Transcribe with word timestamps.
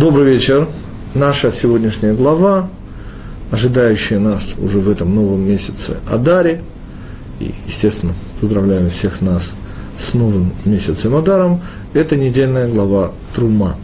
Добрый 0.00 0.32
вечер. 0.32 0.66
Наша 1.14 1.50
сегодняшняя 1.50 2.14
глава, 2.14 2.70
ожидающая 3.50 4.18
нас 4.18 4.54
уже 4.58 4.80
в 4.80 4.88
этом 4.88 5.14
новом 5.14 5.46
месяце 5.46 5.98
Адаре, 6.10 6.62
и, 7.38 7.54
естественно, 7.66 8.14
поздравляем 8.40 8.88
всех 8.88 9.20
нас 9.20 9.52
с 9.98 10.14
новым 10.14 10.54
месяцем 10.64 11.14
Адаром, 11.16 11.60
это 11.92 12.16
недельная 12.16 12.66
глава 12.66 13.12
Трума. 13.34 13.76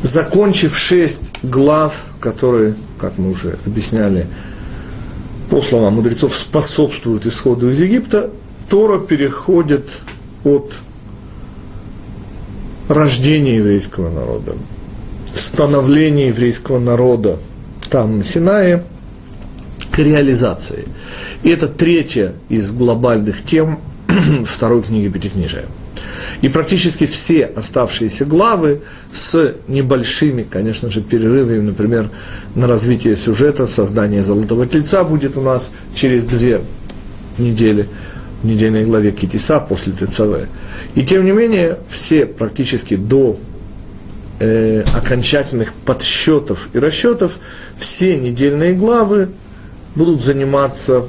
Закончив 0.00 0.74
шесть 0.78 1.34
глав, 1.42 2.02
которые, 2.18 2.74
как 2.96 3.18
мы 3.18 3.32
уже 3.32 3.58
объясняли, 3.66 4.28
по 5.50 5.60
словам 5.60 5.96
мудрецов, 5.96 6.34
способствуют 6.34 7.26
исходу 7.26 7.68
из 7.68 7.78
Египта, 7.78 8.30
Тора 8.70 8.98
переходит 8.98 9.90
от 10.42 10.72
рождения 12.88 13.56
еврейского 13.56 14.10
народа, 14.10 14.54
становления 15.40 16.28
еврейского 16.28 16.78
народа 16.78 17.38
там, 17.88 18.18
на 18.18 18.24
Синае, 18.24 18.84
к 19.90 19.98
реализации. 19.98 20.84
И 21.42 21.50
это 21.50 21.66
третья 21.66 22.34
из 22.48 22.70
глобальных 22.70 23.44
тем 23.44 23.80
второй 24.44 24.82
книги 24.82 25.08
Пятикнижия. 25.08 25.64
И 26.42 26.48
практически 26.48 27.06
все 27.06 27.44
оставшиеся 27.44 28.24
главы 28.24 28.82
с 29.12 29.54
небольшими, 29.68 30.42
конечно 30.42 30.90
же, 30.90 31.02
перерывами, 31.02 31.60
например, 31.60 32.10
на 32.54 32.66
развитие 32.66 33.16
сюжета, 33.16 33.66
создание 33.66 34.22
Золотого 34.22 34.66
Тельца 34.66 35.04
будет 35.04 35.36
у 35.36 35.42
нас 35.42 35.70
через 35.94 36.24
две 36.24 36.60
недели– 37.38 37.88
в 38.42 38.46
недельной 38.46 38.84
главе 38.84 39.10
Китиса 39.12 39.60
после 39.60 39.92
ТЦВ. 39.92 40.48
И 40.94 41.04
тем 41.04 41.24
не 41.24 41.32
менее, 41.32 41.78
все 41.88 42.26
практически 42.26 42.96
до 42.96 43.36
э, 44.40 44.82
окончательных 44.94 45.72
подсчетов 45.72 46.68
и 46.72 46.78
расчетов, 46.78 47.38
все 47.78 48.16
недельные 48.16 48.74
главы 48.74 49.30
будут 49.94 50.24
заниматься 50.24 51.04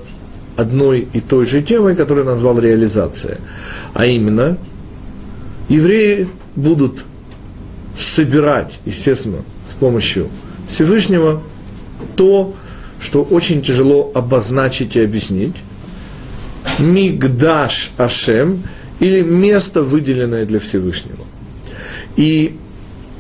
одной 0.56 1.08
и 1.14 1.20
той 1.20 1.46
же 1.46 1.62
темой, 1.62 1.96
которую 1.96 2.26
назвал 2.26 2.60
реализация. 2.60 3.40
А 3.94 4.06
именно, 4.06 4.58
евреи 5.70 6.28
будут 6.56 7.06
собирать, 7.98 8.80
естественно, 8.86 9.44
с 9.66 9.74
помощью 9.74 10.30
Всевышнего 10.68 11.42
то, 12.16 12.54
что 13.00 13.24
очень 13.24 13.62
тяжело 13.62 14.12
обозначить 14.14 14.96
и 14.96 15.02
объяснить, 15.02 15.56
Мигдаш 16.78 17.92
Ашем, 17.98 18.64
или 19.00 19.22
место, 19.22 19.82
выделенное 19.82 20.46
для 20.46 20.60
Всевышнего. 20.60 21.18
И 22.16 22.58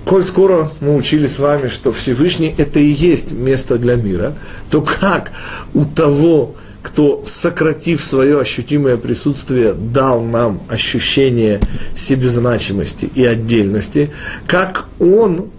коль 0.05 0.23
скоро 0.23 0.71
мы 0.79 0.95
учили 0.95 1.27
с 1.27 1.39
вами, 1.39 1.67
что 1.67 1.91
Всевышний 1.91 2.53
это 2.57 2.79
и 2.79 2.87
есть 2.87 3.31
место 3.31 3.77
для 3.77 3.95
мира, 3.95 4.35
то 4.69 4.81
как 4.81 5.31
у 5.73 5.85
того, 5.85 6.55
кто, 6.81 7.21
сократив 7.25 8.03
свое 8.03 8.39
ощутимое 8.39 8.97
присутствие, 8.97 9.73
дал 9.73 10.23
нам 10.23 10.61
ощущение 10.67 11.59
себезначимости 11.95 13.09
и 13.13 13.23
отдельности, 13.23 14.11
как 14.47 14.87
он 14.99 15.49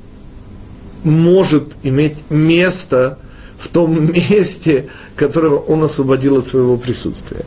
может 1.05 1.75
иметь 1.83 2.25
место 2.29 3.19
в 3.59 3.69
том 3.69 4.13
месте, 4.13 4.89
которое 5.15 5.53
он 5.53 5.85
освободил 5.85 6.39
от 6.39 6.47
своего 6.47 6.77
присутствия. 6.77 7.45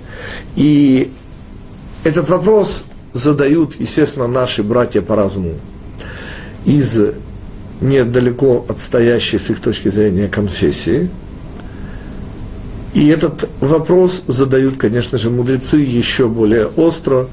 И 0.56 1.12
этот 2.04 2.30
вопрос 2.30 2.86
задают, 3.14 3.76
естественно, 3.80 4.28
наши 4.28 4.64
братья 4.64 5.02
по 5.02 5.16
разуму 5.16 5.56
из 6.66 7.00
недалеко 7.82 8.66
отстоящей 8.68 9.38
с 9.38 9.50
их 9.50 9.60
точки 9.60 9.90
зрения 9.90 10.28
конфессии. 10.28 11.10
И 12.94 13.08
этот 13.08 13.50
вопрос 13.60 14.24
задают, 14.28 14.78
конечно 14.78 15.18
же, 15.18 15.30
мудрецы 15.30 15.78
еще 15.78 16.28
более 16.28 16.68
остро. 16.68 17.28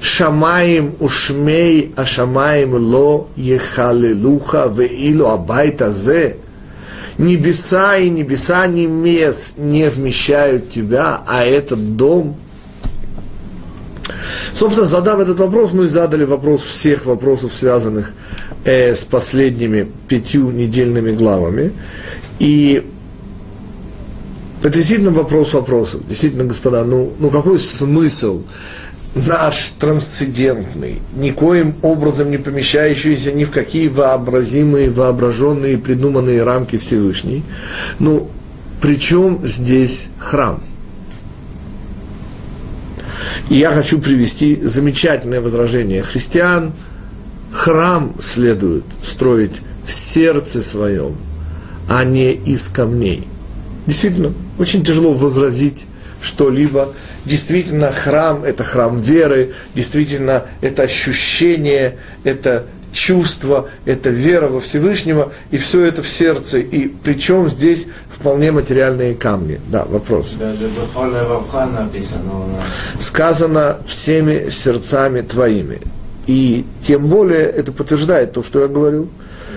Шамаем 0.00 0.94
ушмей, 0.98 1.92
а 1.96 2.04
шамаем 2.06 2.74
ло 2.74 3.28
ехалелуха 3.36 4.66
веилу 4.66 5.26
абайта 5.28 5.92
зе– 5.92 6.36
небеса 7.18 7.98
и 7.98 8.10
небеса 8.10 8.66
небес 8.66 9.54
не 9.56 9.88
вмещают 9.88 10.68
тебя, 10.68 11.22
а 11.26 11.44
этот 11.44 11.96
дом. 11.96 12.36
Собственно, 14.52 14.86
задав 14.86 15.20
этот 15.20 15.38
вопрос, 15.40 15.72
мы 15.72 15.88
задали 15.88 16.24
вопрос 16.24 16.62
всех 16.62 17.06
вопросов, 17.06 17.54
связанных 17.54 18.12
э, 18.64 18.94
с 18.94 19.04
последними 19.04 19.88
пятью 20.08 20.50
недельными 20.50 21.12
главами. 21.12 21.72
И 22.38 22.84
это 24.62 24.70
действительно 24.70 25.10
вопрос 25.10 25.54
вопросов. 25.54 26.06
Действительно, 26.08 26.44
господа, 26.44 26.84
ну, 26.84 27.12
ну 27.18 27.30
какой 27.30 27.58
смысл 27.58 28.42
наш 29.14 29.72
трансцендентный, 29.78 31.00
никоим 31.14 31.74
образом 31.82 32.30
не 32.30 32.38
помещающийся 32.38 33.32
ни 33.32 33.44
в 33.44 33.50
какие 33.50 33.88
вообразимые, 33.88 34.90
воображенные, 34.90 35.78
придуманные 35.78 36.42
рамки 36.42 36.78
Всевышней. 36.78 37.42
Ну, 37.98 38.28
причем 38.80 39.40
здесь 39.44 40.08
храм? 40.18 40.62
И 43.52 43.58
я 43.58 43.70
хочу 43.70 43.98
привести 43.98 44.58
замечательное 44.62 45.42
возражение 45.42 46.02
христиан. 46.02 46.72
Храм 47.52 48.16
следует 48.18 48.84
строить 49.02 49.60
в 49.86 49.92
сердце 49.92 50.62
своем, 50.62 51.18
а 51.86 52.02
не 52.02 52.32
из 52.32 52.68
камней. 52.68 53.28
Действительно, 53.84 54.32
очень 54.58 54.82
тяжело 54.82 55.12
возразить 55.12 55.84
что-либо. 56.22 56.94
Действительно, 57.26 57.92
храм– 57.92 58.42
это 58.44 58.64
храм 58.64 58.98
веры, 59.02 59.52
действительно, 59.74 60.46
это 60.62 60.84
ощущение, 60.84 61.98
это 62.24 62.64
чувство, 62.92 63.68
это 63.84 64.10
вера 64.10 64.48
во 64.48 64.60
Всевышнего, 64.60 65.32
и 65.50 65.56
все 65.56 65.84
это 65.84 66.02
в 66.02 66.08
сердце. 66.08 66.58
И 66.58 66.88
причем 66.88 67.48
здесь 67.48 67.88
вполне 68.08 68.52
материальные 68.52 69.14
камни. 69.14 69.60
Да, 69.68 69.84
вопрос. 69.84 70.36
Сказано 73.00 73.78
всеми 73.86 74.50
сердцами 74.50 75.22
твоими. 75.22 75.80
И 76.26 76.64
тем 76.80 77.08
более 77.08 77.44
это 77.46 77.72
подтверждает 77.72 78.32
то, 78.32 78.42
что 78.42 78.60
я 78.60 78.68
говорю. 78.68 79.08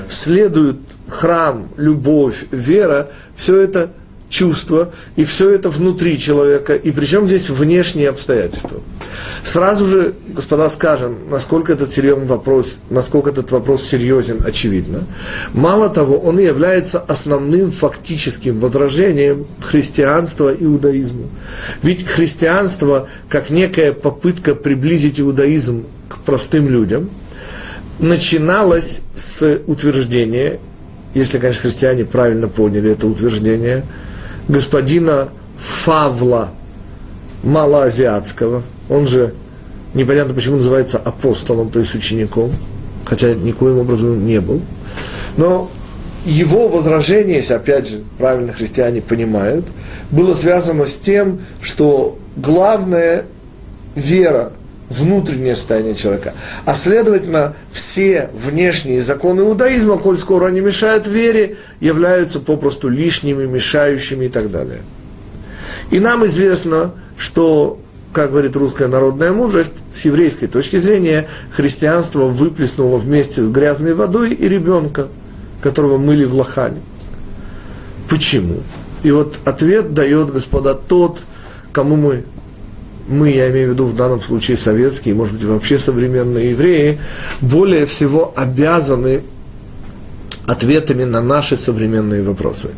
Следует 0.09 0.77
храм, 1.07 1.67
любовь, 1.77 2.45
вера, 2.51 3.09
все 3.35 3.59
это 3.59 3.91
чувства, 4.35 4.91
и 5.15 5.23
все 5.23 5.51
это 5.51 5.69
внутри 5.69 6.19
человека, 6.19 6.75
и 6.75 6.91
причем 6.91 7.27
здесь 7.27 7.49
внешние 7.49 8.09
обстоятельства. 8.09 8.81
Сразу 9.45 9.85
же, 9.85 10.13
господа, 10.27 10.67
скажем, 10.67 11.15
насколько 11.29 11.71
этот 11.71 11.89
серьезный 11.89 12.25
вопрос, 12.25 12.79
насколько 12.89 13.29
этот 13.29 13.51
вопрос 13.51 13.83
серьезен, 13.83 14.41
очевидно. 14.45 15.05
Мало 15.53 15.89
того, 15.89 16.17
он 16.17 16.37
является 16.39 16.99
основным 16.99 17.71
фактическим 17.71 18.59
возражением 18.59 19.47
христианства 19.61 20.53
и 20.53 20.65
иудаизму. 20.65 21.29
Ведь 21.81 22.05
христианство, 22.05 23.07
как 23.29 23.49
некая 23.49 23.93
попытка 23.93 24.53
приблизить 24.53 25.21
иудаизм 25.21 25.85
к 26.09 26.19
простым 26.19 26.67
людям, 26.67 27.09
начиналось 27.99 29.01
с 29.13 29.59
утверждения, 29.65 30.59
если, 31.13 31.37
конечно, 31.37 31.61
христиане 31.61 32.03
правильно 32.03 32.49
поняли 32.49 32.91
это 32.91 33.07
утверждение– 33.07 33.85
господина 34.47 35.29
Фавла 35.57 36.49
Малоазиатского, 37.43 38.63
он 38.89 39.07
же 39.07 39.33
непонятно 39.93 40.33
почему 40.33 40.57
называется 40.57 40.97
апостолом, 40.97 41.69
то 41.69 41.79
есть 41.79 41.95
учеником, 41.95 42.51
хотя 43.05 43.33
никоим 43.33 43.79
образом 43.79 44.25
не 44.25 44.39
был. 44.39 44.61
Но 45.37 45.69
его 46.25 46.67
возражение, 46.67 47.37
если 47.37 47.53
опять 47.53 47.87
же 47.87 48.03
правильно 48.17 48.51
христиане 48.51 49.01
понимают, 49.01 49.65
было 50.11 50.33
связано 50.33 50.85
с 50.85 50.97
тем, 50.97 51.41
что 51.61 52.17
главная 52.35 53.25
вера 53.95 54.51
внутреннее 54.89 55.55
состояние 55.55 55.95
человека. 55.95 56.33
А 56.65 56.75
следовательно, 56.75 57.55
все 57.71 58.29
внешние 58.33 59.01
законы 59.01 59.41
иудаизма, 59.41 59.97
коль 59.97 60.17
скоро 60.17 60.47
они 60.47 60.59
мешают 60.59 61.07
вере, 61.07 61.57
являются 61.79 62.39
попросту 62.39 62.89
лишними, 62.89 63.45
мешающими 63.45 64.25
и 64.25 64.29
так 64.29 64.51
далее. 64.51 64.81
И 65.91 65.99
нам 65.99 66.25
известно, 66.25 66.91
что, 67.17 67.79
как 68.13 68.31
говорит 68.31 68.55
русская 68.55 68.87
народная 68.87 69.31
мудрость, 69.31 69.75
с 69.91 70.05
еврейской 70.05 70.47
точки 70.47 70.77
зрения, 70.77 71.27
христианство 71.51 72.25
выплеснуло 72.25 72.97
вместе 72.97 73.41
с 73.41 73.49
грязной 73.49 73.93
водой 73.93 74.33
и 74.33 74.47
ребенка, 74.47 75.07
которого 75.61 75.97
мыли 75.97 76.25
в 76.25 76.35
лохане. 76.35 76.81
Почему? 78.09 78.61
И 79.03 79.11
вот 79.11 79.39
ответ 79.45 79.93
дает, 79.93 80.31
господа, 80.31 80.73
тот, 80.75 81.21
кому 81.71 81.95
мы 81.95 82.23
мы, 83.07 83.29
я 83.29 83.49
имею 83.49 83.69
в 83.69 83.73
виду 83.73 83.85
в 83.85 83.95
данном 83.95 84.21
случае 84.21 84.57
советские, 84.57 85.15
может 85.15 85.35
быть, 85.35 85.43
вообще 85.43 85.77
современные 85.77 86.51
евреи, 86.51 86.99
более 87.41 87.85
всего 87.85 88.33
обязаны 88.35 89.21
ответами 90.47 91.03
на 91.03 91.21
наши 91.21 91.57
современные 91.57 92.21
вопросы. 92.21 92.69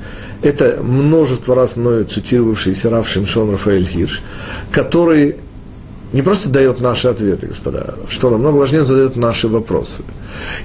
Это 0.41 0.79
множество 0.81 1.56
раз 1.56 1.75
мною 1.75 2.06
цитировавшийся 2.06 2.89
Рав 2.89 3.07
Шимшон 3.07 3.51
Рафаэль 3.51 3.85
Хирш, 3.85 4.21
который 4.71 5.38
не 6.13 6.21
просто 6.21 6.50
дает 6.50 6.80
наши 6.80 7.09
ответы, 7.09 7.47
господа, 7.47 7.95
что 8.09 8.30
намного 8.30 8.57
важнее, 8.57 8.81
он 8.81 8.85
задает 8.88 9.15
наши 9.18 9.47
вопросы. 9.47 10.03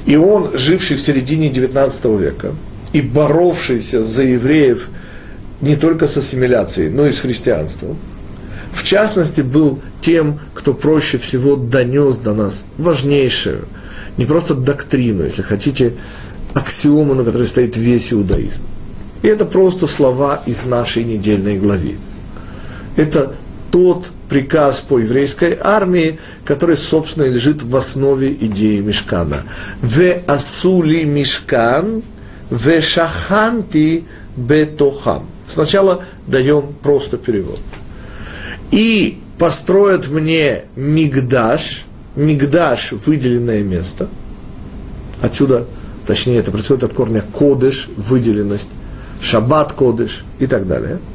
И 0.06 0.16
он, 0.16 0.56
живший 0.56 0.96
в 0.96 1.00
середине 1.00 1.50
XIX 1.50 2.18
века 2.18 2.52
и 2.92 3.00
боровшийся 3.00 4.02
за 4.02 4.22
евреев 4.22 4.88
не 5.60 5.76
только 5.76 6.06
с 6.06 6.16
ассимиляцией, 6.16 6.90
но 6.90 7.06
и 7.06 7.12
с 7.12 7.20
христианством, 7.20 7.96
в 8.72 8.82
частности, 8.84 9.42
был 9.42 9.80
тем, 10.00 10.38
кто 10.54 10.74
проще 10.74 11.18
всего 11.18 11.56
донес 11.56 12.16
до 12.16 12.34
нас 12.34 12.64
важнейшую, 12.78 13.66
не 14.16 14.24
просто 14.24 14.54
доктрину, 14.54 15.24
если 15.24 15.42
хотите, 15.42 15.94
аксиому, 16.54 17.14
на 17.14 17.24
которой 17.24 17.46
стоит 17.46 17.76
весь 17.76 18.12
иудаизм. 18.12 18.62
И 19.22 19.28
это 19.28 19.44
просто 19.44 19.86
слова 19.86 20.42
из 20.46 20.64
нашей 20.64 21.04
недельной 21.04 21.58
главы. 21.58 21.96
Это 22.96 23.34
тот 23.70 24.10
приказ 24.28 24.80
по 24.80 24.98
еврейской 24.98 25.56
армии, 25.60 26.18
который, 26.44 26.76
собственно, 26.76 27.24
лежит 27.24 27.62
в 27.62 27.76
основе 27.76 28.32
идеи 28.32 28.80
Мешкана. 28.80 29.44
«Ве 29.80 30.22
асули 30.26 31.04
мешкан, 31.04 32.02
ве 32.50 32.80
шаханти 32.80 34.04
бетохам». 34.36 35.26
Сначала 35.48 36.04
даем 36.26 36.74
просто 36.82 37.16
перевод. 37.16 37.60
«И 38.72 39.20
построят 39.38 40.08
мне 40.08 40.64
мигдаш», 40.74 41.84
мигдаш– 42.16 42.92
выделенное 43.06 43.62
место, 43.62 44.08
отсюда, 45.20 45.66
точнее, 46.06 46.38
это 46.38 46.50
происходит 46.50 46.82
от 46.82 46.92
корня 46.92 47.22
кодыш, 47.32 47.88
выделенность, 47.96 48.68
шаббат 49.20 49.72
кодыш 49.72 50.24
и 50.40 50.48
так 50.48 50.66
далее– 50.66 50.98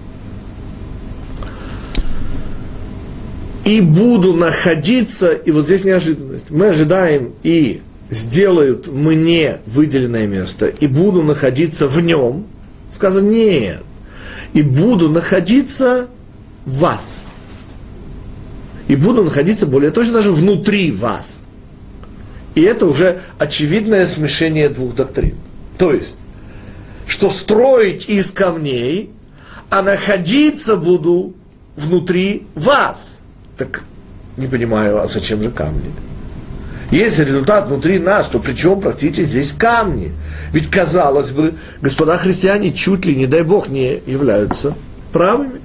и 3.68 3.82
буду 3.82 4.32
находиться, 4.32 5.34
и 5.34 5.52
вот 5.52 5.66
здесь 5.66 5.84
неожиданность, 5.84 6.52
мы 6.52 6.68
ожидаем 6.68 7.34
и 7.44 7.82
сделают 8.10 8.88
мне 8.88 9.58
выделенное 9.66 10.26
место, 10.26 10.68
и 10.68 10.88
буду 10.88 11.22
находиться 11.22 11.90
в 11.90 12.02
нем, 12.02 12.46
сказано 12.96 13.30
нет, 13.30 13.84
и 14.54 14.62
буду 14.62 15.10
находиться 15.10 16.08
в 16.66 16.78
вас. 16.80 17.27
И 18.88 18.96
буду 18.96 19.24
находиться 19.24 19.68
более 19.68 19.92
точно 19.92 20.14
даже 20.14 20.32
внутри 20.32 20.92
вас. 20.92 21.40
И 22.56 22.62
это 22.62 22.86
уже 22.86 23.22
очевидное 23.38 24.06
смешение 24.06 24.70
двух 24.70 24.96
доктрин. 24.96 25.36
То 25.78 25.94
есть, 25.94 26.18
что 27.06 27.30
строить 27.30 28.10
из 28.10 28.32
камней, 28.32 29.12
а 29.70 29.82
находиться 29.82 30.76
буду 30.76 31.34
внутри 31.76 32.48
вас– 32.56 33.16
так 33.58 33.82
не 34.38 34.48
понимаю, 34.48 35.02
а 35.02 35.08
зачем 35.08 35.42
же 35.42 35.50
камни? 35.50 35.92
Если 36.92 37.26
результат 37.26 37.68
внутри 37.68 38.00
нас, 38.00 38.28
то 38.28 38.40
при 38.40 38.54
чем, 38.54 38.80
простите, 38.80 39.26
здесь 39.26 39.52
камни? 39.52 40.14
Ведь, 40.54 40.70
казалось 40.70 41.32
бы, 41.32 41.56
господа 41.82 42.18
христиане 42.18 42.72
чуть 42.72 43.06
ли, 43.06 43.16
не 43.16 43.28
дай 43.28 43.42
бог, 43.42 43.68
не 43.68 44.02
являются 44.06 44.76
правыми. 45.12 45.60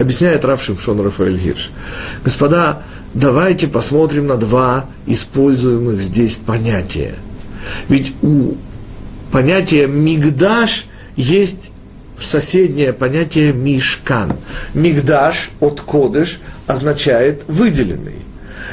Объясняет 0.00 0.46
Рав 0.46 0.62
Шимшон 0.62 0.98
Рафаэль 1.02 1.36
Гирш. 1.36 1.70
Господа, 2.24 2.82
давайте 3.12 3.68
посмотрим 3.68 4.28
на 4.28 4.38
два 4.38 4.86
используемых 5.06 6.00
здесь 6.00 6.36
понятия. 6.36 7.16
Ведь 7.90 8.14
у 8.22 8.54
понятия 9.30 9.86
«мигдаш» 9.86 10.86
есть 11.16 11.70
соседнее 12.18 12.94
понятие 12.94 13.52
мишкан. 13.52 14.32
Мигдаш 14.72 15.50
от 15.60 15.82
кодыш 15.82 16.40
означает 16.66 17.42
выделенный. 17.46 18.22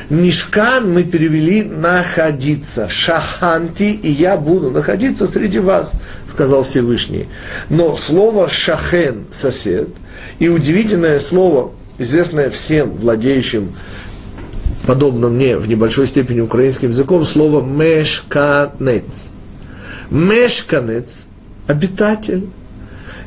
Мишкан 0.10 0.94
мы 0.94 1.04
перевели 1.04 1.62
находиться. 1.62 2.88
Шаханти, 2.88 3.92
и 3.92 4.10
я 4.10 4.38
буду 4.38 4.72
находиться 4.72 5.28
среди 5.28 5.60
вас, 5.60 5.92
сказал 6.30 6.64
Всевышний. 6.64 7.28
Но 7.70 7.98
слово 7.98 8.48
шахен, 8.48 9.26
сосед, 9.30 9.90
и 10.40 10.50
удивительное 10.50 11.20
слово, 11.20 11.72
известное 11.98 12.50
всем 12.50 12.92
владеющим 12.92 13.74
подобно 14.86 15.28
мне 15.30 15.58
в 15.58 15.68
небольшой 15.68 16.08
степени 16.08 16.40
украинским 16.40 16.92
языком, 16.92 17.26
слово 17.26 17.62
мешканец. 17.62 19.32
Мешканец– 20.10 21.26
обитатель. 21.68 22.48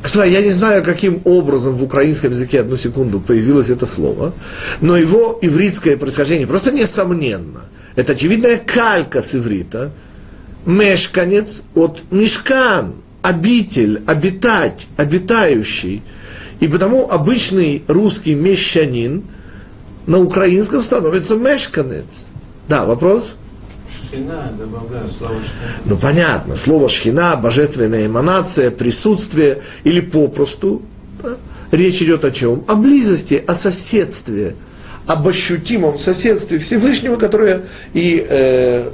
Господа, 0.01 0.25
я 0.25 0.41
не 0.41 0.49
знаю, 0.49 0.83
каким 0.83 1.21
образом 1.25 1.73
в 1.73 1.83
украинском 1.83 2.31
языке, 2.31 2.61
одну 2.61 2.75
секунду, 2.75 3.19
появилось 3.19 3.69
это 3.69 3.85
слово, 3.85 4.33
но 4.81 4.97
его 4.97 5.37
ивритское 5.41 5.95
происхождение 5.95 6.47
просто 6.47 6.71
несомненно. 6.71 7.65
Это 7.95 8.13
очевидная 8.13 8.57
калька 8.57 9.21
с 9.21 9.35
иврита. 9.35 9.91
Мешканец 10.65 11.63
от 11.75 12.01
мешкан, 12.09 12.95
обитель, 13.21 14.01
обитать, 14.07 14.87
обитающий. 14.97 16.01
И 16.61 16.67
потому 16.67 17.11
обычный 17.11 17.83
русский 17.87 18.35
мещанин 18.35 19.23
на 20.05 20.19
украинском 20.19 20.83
становится 20.83 21.35
мешканец. 21.35 22.27
Да, 22.69 22.85
вопрос? 22.85 23.35
Шхина, 23.91 24.53
добавляю 24.57 25.09
слово 25.09 25.33
шхина. 25.33 25.71
Ну 25.85 25.97
понятно, 25.97 26.55
слово 26.55 26.87
шхина, 26.87 27.35
божественная 27.35 28.05
эманация, 28.05 28.69
присутствие 28.69 29.63
или 29.83 30.01
попросту. 30.01 30.83
Да? 31.23 31.37
Речь 31.71 32.01
идет 32.03 32.23
о 32.25 32.31
чем? 32.31 32.63
О 32.67 32.75
близости, 32.75 33.43
о 33.45 33.55
соседстве, 33.55 34.55
об 35.07 35.27
ощутимом 35.27 35.97
соседстве 35.97 36.59
Всевышнего, 36.59 37.15
которое 37.15 37.63
и 37.93 38.23
э, 38.29 38.91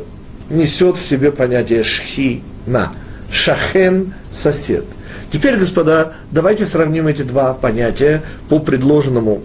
несет 0.50 0.96
в 0.96 1.02
себе 1.02 1.34
понятие 1.34 1.84
шхина. 1.84 2.94
Шахен– 3.30 4.14
сосед. 4.32 4.86
Теперь, 5.32 5.58
господа, 5.58 6.14
давайте 6.32 6.66
сравним 6.66 7.08
эти 7.08 7.24
два 7.24 7.54
понятия 7.54 8.24
по 8.50 8.60
предложенному 8.60 9.42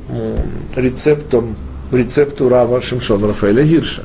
рецепту, 0.77 1.57
рецепту 1.91 2.49
Рава 2.49 2.81
Шимшона 2.81 3.29
Рафаэля 3.29 3.65
Гирша. 3.65 4.05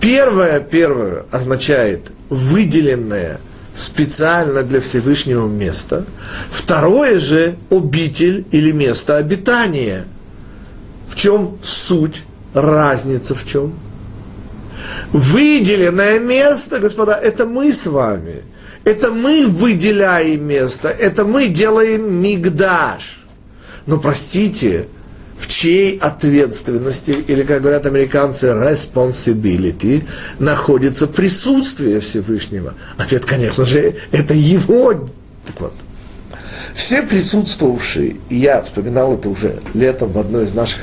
Первое, 0.00 0.60
первое 0.60 1.24
означает 1.30 2.10
выделенное 2.30 3.38
специально 3.74 4.62
для 4.62 4.80
Всевышнего 4.80 5.46
место. 5.46 6.04
Второе 6.50 7.18
же 7.18 7.56
обитель 7.70 8.46
или 8.50 8.72
место 8.72 9.18
обитания. 9.18 10.04
В 11.06 11.14
чем 11.16 11.58
суть, 11.62 12.22
разница 12.54 13.34
в 13.34 13.46
чем? 13.46 13.74
Выделенное 15.12 16.18
место, 16.18 16.78
господа, 16.78 17.12
это 17.12 17.44
мы 17.44 17.72
с 17.72 17.86
вами. 17.86 18.42
Это 18.88 19.10
мы 19.10 19.46
выделяем 19.46 20.46
место, 20.46 20.88
это 20.88 21.26
мы 21.26 21.48
делаем 21.48 22.10
мигдаш. 22.22 23.18
Но 23.84 23.98
простите, 24.00 24.86
в 25.38 25.46
чьей 25.46 25.98
ответственности, 25.98 27.10
или, 27.10 27.42
как 27.42 27.60
говорят 27.60 27.84
американцы, 27.84 28.46
responsibility, 28.46 30.04
находится 30.38 31.06
присутствие 31.06 32.00
Всевышнего? 32.00 32.72
Ответ, 32.96 33.26
конечно 33.26 33.66
же, 33.66 33.96
это 34.10 34.32
его. 34.32 34.94
Так 35.46 35.60
вот, 35.60 35.74
все 36.72 37.02
присутствовавшие, 37.02 38.16
и 38.30 38.36
я 38.36 38.62
вспоминал 38.62 39.12
это 39.12 39.28
уже 39.28 39.60
летом 39.74 40.12
в 40.12 40.18
одной 40.18 40.46
из 40.46 40.54
наших 40.54 40.80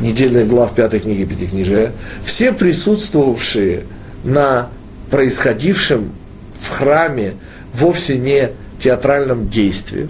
недельных 0.00 0.48
глав 0.48 0.74
пятой 0.74 1.00
книги 1.00 1.24
Пятикнижия, 1.24 1.94
все 2.26 2.52
присутствовавшие 2.52 3.84
на 4.22 4.68
происходившем 5.10 6.12
в 6.60 6.68
храме 6.70 7.34
вовсе 7.72 8.18
не 8.18 8.50
театральном 8.80 9.48
действии, 9.48 10.08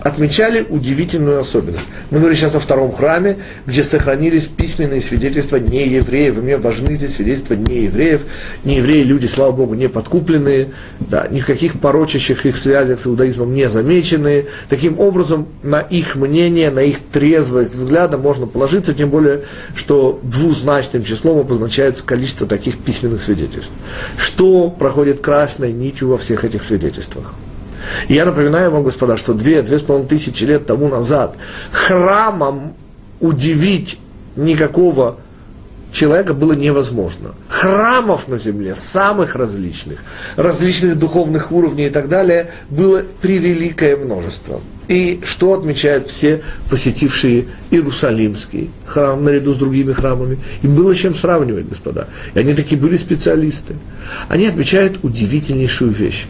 отмечали 0.00 0.66
удивительную 0.68 1.40
особенность. 1.40 1.86
Мы 2.10 2.18
говорим 2.18 2.36
сейчас 2.36 2.54
о 2.54 2.60
втором 2.60 2.92
храме, 2.92 3.36
где 3.66 3.84
сохранились 3.84 4.46
письменные 4.46 5.00
свидетельства 5.00 5.56
неевреев. 5.56 6.38
И 6.38 6.40
мне 6.40 6.56
важны 6.56 6.94
здесь 6.94 7.14
свидетельства 7.14 7.54
неевреев. 7.54 8.22
Неевреи 8.64 9.02
люди, 9.02 9.26
слава 9.26 9.52
Богу, 9.52 9.74
не 9.74 9.88
подкупленные, 9.88 10.68
да, 11.00 11.28
ни 11.30 11.40
в 11.40 11.46
каких 11.46 11.78
порочащих 11.80 12.46
их 12.46 12.56
связях 12.56 13.00
с 13.00 13.06
иудаизмом 13.06 13.54
не 13.54 13.68
замеченные. 13.68 14.46
Таким 14.68 14.98
образом, 14.98 15.48
на 15.62 15.80
их 15.80 16.16
мнение, 16.16 16.70
на 16.70 16.80
их 16.80 16.98
трезвость 17.12 17.76
взгляда 17.76 18.16
можно 18.16 18.46
положиться, 18.46 18.94
тем 18.94 19.10
более, 19.10 19.42
что 19.74 20.18
двузначным 20.22 21.04
числом 21.04 21.38
обозначается 21.38 22.04
количество 22.04 22.46
таких 22.46 22.78
письменных 22.78 23.22
свидетельств. 23.22 23.72
Что 24.16 24.70
проходит 24.70 25.20
красной 25.20 25.72
нитью 25.72 26.08
во 26.08 26.18
всех 26.18 26.44
этих 26.44 26.62
свидетельствах? 26.62 27.34
И 28.08 28.14
я 28.14 28.24
напоминаю 28.24 28.70
вам, 28.70 28.82
господа, 28.82 29.16
что 29.16 29.34
две, 29.34 29.62
две 29.62 29.78
с 29.78 29.82
половиной 29.82 30.08
тысячи 30.08 30.44
лет 30.44 30.66
тому 30.66 30.88
назад 30.88 31.36
храмом 31.70 32.74
удивить 33.20 33.98
никакого 34.36 35.18
человека 35.92 36.34
было 36.34 36.52
невозможно. 36.52 37.34
Храмов 37.48 38.28
на 38.28 38.38
земле, 38.38 38.74
самых 38.74 39.34
различных, 39.36 39.98
различных 40.36 40.98
духовных 40.98 41.52
уровней 41.52 41.86
и 41.86 41.90
так 41.90 42.08
далее, 42.08 42.50
было 42.68 43.02
превеликое 43.20 43.96
множество. 43.96 44.60
И 44.88 45.20
что 45.24 45.54
отмечают 45.54 46.08
все 46.08 46.42
посетившие 46.68 47.46
Иерусалимский 47.70 48.70
храм 48.86 49.22
наряду 49.22 49.54
с 49.54 49.56
другими 49.56 49.92
храмами? 49.92 50.38
Им 50.62 50.74
было 50.74 50.94
чем 50.94 51.14
сравнивать, 51.14 51.68
господа. 51.68 52.08
И 52.34 52.38
они 52.40 52.54
такие 52.54 52.80
были 52.80 52.96
специалисты. 52.96 53.76
Они 54.28 54.46
отмечают 54.46 54.98
удивительнейшую 55.04 55.92
вещь. 55.92 56.26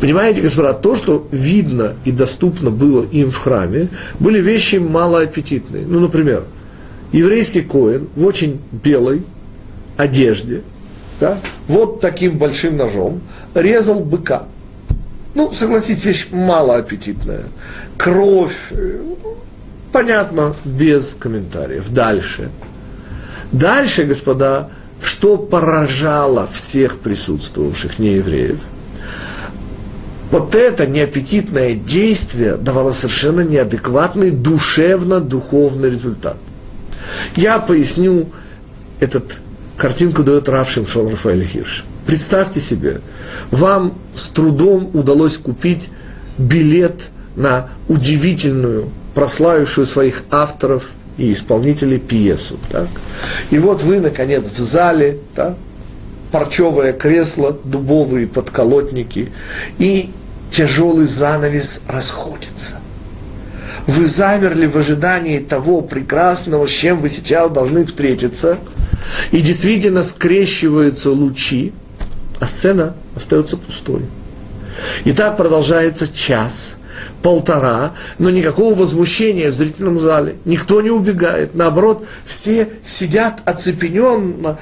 Понимаете, 0.00 0.42
господа, 0.42 0.72
то, 0.72 0.96
что 0.96 1.26
видно 1.30 1.94
и 2.04 2.12
доступно 2.12 2.70
было 2.70 3.04
им 3.04 3.30
в 3.30 3.36
храме, 3.36 3.88
были 4.18 4.40
вещи 4.40 4.76
малоаппетитные. 4.76 5.84
Ну, 5.86 6.00
например, 6.00 6.44
еврейский 7.12 7.62
коин 7.62 8.08
в 8.16 8.24
очень 8.24 8.60
белой 8.70 9.22
одежде, 9.96 10.62
да, 11.20 11.38
вот 11.68 12.00
таким 12.00 12.38
большим 12.38 12.76
ножом 12.76 13.20
резал 13.54 14.00
быка. 14.00 14.44
Ну, 15.34 15.52
согласитесь, 15.52 16.04
вещь 16.04 16.28
малоаппетитная. 16.30 17.44
Кровь, 17.96 18.56
э, 18.70 19.00
понятно, 19.92 20.54
без 20.64 21.14
комментариев. 21.14 21.88
Дальше. 21.90 22.50
Дальше, 23.50 24.04
господа, 24.04 24.70
что 25.02 25.36
поражало 25.36 26.46
всех 26.46 26.98
присутствовавших 26.98 27.98
неевреев– 27.98 28.58
вот 30.34 30.56
это 30.56 30.88
неаппетитное 30.88 31.76
действие 31.76 32.56
давало 32.56 32.90
совершенно 32.90 33.42
неадекватный 33.42 34.32
душевно-духовный 34.32 35.90
результат. 35.90 36.38
Я 37.36 37.60
поясню, 37.60 38.26
этот 38.98 39.36
картинку 39.76 40.24
дает 40.24 40.48
Рав 40.48 40.68
Шимшон 40.68 41.10
Рафаэль 41.10 41.46
Хирш. 41.46 41.84
Представьте 42.04 42.60
себе, 42.60 43.00
вам 43.52 43.96
с 44.12 44.28
трудом 44.28 44.90
удалось 44.92 45.38
купить 45.38 45.90
билет 46.36 47.10
на 47.36 47.68
удивительную, 47.86 48.90
прославившую 49.14 49.86
своих 49.86 50.24
авторов 50.32 50.90
и 51.16 51.32
исполнителей 51.32 52.00
пьесу. 52.00 52.58
Так? 52.72 52.88
И 53.52 53.58
вот 53.60 53.84
вы, 53.84 54.00
наконец, 54.00 54.48
в 54.48 54.58
зале, 54.58 55.20
так? 55.36 55.54
парчевое 56.32 56.92
кресло, 56.92 57.56
дубовые 57.62 58.26
подколотники, 58.26 59.30
и 59.78 60.10
тяжелый 60.54 61.06
занавес 61.06 61.80
расходится. 61.88 62.74
Вы 63.88 64.06
замерли 64.06 64.66
в 64.66 64.76
ожидании 64.76 65.40
того 65.40 65.82
прекрасного, 65.82 66.66
с 66.66 66.70
чем 66.70 67.00
вы 67.00 67.10
сейчас 67.10 67.50
должны 67.50 67.84
встретиться, 67.84 68.58
и 69.32 69.40
действительно 69.40 70.04
скрещиваются 70.04 71.10
лучи, 71.10 71.72
а 72.40 72.46
сцена 72.46 72.94
остается 73.16 73.56
пустой. 73.56 74.02
И 75.04 75.12
так 75.12 75.36
продолжается 75.36 76.06
час, 76.06 76.76
полтора, 77.20 77.94
но 78.18 78.30
никакого 78.30 78.74
возмущения 78.74 79.50
в 79.50 79.54
зрительном 79.54 79.98
зале. 80.00 80.36
Никто 80.44 80.80
не 80.80 80.90
убегает. 80.90 81.54
Наоборот, 81.54 82.06
все 82.24 82.68
сидят 82.86 83.42
оцепененно, 83.44 84.58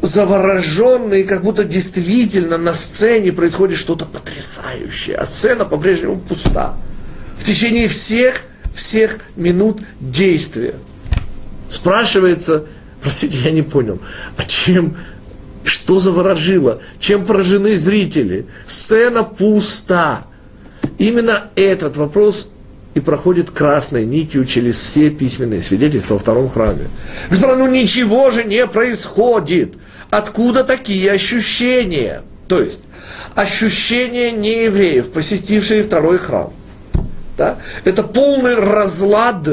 завороженные, 0.00 1.24
как 1.24 1.42
будто 1.42 1.64
действительно 1.64 2.56
на 2.56 2.72
сцене 2.72 3.32
происходит 3.32 3.78
что-то 3.78 4.04
потрясающее, 4.04 5.16
а 5.16 5.26
сцена 5.26 5.64
по-прежнему 5.64 6.18
пуста. 6.18 6.76
В 7.36 7.44
течение 7.44 7.88
всех, 7.88 8.42
всех 8.74 9.18
минут 9.36 9.80
действия. 10.00 10.74
Спрашивается, 11.70 12.64
простите, 13.02 13.38
я 13.38 13.50
не 13.50 13.62
понял, 13.62 14.00
а 14.36 14.44
чем, 14.44 14.96
что 15.64 15.98
заворожило, 15.98 16.80
чем 16.98 17.26
поражены 17.26 17.76
зрители? 17.76 18.46
Сцена 18.66 19.24
пуста. 19.24 20.26
Именно 20.98 21.50
этот 21.54 21.96
вопрос 21.96 22.48
и 22.94 23.00
проходит 23.00 23.50
красной 23.50 24.04
нитью 24.04 24.44
через 24.44 24.78
все 24.78 25.10
письменные 25.10 25.60
свидетельства 25.60 26.14
во 26.14 26.20
втором 26.20 26.48
храме. 26.48 26.88
Господа, 27.30 27.56
ну 27.56 27.68
ничего 27.68 28.30
же 28.30 28.44
не 28.44 28.66
происходит. 28.66 29.74
Откуда 30.10 30.64
такие 30.64 31.10
ощущения? 31.12 32.22
То 32.48 32.62
есть, 32.62 32.80
ощущения 33.34 34.30
неевреев, 34.32 35.12
посетившие 35.12 35.82
второй 35.82 36.18
храм. 36.18 36.52
Да? 37.36 37.58
Это 37.84 38.02
полный 38.02 38.54
разлад 38.54 39.46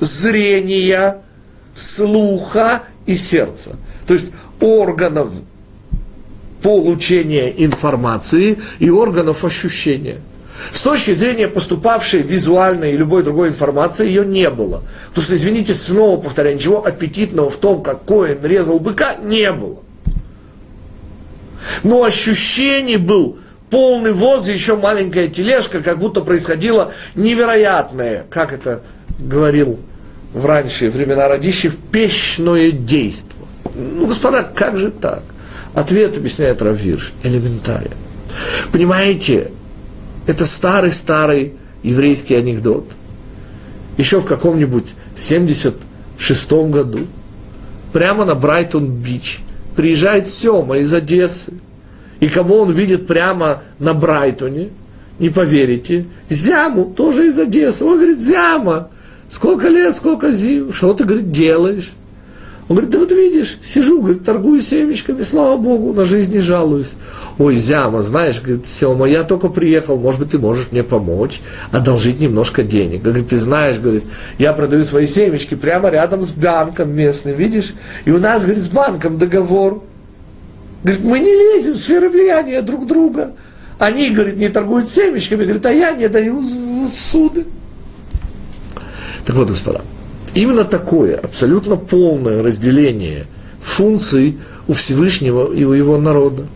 зрения, 0.00 1.18
слуха 1.74 2.82
и 3.06 3.14
сердца. 3.14 3.76
То 4.06 4.14
есть 4.14 4.26
органов 4.60 5.32
получения 6.62 7.50
информации 7.64 8.58
и 8.78 8.90
органов 8.90 9.44
ощущения. 9.44 10.20
С 10.72 10.82
точки 10.82 11.14
зрения 11.14 11.48
поступавшей 11.48 12.22
визуальной 12.22 12.92
и 12.92 12.96
любой 12.96 13.22
другой 13.22 13.48
информации 13.48 14.06
ее 14.06 14.24
не 14.24 14.50
было. 14.50 14.82
Потому 15.08 15.24
что, 15.24 15.36
извините, 15.36 15.74
снова 15.74 16.20
повторяю, 16.20 16.56
ничего 16.56 16.84
аппетитного 16.84 17.50
в 17.50 17.56
том, 17.56 17.82
как 17.82 18.04
Коин 18.04 18.44
резал 18.44 18.78
быка, 18.78 19.16
не 19.22 19.50
было. 19.52 19.78
Но 21.82 22.04
ощущений 22.04 22.96
был 22.96 23.38
полный 23.70 24.12
воз 24.12 24.48
и 24.48 24.52
еще 24.52 24.76
маленькая 24.76 25.28
тележка, 25.28 25.80
как 25.80 25.98
будто 25.98 26.20
происходило 26.20 26.92
невероятное, 27.14 28.24
как 28.30 28.52
это 28.52 28.82
говорил 29.18 29.78
в 30.32 30.44
ранние 30.46 30.90
времена 30.90 31.28
Радищев, 31.28 31.76
печное 31.90 32.70
действие. 32.70 33.46
Ну, 33.74 34.06
господа, 34.06 34.42
как 34.42 34.76
же 34.76 34.90
так? 34.90 35.22
Ответ 35.74 36.16
объясняет 36.16 36.62
Равирш, 36.62 37.12
элементарен. 37.22 37.92
Понимаете, 38.72 39.50
это 40.28 40.44
старый-старый 40.44 41.54
еврейский 41.82 42.34
анекдот. 42.34 42.84
Еще 43.96 44.20
в 44.20 44.26
каком-нибудь 44.26 44.92
76-м 45.16 46.70
году 46.70 47.06
прямо 47.94 48.26
на 48.26 48.34
Брайтон-Бич 48.34 49.40
приезжает 49.74 50.28
Сема 50.28 50.78
из 50.78 50.92
Одессы. 50.92 51.54
И 52.20 52.28
кого 52.28 52.60
он 52.60 52.72
видит 52.72 53.06
прямо 53.06 53.62
на 53.78 53.94
Брайтоне, 53.94 54.68
не 55.18 55.30
поверите, 55.30 56.04
Зяму, 56.28 56.92
тоже 56.94 57.28
из 57.28 57.38
Одессы. 57.38 57.86
Он 57.86 57.96
говорит, 57.96 58.20
Зяма, 58.20 58.90
сколько 59.30 59.68
лет, 59.68 59.96
сколько 59.96 60.30
зим, 60.30 60.74
что 60.74 60.92
ты, 60.92 61.04
говорит, 61.04 61.30
делаешь? 61.32 61.92
Он 62.68 62.76
говорит, 62.76 62.90
да 62.90 62.98
вот 62.98 63.10
видишь, 63.12 63.58
сижу, 63.62 64.02
говорит, 64.02 64.24
торгую 64.24 64.60
семечками, 64.60 65.22
слава 65.22 65.56
Богу, 65.56 65.94
на 65.94 66.04
жизнь 66.04 66.34
не 66.34 66.40
жалуюсь. 66.40 66.92
Ой, 67.38 67.56
Зяма, 67.56 68.02
знаешь, 68.02 68.42
говорит, 68.42 68.66
Сема, 68.66 69.06
я 69.08 69.24
только 69.24 69.48
приехал, 69.48 69.96
может 69.96 70.20
быть, 70.20 70.30
ты 70.30 70.38
можешь 70.38 70.66
мне 70.70 70.82
помочь, 70.82 71.40
одолжить 71.72 72.20
немножко 72.20 72.62
денег. 72.62 73.02
Говорит, 73.02 73.30
ты 73.30 73.38
знаешь, 73.38 73.78
говорит, 73.78 74.04
я 74.36 74.52
продаю 74.52 74.84
свои 74.84 75.06
семечки 75.06 75.54
прямо 75.54 75.88
рядом 75.88 76.22
с 76.22 76.30
банком 76.30 76.94
местным, 76.94 77.36
видишь? 77.36 77.72
И 78.04 78.10
у 78.10 78.18
нас, 78.18 78.44
говорит, 78.44 78.62
с 78.62 78.68
банком 78.68 79.16
договор. 79.16 79.82
Говорит, 80.82 81.04
мы 81.04 81.20
не 81.20 81.30
лезем 81.30 81.72
в 81.72 81.78
сферы 81.78 82.10
влияния 82.10 82.60
друг 82.60 82.86
друга. 82.86 83.32
Они, 83.78 84.10
говорит, 84.10 84.36
не 84.36 84.50
торгуют 84.50 84.90
семечками, 84.90 85.44
говорит, 85.44 85.64
а 85.64 85.72
я 85.72 85.92
не 85.92 86.08
даю 86.08 86.44
суды. 86.86 87.46
Так 89.24 89.36
вот, 89.36 89.48
господа, 89.48 89.80
Именно 90.34 90.64
такое 90.64 91.16
абсолютно 91.16 91.76
полное 91.76 92.42
разделение 92.42 93.26
функций 93.60 94.38
у 94.66 94.74
Всевышнего 94.74 95.52
и 95.52 95.64
у 95.64 95.72
его 95.72 95.98
народа. 95.98 96.46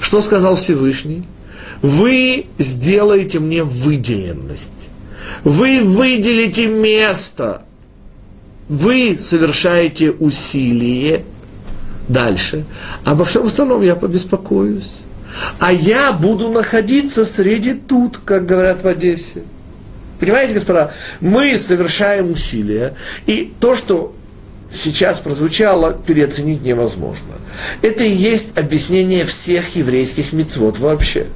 Что 0.00 0.20
сказал 0.20 0.56
Всевышний? 0.56 1.24
Вы 1.82 2.46
сделаете 2.58 3.38
мне 3.38 3.62
выделенность. 3.62 4.88
Вы 5.44 5.80
выделите 5.82 6.66
место. 6.66 7.62
Вы 8.68 9.18
совершаете 9.18 10.10
усилие. 10.10 11.24
Дальше. 12.08 12.64
Обо 13.04 13.24
всем 13.24 13.46
остальном 13.46 13.82
я 13.82 13.94
побеспокоюсь. 13.96 14.98
А 15.58 15.72
я 15.72 16.12
буду 16.12 16.48
находиться 16.50 17.24
среди 17.24 17.74
тут, 17.74 18.18
как 18.24 18.46
говорят 18.46 18.82
в 18.82 18.88
Одессе. 18.88 19.42
Понимаете, 20.20 20.54
господа, 20.54 20.92
мы 21.20 21.56
совершаем 21.58 22.32
усилия, 22.32 22.96
и 23.26 23.52
то, 23.60 23.74
что 23.74 24.14
сейчас 24.72 25.18
прозвучало, 25.20 25.92
переоценить 25.92 26.62
невозможно. 26.62 27.34
Это 27.82 28.04
и 28.04 28.10
есть 28.10 28.56
объяснение 28.58 29.24
всех 29.24 29.76
еврейских 29.76 30.32
мецвод 30.32 30.78
вообще. 30.78 31.26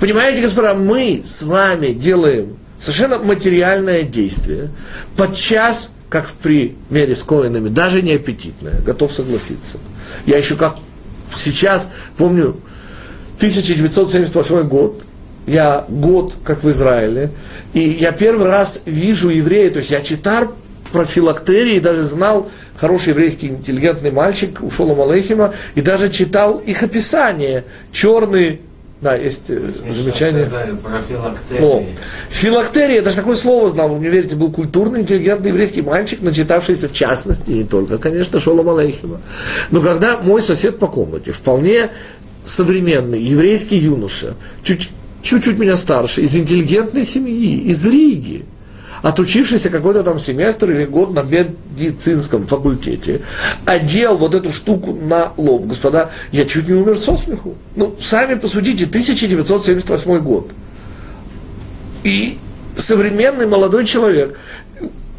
Понимаете, 0.00 0.42
господа, 0.42 0.74
мы 0.74 1.22
с 1.24 1.42
вами 1.42 1.88
делаем 1.88 2.56
совершенно 2.78 3.18
материальное 3.18 4.02
действие, 4.02 4.70
подчас, 5.16 5.92
как 6.08 6.28
в 6.28 6.34
примере 6.34 7.14
с 7.14 7.22
коинами, 7.22 7.68
даже 7.68 8.02
не 8.02 8.14
аппетитное, 8.14 8.80
готов 8.80 9.12
согласиться. 9.12 9.78
Я 10.26 10.38
еще 10.38 10.56
как 10.56 10.76
сейчас 11.34 11.88
помню 12.16 12.56
1978 13.36 14.62
год, 14.68 15.02
я 15.46 15.84
год, 15.88 16.34
как 16.44 16.62
в 16.62 16.70
Израиле, 16.70 17.30
и 17.72 17.80
я 17.80 18.12
первый 18.12 18.46
раз 18.46 18.82
вижу 18.86 19.28
еврея, 19.28 19.70
то 19.70 19.78
есть 19.78 19.90
я 19.90 20.00
читар 20.00 20.48
про 20.92 21.04
филактерии 21.06 21.78
даже 21.78 22.04
знал 22.04 22.50
хороший 22.76 23.10
еврейский 23.10 23.48
интеллигентный 23.48 24.10
мальчик, 24.10 24.60
у 24.62 24.94
Малахима, 24.94 25.54
и 25.74 25.80
даже 25.80 26.10
читал 26.10 26.58
их 26.58 26.82
описание. 26.82 27.64
Черный, 27.92 28.60
да, 29.00 29.16
есть 29.16 29.50
э, 29.50 29.70
замечание. 29.90 30.46
Про 30.46 31.64
О, 31.64 31.84
филактерия, 32.30 33.02
даже 33.02 33.16
такое 33.16 33.36
слово 33.36 33.68
знал, 33.70 33.88
вы 33.88 33.98
мне 33.98 34.10
верите, 34.10 34.36
был 34.36 34.52
культурный, 34.52 35.00
интеллигентный 35.00 35.50
еврейский 35.50 35.82
мальчик, 35.82 36.20
начитавшийся 36.20 36.88
в 36.88 36.92
частности, 36.92 37.50
и 37.50 37.54
не 37.54 37.64
только, 37.64 37.98
конечно, 37.98 38.38
Шолом 38.38 38.68
Алейхима. 38.68 39.20
Но 39.70 39.80
когда 39.80 40.18
мой 40.18 40.42
сосед 40.42 40.78
по 40.78 40.86
комнате, 40.86 41.32
вполне 41.32 41.90
современный 42.44 43.20
еврейский 43.20 43.76
юноша, 43.76 44.34
чуть, 44.62 44.90
чуть-чуть 45.22 45.58
меня 45.58 45.76
старше, 45.76 46.22
из 46.22 46.36
интеллигентной 46.36 47.04
семьи, 47.04 47.58
из 47.70 47.86
Риги, 47.86 48.44
отучившийся 49.02 49.70
какой-то 49.70 50.02
там 50.02 50.18
семестр 50.18 50.70
или 50.70 50.84
год 50.84 51.12
на 51.12 51.22
медицинском 51.22 52.46
факультете, 52.46 53.22
одел 53.64 54.16
вот 54.16 54.34
эту 54.34 54.52
штуку 54.52 54.92
на 54.92 55.32
лоб. 55.36 55.66
Господа, 55.66 56.10
я 56.30 56.44
чуть 56.44 56.68
не 56.68 56.74
умер 56.74 56.98
со 56.98 57.16
смеху. 57.16 57.54
Ну, 57.76 57.94
сами 58.00 58.34
посудите, 58.34 58.84
1978 58.84 60.18
год. 60.18 60.50
И 62.04 62.38
современный 62.76 63.46
молодой 63.46 63.84
человек, 63.84 64.38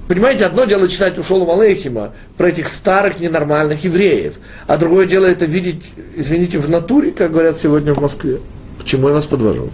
Понимаете, 0.05 0.45
одно 0.45 0.65
дело 0.65 0.89
читать 0.89 1.17
у 1.17 1.23
Шолома 1.23 1.53
Алейхима 1.53 2.11
про 2.37 2.49
этих 2.49 2.67
старых 2.67 3.21
ненормальных 3.21 3.85
евреев, 3.85 4.35
а 4.67 4.77
другое 4.77 5.05
дело 5.05 5.25
это 5.25 5.45
видеть, 5.45 5.85
извините, 6.15 6.59
в 6.59 6.69
натуре, 6.69 7.11
как 7.11 7.31
говорят 7.31 7.57
сегодня 7.57 7.93
в 7.93 8.01
Москве. 8.01 8.39
К 8.79 8.83
чему 8.83 9.07
я 9.07 9.13
вас 9.13 9.25
подвожу? 9.25 9.69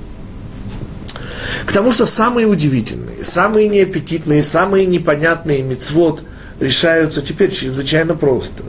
К 1.70 1.72
тому, 1.72 1.92
что 1.92 2.08
самые 2.08 2.48
удивительные, 2.48 3.24
самые 3.24 3.70
неаппетитные, 3.70 4.42
самые 4.42 4.88
непонятные 4.88 5.62
мецвод 5.62 6.24
решаются 6.60 7.22
теперь 7.22 7.52
чрезвычайно 7.52 8.16
просто. 8.16 8.64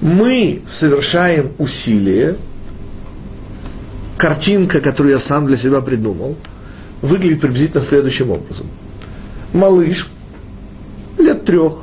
Мы 0.00 0.60
совершаем 0.66 1.52
усилие, 1.58 2.34
картинка, 4.18 4.80
которую 4.80 5.12
я 5.12 5.18
сам 5.20 5.46
для 5.46 5.56
себя 5.56 5.80
придумал, 5.82 6.36
выглядит 7.00 7.42
приблизительно 7.42 7.80
следующим 7.80 8.32
образом. 8.32 8.66
Малыш, 9.52 10.08
лет 11.16 11.44
трех, 11.44 11.74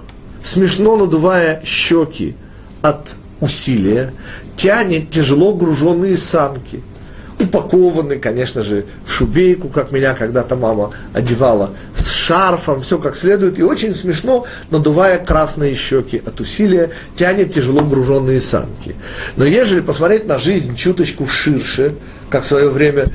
смешно 0.43 0.97
надувая 0.97 1.61
щеки 1.63 2.35
от 2.81 3.15
усилия, 3.39 4.13
тянет 4.57 5.09
тяжело 5.09 5.53
груженные 5.53 6.17
санки– 6.17 6.83
упакованы, 7.39 8.17
конечно 8.17 8.63
же, 8.63 8.85
в 9.05 9.11
шубейку, 9.11 9.69
как 9.69 9.91
меня 9.91 10.13
когда-то 10.13 10.55
мама 10.55 10.91
одевала, 11.13 11.71
с 11.93 12.09
шарфом, 12.09 12.81
все 12.81 12.97
как 12.97 13.15
следует, 13.15 13.59
и 13.59 13.63
очень 13.63 13.93
смешно, 13.93 14.45
надувая 14.71 15.23
красные 15.23 15.75
щеки 15.75 16.21
от 16.25 16.39
усилия, 16.39 16.91
тянет 17.15 17.53
тяжело 17.53 17.81
груженные 17.81 18.41
санки. 18.41 18.95
Но 19.35 19.45
ежели 19.45 19.81
посмотреть 19.81 20.25
на 20.25 20.37
жизнь 20.37 20.75
чуточку 20.75 21.27
ширше, 21.27 21.95
как 22.29 22.43
в 22.43 22.47
свое 22.47 22.69
время 22.69 23.07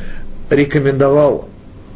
рекомендовал 0.50 1.49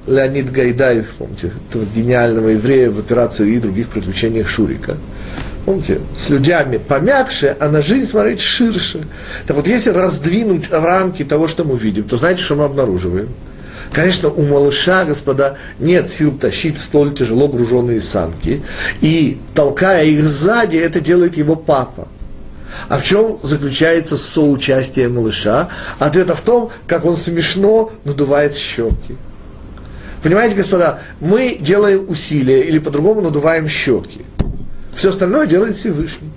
Леонид 0.06 0.50
Гайдай, 0.50 1.04
помните, 1.18 1.52
этого 1.68 1.84
гениального 1.94 2.48
еврея 2.50 2.90
в 2.90 2.98
операции 2.98 3.54
и 3.54 3.58
других 3.58 3.88
приключениях 3.88 4.48
Шурика– 4.48 4.96
помните, 5.66 6.00
с 6.16 6.30
людьми 6.30 6.78
помягче, 6.78 7.56
а 7.60 7.68
на 7.68 7.82
жизнь 7.82 8.08
смотреть 8.08 8.40
ширше. 8.40 9.06
Так 9.46 9.56
вот, 9.56 9.66
если 9.66 9.90
раздвинуть 9.90 10.70
рамки 10.70 11.24
того, 11.24 11.48
что 11.48 11.64
мы 11.64 11.76
видим, 11.76 12.04
то 12.04 12.16
знаете, 12.16 12.40
что 12.40 12.54
мы 12.54 12.64
обнаруживаем? 12.64 13.28
Конечно, 13.92 14.30
у 14.30 14.42
малыша, 14.42 15.04
господа, 15.04 15.56
нет 15.78 16.08
сил 16.08 16.36
тащить 16.36 16.78
столь 16.78 17.14
тяжело 17.14 17.48
груженные 17.48 18.00
санки, 18.00 18.62
и 19.00 19.38
толкая 19.54 20.04
их 20.04 20.24
сзади, 20.24 20.76
это 20.76 21.00
делает 21.00 21.36
его 21.36 21.56
папа. 21.56 22.08
А 22.88 22.98
в 22.98 23.02
чем 23.02 23.38
заключается 23.42 24.16
соучастие 24.16 25.08
малыша? 25.08 25.68
Ответ 25.98 26.30
в 26.30 26.40
том, 26.42 26.70
как 26.86 27.04
он 27.04 27.16
смешно 27.16 27.92
надувает 28.04 28.54
щеки. 28.54 29.16
Понимаете, 30.22 30.56
господа, 30.56 31.00
мы 31.20 31.56
делаем 31.58 32.04
усилия 32.08 32.62
или 32.62 32.78
по-другому 32.78 33.20
надуваем 33.20 33.68
щеки. 33.68 34.22
Все 34.96 35.10
остальное 35.10 35.46
делает 35.46 35.76
Всевышний. 35.76 36.30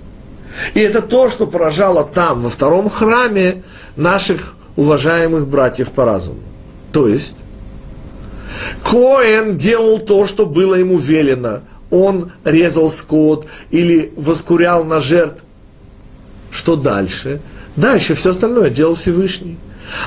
И 0.74 0.80
это 0.80 1.00
то, 1.00 1.30
что 1.30 1.46
поражало 1.46 2.04
там, 2.04 2.42
во 2.42 2.50
втором 2.50 2.90
храме, 2.90 3.62
наших 3.96 4.54
уважаемых 4.76 5.46
братьев 5.46 5.90
по 5.90 6.04
разуму. 6.04 6.40
То 6.92 7.08
есть, 7.08 7.36
Коэн 8.84 9.56
делал 9.56 9.98
то, 9.98 10.26
что 10.26 10.44
было 10.44 10.74
ему 10.74 10.98
велено. 10.98 11.60
Он 11.90 12.32
резал 12.44 12.90
скот 12.90 13.46
или 13.70 14.12
воскурял 14.16 14.84
на 14.84 15.00
жертв. 15.00 15.42
Что 16.50 16.76
дальше? 16.76 17.40
Дальше 17.76 18.14
все 18.14 18.30
остальное 18.30 18.68
делал 18.68 18.94
Всевышний. 18.94 19.56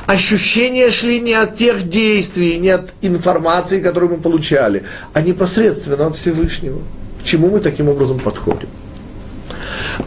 Ощущения 0.05 0.91
шли 0.91 1.19
не 1.19 1.33
от 1.33 1.55
тех 1.55 1.83
действий, 1.83 2.57
не 2.57 2.69
от 2.69 2.93
информации, 3.01 3.81
которую 3.81 4.11
мы 4.13 4.17
получали, 4.17 4.83
а 5.13 5.21
непосредственно 5.21 6.05
от 6.05 6.15
Всевышнего. 6.15 6.81
Чему 7.23 7.49
мы 7.49 7.59
таким 7.59 7.89
образом 7.89 8.19
подходим? 8.19 8.69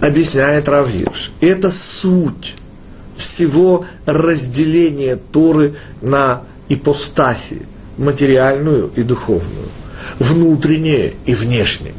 Объясняет 0.00 0.68
Равирш. 0.68 1.32
Это 1.40 1.70
суть 1.70 2.54
всего 3.16 3.86
разделения 4.04 5.16
Торы 5.16 5.76
на 6.02 6.42
ипостаси, 6.68 7.62
материальную 7.96 8.90
и 8.94 9.02
духовную, 9.02 9.68
внутреннее 10.18 11.14
и 11.24 11.34
внешнее. 11.34 11.94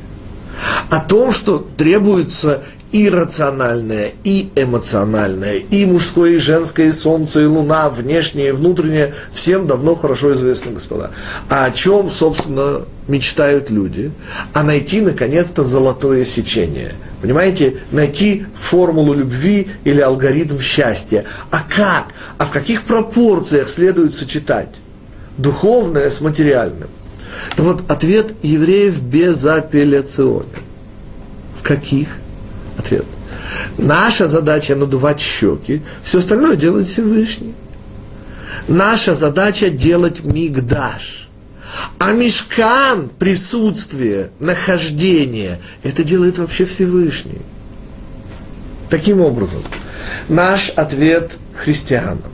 О 0.89 0.99
том, 0.99 1.31
что 1.31 1.65
требуется 1.77 2.63
и 2.91 3.09
рациональное, 3.09 4.13
и 4.23 4.49
эмоциональное, 4.55 5.57
и 5.57 5.85
мужское, 5.85 6.31
и 6.31 6.37
женское, 6.37 6.87
и 6.87 6.91
солнце, 6.91 7.41
и 7.41 7.45
луна, 7.45 7.89
внешнее 7.89 8.49
и 8.49 8.51
внутреннее, 8.51 9.13
всем 9.33 9.67
давно 9.67 9.95
хорошо 9.95 10.33
известно, 10.33 10.71
господа. 10.71 11.11
А 11.49 11.65
о 11.65 11.71
чем, 11.71 12.09
собственно, 12.09 12.83
мечтают 13.07 13.69
люди? 13.69 14.11
А 14.53 14.63
найти, 14.63 15.01
наконец-то, 15.01 15.63
золотое 15.63 16.23
сечение. 16.23 16.95
Понимаете, 17.21 17.77
найти 17.91 18.45
формулу 18.55 19.13
любви 19.13 19.69
или 19.83 19.99
алгоритм 19.99 20.59
счастья. 20.59 21.25
А 21.51 21.59
как? 21.67 22.13
А 22.37 22.45
в 22.45 22.51
каких 22.51 22.83
пропорциях 22.83 23.67
следует 23.67 24.15
сочетать? 24.15 24.69
Духовное 25.37 26.09
с 26.09 26.21
материальным. 26.21 26.89
То 27.55 27.63
вот 27.63 27.83
ответ 27.91 28.33
евреев 28.43 29.01
безапелляционен. 29.01 30.45
В 31.59 31.63
каких? 31.63 32.07
Ответ. 32.77 33.05
Наша 33.77 34.27
задача 34.27 34.75
надувать 34.75 35.19
щеки, 35.19 35.81
все 36.03 36.19
остальное 36.19 36.55
делает 36.55 36.85
Всевышний. 36.87 37.53
Наша 38.67 39.15
задача 39.15 39.69
делать 39.69 40.23
мигдаш. 40.23 41.29
А 41.99 42.11
мешкан, 42.11 43.09
присутствие, 43.09 44.29
нахождение, 44.39 45.59
это 45.83 46.03
делает 46.03 46.37
вообще 46.37 46.65
Всевышний. 46.65 47.41
Таким 48.89 49.21
образом, 49.21 49.61
наш 50.29 50.69
ответ 50.69 51.37
христианам. 51.53 52.31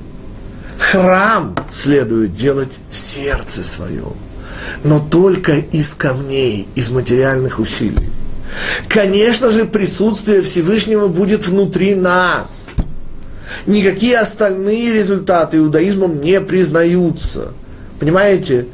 Храм 0.78 1.56
следует 1.72 2.36
делать 2.36 2.74
в 2.92 2.98
сердце 2.98 3.64
своем, 3.64 4.14
но 4.84 5.00
только 5.00 5.54
из 5.54 5.94
камней, 5.96 6.68
из 6.76 6.92
материальных 6.92 7.60
усилий. 7.60 8.10
Конечно 8.88 9.52
же, 9.52 9.66
присутствие 9.66 10.42
Всевышнего 10.42 11.08
будет 11.08 11.48
внутри 11.48 11.96
нас. 11.96 12.70
Никакие 13.66 14.18
остальные 14.18 14.94
результаты 14.94 15.58
иудаизмом 15.58 16.22
не 16.22 16.40
признаются. 16.42 17.54
Понимаете? 18.00 18.68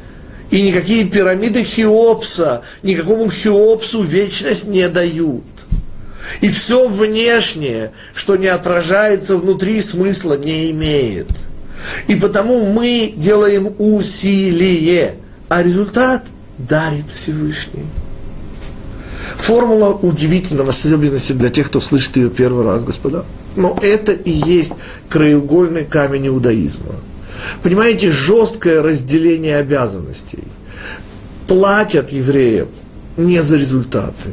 И 0.50 0.62
никакие 0.62 1.04
пирамиды 1.04 1.62
Хеопса, 1.62 2.62
никакому 2.82 3.30
Хеопсу 3.30 4.02
вечность 4.02 4.66
не 4.66 4.88
дают. 4.88 5.44
И 6.40 6.50
все 6.50 6.88
внешнее, 6.88 7.92
что 8.14 8.36
не 8.36 8.48
отражается 8.48 9.36
внутри, 9.36 9.80
смысла 9.80 10.34
не 10.34 10.70
имеет. 10.72 11.28
И 12.08 12.14
потому 12.14 12.66
мы 12.72 13.12
делаем 13.16 13.74
усилие, 13.78 15.14
а 15.48 15.62
результат 15.62 16.24
дарит 16.58 17.10
Всевышний. 17.10 17.86
Формула 19.40 19.94
удивительна 19.94 20.64
в 20.64 20.68
особенности 20.68 21.32
для 21.32 21.50
тех, 21.50 21.68
кто 21.68 21.80
слышит 21.80 22.16
ее 22.16 22.28
первый 22.28 22.64
раз, 22.64 22.84
господа. 22.84 23.24
Но 23.56 23.76
это 23.80 24.12
и 24.12 24.30
есть 24.30 24.74
краеугольный 25.08 25.84
камень 25.84 26.28
иудаизма. 26.28 26.94
Понимаете, 27.62 28.10
жесткое 28.10 28.82
разделение 28.82 29.56
обязанностей. 29.56 30.44
Платят 31.48 32.10
евреям 32.10 32.68
не 33.16 33.42
за 33.42 33.56
результаты. 33.56 34.30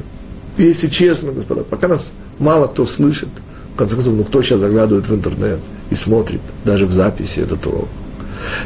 Если 0.57 0.87
честно, 0.87 1.31
господа, 1.31 1.63
пока 1.63 1.87
нас 1.87 2.11
мало 2.37 2.67
кто 2.67 2.85
слышит, 2.85 3.29
в 3.73 3.77
конце 3.77 3.95
концов, 3.95 4.13
ну 4.13 4.23
кто 4.23 4.41
сейчас 4.41 4.59
заглядывает 4.59 5.07
в 5.07 5.15
интернет 5.15 5.59
и 5.89 5.95
смотрит 5.95 6.41
даже 6.65 6.85
в 6.85 6.91
записи 6.91 7.39
этот 7.39 7.65
урок. 7.65 7.87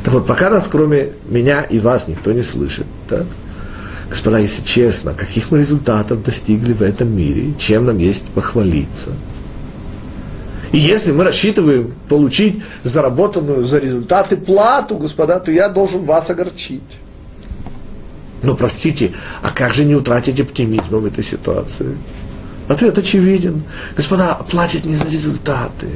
Так 0.04 0.14
вот, 0.14 0.26
пока 0.26 0.50
нас, 0.50 0.68
кроме 0.68 1.12
меня 1.30 1.62
и 1.62 1.80
вас, 1.80 2.08
никто 2.08 2.32
не 2.32 2.44
слышит, 2.44 2.86
так, 3.08 3.26
Господа, 4.12 4.40
если 4.40 4.62
честно, 4.64 5.14
каких 5.14 5.52
мы 5.52 5.60
результатов 5.60 6.22
достигли 6.22 6.74
в 6.74 6.82
этом 6.82 7.16
мире, 7.16 7.54
чем 7.58 7.86
нам 7.86 7.98
есть 7.98 8.26
похвалиться? 8.26 9.12
И 10.74 10.78
если 10.78 11.14
мы 11.14 11.24
рассчитываем 11.24 11.94
получить 12.10 12.62
заработанную 12.84 13.64
за 13.64 13.78
результаты 13.78 14.36
плату, 14.36 14.98
господа, 14.98 15.40
то 15.40 15.50
я 15.50 15.70
должен 15.70 16.04
вас 16.04 16.30
огорчить. 16.30 16.82
Но 18.44 18.54
простите, 18.54 19.14
а 19.44 19.50
как 19.50 19.74
же 19.74 19.86
не 19.86 19.96
утратить 19.96 20.42
оптимизма 20.42 20.98
в 20.98 21.06
этой 21.06 21.24
ситуации? 21.24 21.98
Ответ 22.68 22.98
очевиден. 22.98 23.64
Господа, 23.96 24.38
платят 24.50 24.84
не 24.84 24.94
за 24.94 25.10
результаты. 25.10 25.88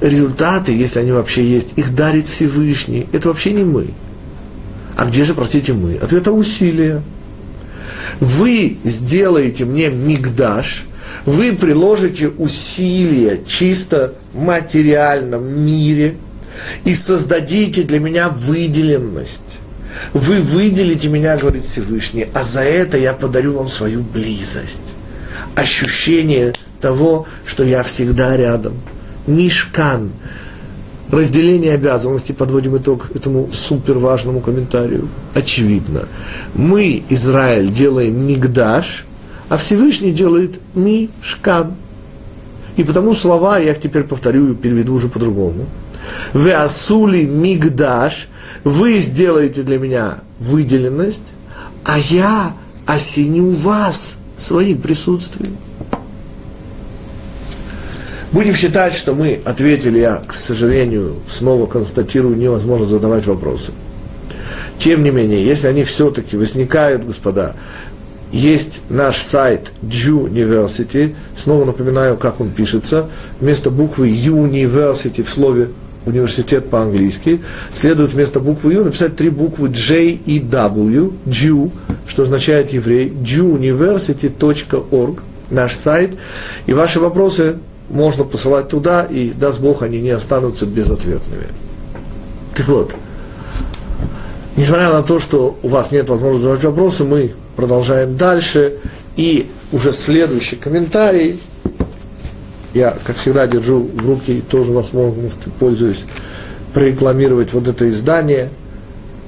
Результаты, 0.00 0.70
если 0.70 1.00
они 1.00 1.10
вообще 1.10 1.44
есть, 1.44 1.72
их 1.74 1.96
дарит 1.96 2.28
Всевышний. 2.28 3.08
Это 3.12 3.26
вообще 3.26 3.52
не 3.52 3.64
мы. 3.64 3.88
А 4.96 5.04
где 5.04 5.24
же, 5.24 5.34
простите, 5.34 5.72
мы? 5.72 5.96
Ответ– 5.96 6.28
усилия. 6.28 7.02
Вы 8.20 8.78
сделаете 8.84 9.64
мне 9.64 9.88
мигдаш, 9.88 10.86
вы 11.24 11.52
приложите 11.52 12.28
усилия 12.28 13.40
чисто 13.46 14.14
материальном 14.34 15.66
мире 15.66 16.16
и 16.84 16.94
создадите 16.94 17.82
для 17.82 18.00
меня 18.00 18.28
выделенность. 18.28 19.60
Вы 20.12 20.40
выделите 20.42 21.08
меня, 21.08 21.36
говорит 21.36 21.64
Всевышний, 21.64 22.28
а 22.34 22.42
за 22.42 22.60
это 22.60 22.98
я 22.98 23.12
подарю 23.12 23.54
вам 23.54 23.68
свою 23.68 24.02
близость. 24.02 24.94
Ощущение 25.54 26.52
того, 26.80 27.26
что 27.46 27.64
я 27.64 27.82
всегда 27.82 28.36
рядом. 28.36 28.80
Мишкан. 29.26 30.12
Разделение 31.10 31.72
обязанностей, 31.74 32.32
подводим 32.32 32.76
итог 32.76 33.10
этому 33.14 33.48
супер 33.52 33.98
важному 33.98 34.40
комментарию. 34.40 35.08
Очевидно. 35.34 36.08
Мы, 36.54 37.04
Израиль, 37.08 37.70
делаем 37.70 38.26
мигдаш, 38.26 39.06
а 39.48 39.56
Всевышний 39.56 40.12
делает 40.12 40.58
мишкан. 40.74 41.74
И 42.76 42.82
потому 42.82 43.14
слова, 43.14 43.58
я 43.58 43.74
теперь 43.74 44.02
повторю 44.02 44.52
и 44.52 44.54
переведу 44.54 44.94
уже 44.94 45.08
по-другому. 45.08 45.66
Вы 46.32 46.52
асули 46.52 47.24
мигдаш, 47.24 48.28
вы 48.64 48.98
сделаете 48.98 49.62
для 49.62 49.78
меня 49.78 50.18
выделенность, 50.40 51.32
а 51.84 51.98
я 51.98 52.56
осеню 52.84 53.50
вас 53.50 54.18
своим 54.36 54.78
присутствием. 54.78 55.56
Будем 58.36 58.54
считать, 58.54 58.92
что 58.92 59.14
мы 59.14 59.40
ответили, 59.46 59.98
я, 59.98 60.16
к 60.16 60.34
сожалению, 60.34 61.14
снова 61.26 61.64
констатирую, 61.64 62.36
невозможно 62.36 62.84
задавать 62.84 63.24
вопросы. 63.24 63.72
Тем 64.76 65.04
не 65.04 65.10
менее, 65.10 65.42
если 65.42 65.68
они 65.68 65.84
все-таки 65.84 66.36
возникают, 66.36 67.06
господа, 67.06 67.54
есть 68.32 68.82
наш 68.90 69.16
сайт 69.16 69.72
University, 69.80 71.14
снова 71.34 71.64
напоминаю, 71.64 72.18
как 72.18 72.42
он 72.42 72.50
пишется, 72.50 73.08
вместо 73.40 73.70
буквы 73.70 74.10
University 74.10 75.22
в 75.22 75.30
слове 75.30 75.70
университет 76.04 76.68
по-английски, 76.68 77.40
следует 77.72 78.12
вместо 78.12 78.38
буквы 78.38 78.74
U 78.74 78.84
написать 78.84 79.16
три 79.16 79.30
буквы 79.30 79.70
J 79.70 80.10
и 80.10 80.40
W, 80.40 81.14
Jew, 81.24 81.70
что 82.06 82.24
означает 82.24 82.68
еврей, 82.68 83.08
jewuniversity.org, 83.08 85.20
наш 85.50 85.74
сайт, 85.74 86.18
и 86.66 86.74
ваши 86.74 87.00
вопросы 87.00 87.56
можно 87.88 88.24
посылать 88.24 88.68
туда, 88.68 89.04
и, 89.04 89.30
даст 89.30 89.60
Бог, 89.60 89.82
они 89.82 90.00
не 90.00 90.10
останутся 90.10 90.66
безответными. 90.66 91.46
Так 92.54 92.68
вот, 92.68 92.94
несмотря 94.56 94.92
на 94.92 95.02
то, 95.02 95.18
что 95.18 95.58
у 95.62 95.68
вас 95.68 95.92
нет 95.92 96.08
возможности 96.08 96.42
задавать 96.42 96.64
вопросы, 96.64 97.04
мы 97.04 97.32
продолжаем 97.54 98.16
дальше, 98.16 98.78
и 99.16 99.48
уже 99.72 99.92
следующий 99.92 100.56
комментарий– 100.56 101.40
я, 102.76 102.94
как 103.04 103.16
всегда, 103.16 103.46
держу 103.46 103.80
в 103.80 104.06
руки 104.06 104.42
тоже 104.50 104.70
возможностью, 104.70 105.50
пользуюсь, 105.58 106.04
прорекламировать 106.74 107.54
вот 107.54 107.68
это 107.68 107.88
издание, 107.88 108.50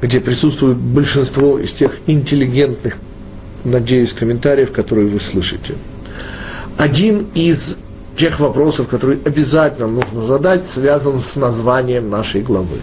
где 0.02 0.20
присутствует 0.20 0.76
большинство 0.76 1.58
из 1.58 1.72
тех 1.72 1.96
интеллигентных, 2.06 2.98
надеюсь, 3.64 4.12
комментариев, 4.12 4.70
которые 4.70 5.08
вы 5.08 5.18
слышите. 5.18 5.76
Один 6.76 7.26
из 7.34 7.78
тех 8.18 8.40
вопросов, 8.40 8.88
которые 8.88 9.20
обязательно 9.24 9.86
нужно 9.86 10.20
задать, 10.20 10.64
связан 10.64 11.20
с 11.20 11.36
названием 11.36 12.10
нашей 12.10 12.42
главы. 12.42 12.80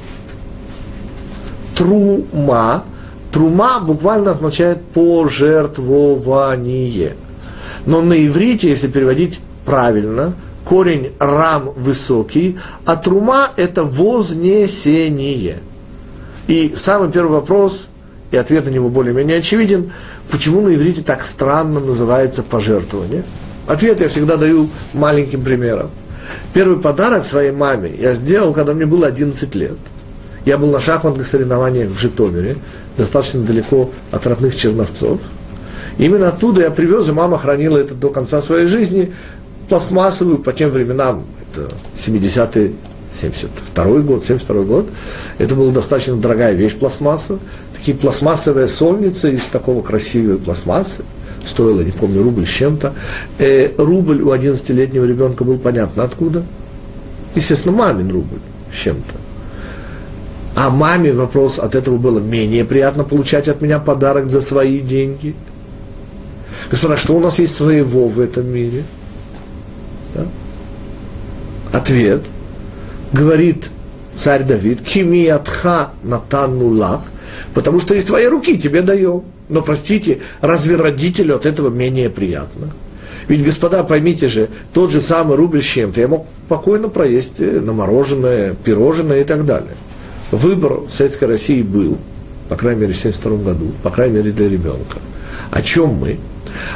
Трума. 1.75 2.85
Трума 3.31 3.81
буквально 3.81 4.31
означает 4.31 4.81
пожертвование. 4.85 7.17
Но 7.85 8.01
на 8.01 8.25
иврите, 8.25 8.69
если 8.69 8.87
переводить 8.87 9.41
правильно, 9.65 10.33
корень 10.63 11.11
рам 11.19 11.73
высокий, 11.75 12.57
а 12.85 12.95
трума– 12.95 13.51
это 13.57 13.83
вознесение. 13.83 15.59
И 16.47 16.71
самый 16.77 17.11
первый 17.11 17.33
вопрос, 17.33 17.89
и 18.31 18.37
ответ 18.37 18.63
на 18.65 18.69
него 18.69 18.87
более-менее 18.87 19.39
очевиден, 19.39 19.91
почему 20.31 20.61
на 20.61 20.73
иврите 20.73 21.01
так 21.01 21.25
странно 21.25 21.81
называется 21.81 22.41
пожертвование? 22.41 23.25
Ответ 23.67 23.99
я 23.99 24.09
всегда 24.09 24.37
даю 24.37 24.69
маленьким 24.93 25.43
примером. 25.43 25.89
Первый 26.53 26.79
подарок 26.79 27.25
своей 27.25 27.51
маме 27.51 27.91
я 27.99 28.13
сделал, 28.13 28.53
когда 28.53 28.73
мне 28.73 28.85
было 28.85 29.07
11 29.07 29.55
лет. 29.55 29.77
Я 30.45 30.57
был 30.57 30.69
на 30.69 30.79
шахматных 30.79 31.25
соревнованиях 31.25 31.89
в 31.89 31.99
Житомире, 31.99 32.57
достаточно 32.97 33.41
далеко 33.41 33.89
от 34.11 34.27
родных 34.27 34.55
черновцов. 34.55 35.19
Именно 35.97 36.27
оттуда 36.27 36.61
я 36.61 36.71
привез, 36.71 37.07
и 37.07 37.11
мама 37.11 37.37
хранила 37.37 37.77
это 37.77 37.95
до 37.95 38.09
конца 38.09 38.41
своей 38.41 38.67
жизни, 38.67 39.13
пластмассовую, 39.69 40.37
по 40.39 40.51
тем 40.51 40.69
временам, 40.69 41.23
это 41.51 41.67
70-е, 41.97 42.73
72 43.11 43.85
год, 44.01 44.25
72 44.25 44.63
год, 44.63 44.89
это 45.37 45.55
была 45.55 45.71
достаточно 45.71 46.15
дорогая 46.15 46.53
вещь 46.53 46.75
пластмасса, 46.75 47.39
такие 47.75 47.97
пластмассовые 47.97 48.67
сольницы 48.67 49.33
из 49.33 49.47
такого 49.47 49.81
красивой 49.81 50.37
пластмассы, 50.37 51.03
стоило, 51.45 51.81
не 51.81 51.91
помню, 51.91 52.23
рубль 52.23 52.45
с 52.45 52.49
чем-то. 52.49 52.93
Э, 53.37 53.71
рубль 53.77 54.21
у 54.21 54.33
11-летнего 54.33 55.05
ребенка 55.05 55.43
был 55.43 55.57
понятно 55.57 56.03
откуда. 56.03 56.43
Естественно, 57.35 57.75
мамин 57.75 58.11
рубль 58.11 58.39
с 58.71 58.75
чем-то. 58.75 59.15
А 60.55 60.69
маме 60.69 61.11
вопрос 61.11 61.59
от 61.59 61.75
этого 61.75 61.97
было 61.97 62.19
менее 62.19 62.63
приятно 62.63 63.03
получать 63.03 63.49
от 63.49 63.61
меня 63.61 63.79
подарок 63.79 64.31
за 64.31 64.41
свои 64.41 64.79
деньги. 64.79 65.35
Господа, 66.71 66.95
что 66.97 67.15
у 67.15 67.19
нас 67.19 67.39
есть 67.39 67.53
своего 67.53 68.07
в 68.07 68.19
этом 68.19 68.47
мире– 68.47 68.83
да? 70.15 70.25
Ответ. 71.73 72.21
Говорит 73.11 73.69
царь 74.15 74.43
Давид, 74.43 74.81
кими 74.81 75.27
атха 75.27 75.91
потому 77.53 77.79
что 77.79 77.95
из 77.95 78.05
твоей 78.05 78.27
руки 78.27 78.57
тебе 78.57 78.81
даем. 78.81 79.23
Но, 79.49 79.61
простите, 79.61 80.19
разве 80.41 80.75
родителю 80.75 81.35
от 81.35 81.45
этого 81.45 81.69
менее 81.69 82.09
приятно? 82.09 82.71
Ведь, 83.27 83.43
господа, 83.43 83.83
поймите 83.83 84.27
же, 84.27 84.49
тот 84.73 84.91
же 84.91 85.01
самый 85.01 85.35
рубль 85.35 85.61
с 85.61 85.65
чем-то 85.65 85.99
я 85.99 86.07
мог 86.07 86.27
спокойно 86.45 86.89
проесть 86.89 87.39
э, 87.39 87.59
на 87.59 87.73
мороженое, 87.73 88.53
пирожное 88.53 89.21
и 89.21 89.23
так 89.23 89.45
далее. 89.45 89.75
Выбор 90.31 90.81
в 90.81 90.91
Советской 90.91 91.25
России 91.25 91.61
был, 91.61 91.97
по 92.49 92.55
крайней 92.55 92.81
мере, 92.81 92.93
в 92.93 92.99
1972 92.99 93.53
году, 93.53 93.71
по 93.81 93.89
крайней 93.89 94.15
мере, 94.15 94.31
для 94.31 94.49
ребенка. 94.49 94.99
О 95.51 95.61
чем 95.61 95.89
мы? 95.89 96.19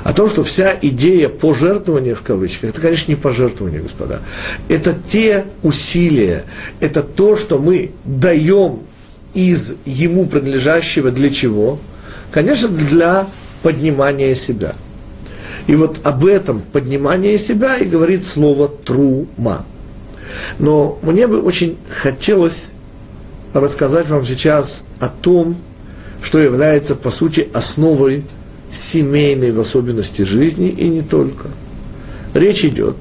о 0.03 0.13
том, 0.13 0.29
что 0.29 0.43
вся 0.43 0.75
идея 0.81 1.29
пожертвования 1.29 2.15
в 2.15 2.21
кавычках, 2.21 2.71
это, 2.71 2.81
конечно, 2.81 3.11
не 3.11 3.15
пожертвование, 3.15 3.81
господа. 3.81 4.19
Это 4.67 4.93
те 4.93 5.45
усилия, 5.63 6.45
это 6.79 7.01
то, 7.01 7.35
что 7.35 7.57
мы 7.57 7.91
даем 8.03 8.81
из 9.33 9.75
ему 9.85 10.25
принадлежащего 10.25 11.11
для 11.11 11.29
чего? 11.29 11.79
Конечно, 12.31 12.69
для 12.69 13.27
поднимания 13.63 14.35
себя. 14.35 14.73
И 15.67 15.75
вот 15.75 15.99
об 16.03 16.25
этом 16.25 16.61
поднимании 16.61 17.37
себя 17.37 17.77
и 17.77 17.85
говорит 17.85 18.23
слово 18.23 18.67
трума. 18.67 19.65
Но 20.57 20.99
мне 21.01 21.27
бы 21.27 21.41
очень 21.41 21.77
хотелось 21.89 22.69
рассказать 23.53 24.07
вам 24.09 24.25
сейчас 24.25 24.83
о 24.99 25.09
том, 25.09 25.57
что 26.21 26.39
является, 26.39 26.95
по 26.95 27.09
сути, 27.09 27.49
основой 27.53 28.23
семейной 28.71 29.51
в 29.51 29.59
особенности 29.59 30.21
жизни 30.21 30.69
и 30.69 30.87
не 30.87 31.01
только. 31.01 31.49
Речь 32.33 32.63
идет 32.63 32.95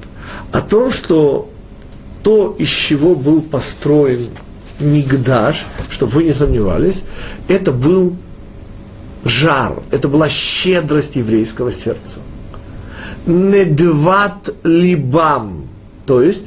о 0.51 0.61
том, 0.61 0.91
что 0.91 1.49
то, 2.23 2.55
из 2.57 2.69
чего 2.69 3.15
был 3.15 3.41
построен 3.41 4.27
Мигдаш, 4.79 5.65
чтобы 5.89 6.13
вы 6.13 6.23
не 6.25 6.33
сомневались, 6.33 7.03
это 7.47 7.71
был 7.71 8.15
жар, 9.23 9.81
это 9.91 10.07
была 10.07 10.29
щедрость 10.29 11.15
еврейского 11.15 11.71
сердца. 11.71 12.19
Недват 13.25 14.53
либам, 14.63 15.67
то 16.05 16.21
есть 16.21 16.45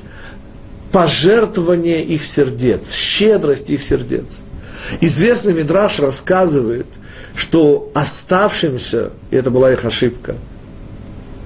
пожертвование 0.91 2.05
их 2.05 2.25
сердец, 2.25 2.93
щедрость 2.95 3.71
их 3.71 3.83
сердец. 3.83 4.41
Известный 5.01 5.55
Мидраш 5.55 6.01
рассказывает, 6.01 6.87
что 7.35 7.91
оставшимся, 7.95 9.11
и 9.31 9.37
это 9.37 9.51
была 9.51 9.73
их 9.73 9.85
ошибка, 9.85 10.35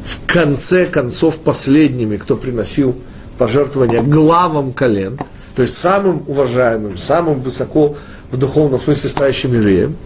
в 0.04 0.32
конце 0.32 0.86
концов 0.86 1.38
последними, 1.38 2.16
кто 2.16 2.36
приносил 2.36 2.96
пожертвования 3.38 4.02
главам 4.02 4.72
колен, 4.72 5.18
то 5.54 5.62
есть 5.62 5.76
самым 5.76 6.22
уважаемым, 6.26 6.96
самым 6.96 7.40
высоко 7.40 7.96
в 8.30 8.36
духовном 8.36 8.78
смысле 8.78 9.10
стоящим 9.10 9.54
евреям, 9.54 9.96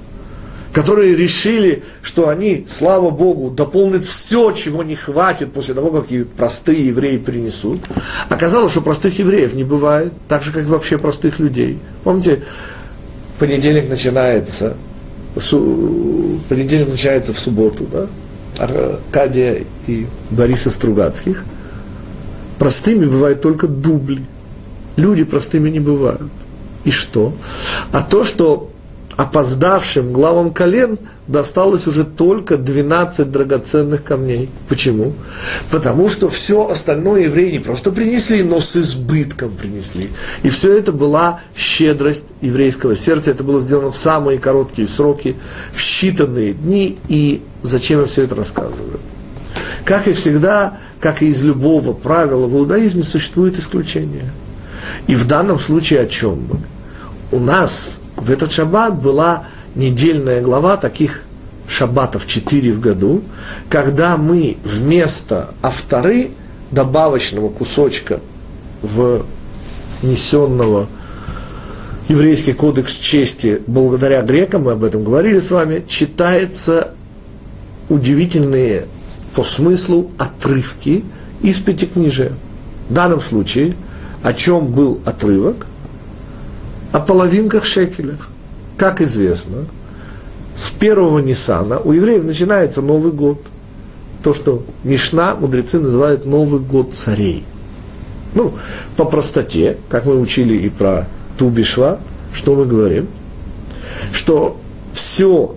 которые 0.72 1.16
решили, 1.16 1.82
что 2.02 2.28
они, 2.28 2.66
слава 2.68 3.10
Богу, 3.10 3.50
дополнят 3.50 4.04
все, 4.04 4.52
чего 4.52 4.82
не 4.82 4.94
хватит 4.94 5.52
после 5.52 5.74
того, 5.74 5.90
как 5.90 6.12
и 6.12 6.24
простые 6.24 6.86
евреи 6.86 7.16
принесут. 7.18 7.80
Оказалось, 8.28 8.72
что 8.72 8.80
простых 8.80 9.18
евреев 9.18 9.54
не 9.54 9.64
бывает, 9.64 10.12
так 10.28 10.42
же, 10.44 10.52
как 10.52 10.66
вообще 10.66 10.98
простых 10.98 11.40
людей. 11.40 11.78
Помните, 12.04 12.42
понедельник 13.38 13.88
начинается, 13.88 14.76
понедельник 15.34 16.88
начинается 16.88 17.34
в 17.34 17.40
субботу, 17.40 17.86
да? 17.90 18.06
Аркадия 18.58 19.64
и 19.86 20.06
Бориса 20.30 20.70
Стругацких. 20.70 21.44
Простыми 22.58 23.06
бывают 23.06 23.40
только 23.40 23.66
дубли. 23.66 24.22
Люди 24.96 25.24
простыми 25.24 25.70
не 25.70 25.80
бывают. 25.80 26.30
И 26.84 26.90
что? 26.90 27.32
А 27.92 28.02
то, 28.02 28.24
что 28.24 28.69
опоздавшим 29.20 30.14
главам 30.14 30.50
колен 30.50 30.98
досталось 31.26 31.86
уже 31.86 32.04
только 32.04 32.56
12 32.56 33.30
драгоценных 33.30 34.02
камней. 34.02 34.48
Почему? 34.66 35.12
Потому 35.70 36.08
что 36.08 36.30
все 36.30 36.70
остальное 36.70 37.24
евреи 37.24 37.52
не 37.52 37.58
просто 37.58 37.92
принесли, 37.92 38.42
но 38.42 38.60
с 38.60 38.76
избытком 38.76 39.50
принесли. 39.50 40.08
И 40.42 40.48
все 40.48 40.74
это 40.74 40.92
была 40.92 41.40
щедрость 41.54 42.28
еврейского 42.40 42.96
сердца. 42.96 43.32
Это 43.32 43.44
было 43.44 43.60
сделано 43.60 43.90
в 43.90 43.96
самые 43.98 44.38
короткие 44.38 44.88
сроки, 44.88 45.36
в 45.74 45.80
считанные 45.80 46.54
дни. 46.54 46.96
И 47.08 47.42
зачем 47.60 48.00
я 48.00 48.06
все 48.06 48.22
это 48.22 48.36
рассказываю? 48.36 49.00
Как 49.84 50.08
и 50.08 50.14
всегда, 50.14 50.78
как 50.98 51.20
и 51.20 51.26
из 51.26 51.42
любого 51.42 51.92
правила 51.92 52.46
в 52.46 52.56
иудаизме, 52.56 53.02
существует 53.02 53.58
исключение. 53.58 54.32
И 55.08 55.14
в 55.14 55.26
данном 55.26 55.58
случае 55.58 56.00
о 56.00 56.06
чем 56.06 56.46
мы? 56.48 56.60
У 57.32 57.38
нас 57.38 57.99
в 58.20 58.30
этот 58.30 58.52
шаббат 58.52 59.00
была 59.00 59.44
недельная 59.74 60.42
глава 60.42 60.76
таких 60.76 61.22
шаббатов, 61.66 62.26
четыре 62.26 62.72
в 62.72 62.80
году, 62.80 63.22
когда 63.68 64.16
мы 64.16 64.58
вместо 64.64 65.50
авторы 65.62 66.30
добавочного 66.70 67.48
кусочка 67.48 68.20
в 68.82 69.24
несенного 70.02 70.88
еврейский 72.08 72.52
кодекс 72.52 72.94
чести 72.94 73.62
благодаря 73.66 74.22
грекам, 74.22 74.64
мы 74.64 74.72
об 74.72 74.84
этом 74.84 75.04
говорили 75.04 75.38
с 75.38 75.50
вами, 75.50 75.84
читается 75.86 76.92
удивительные 77.88 78.86
по 79.34 79.44
смыслу 79.44 80.10
отрывки 80.18 81.04
из 81.40 81.58
пятикнижия. 81.58 82.32
В 82.88 82.92
данном 82.94 83.20
случае, 83.20 83.76
о 84.22 84.32
чем 84.32 84.68
был 84.68 85.00
отрывок? 85.04 85.66
О 86.92 87.00
половинках 87.00 87.64
шекелях. 87.64 88.28
Как 88.76 89.00
известно, 89.00 89.66
с 90.56 90.70
первого 90.70 91.18
Ниссана 91.20 91.78
у 91.78 91.92
евреев 91.92 92.24
начинается 92.24 92.82
Новый 92.82 93.12
год. 93.12 93.40
То, 94.22 94.34
что 94.34 94.64
Мишна, 94.84 95.34
мудрецы 95.34 95.78
называют 95.78 96.26
Новый 96.26 96.60
год 96.60 96.92
царей. 96.92 97.44
Ну, 98.34 98.54
по 98.96 99.04
простоте, 99.04 99.78
как 99.88 100.06
мы 100.06 100.20
учили 100.20 100.56
и 100.56 100.68
про 100.68 101.08
Тубишва, 101.38 101.98
что 102.32 102.54
мы 102.54 102.64
говорим? 102.64 103.08
Что 104.12 104.58
все 104.92 105.56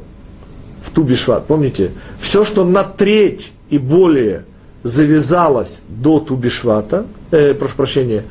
в 0.83 0.91
Тубишват, 0.91 1.45
помните, 1.45 1.91
все, 2.19 2.45
что 2.45 2.63
на 2.63 2.83
треть 2.83 3.51
и 3.69 3.77
более 3.77 4.45
завязалось 4.83 5.81
до 5.87 6.19
Тубишвата, 6.19 7.05
э, 7.31 7.53
прошу 7.53 7.75
прощения, 7.75 8.23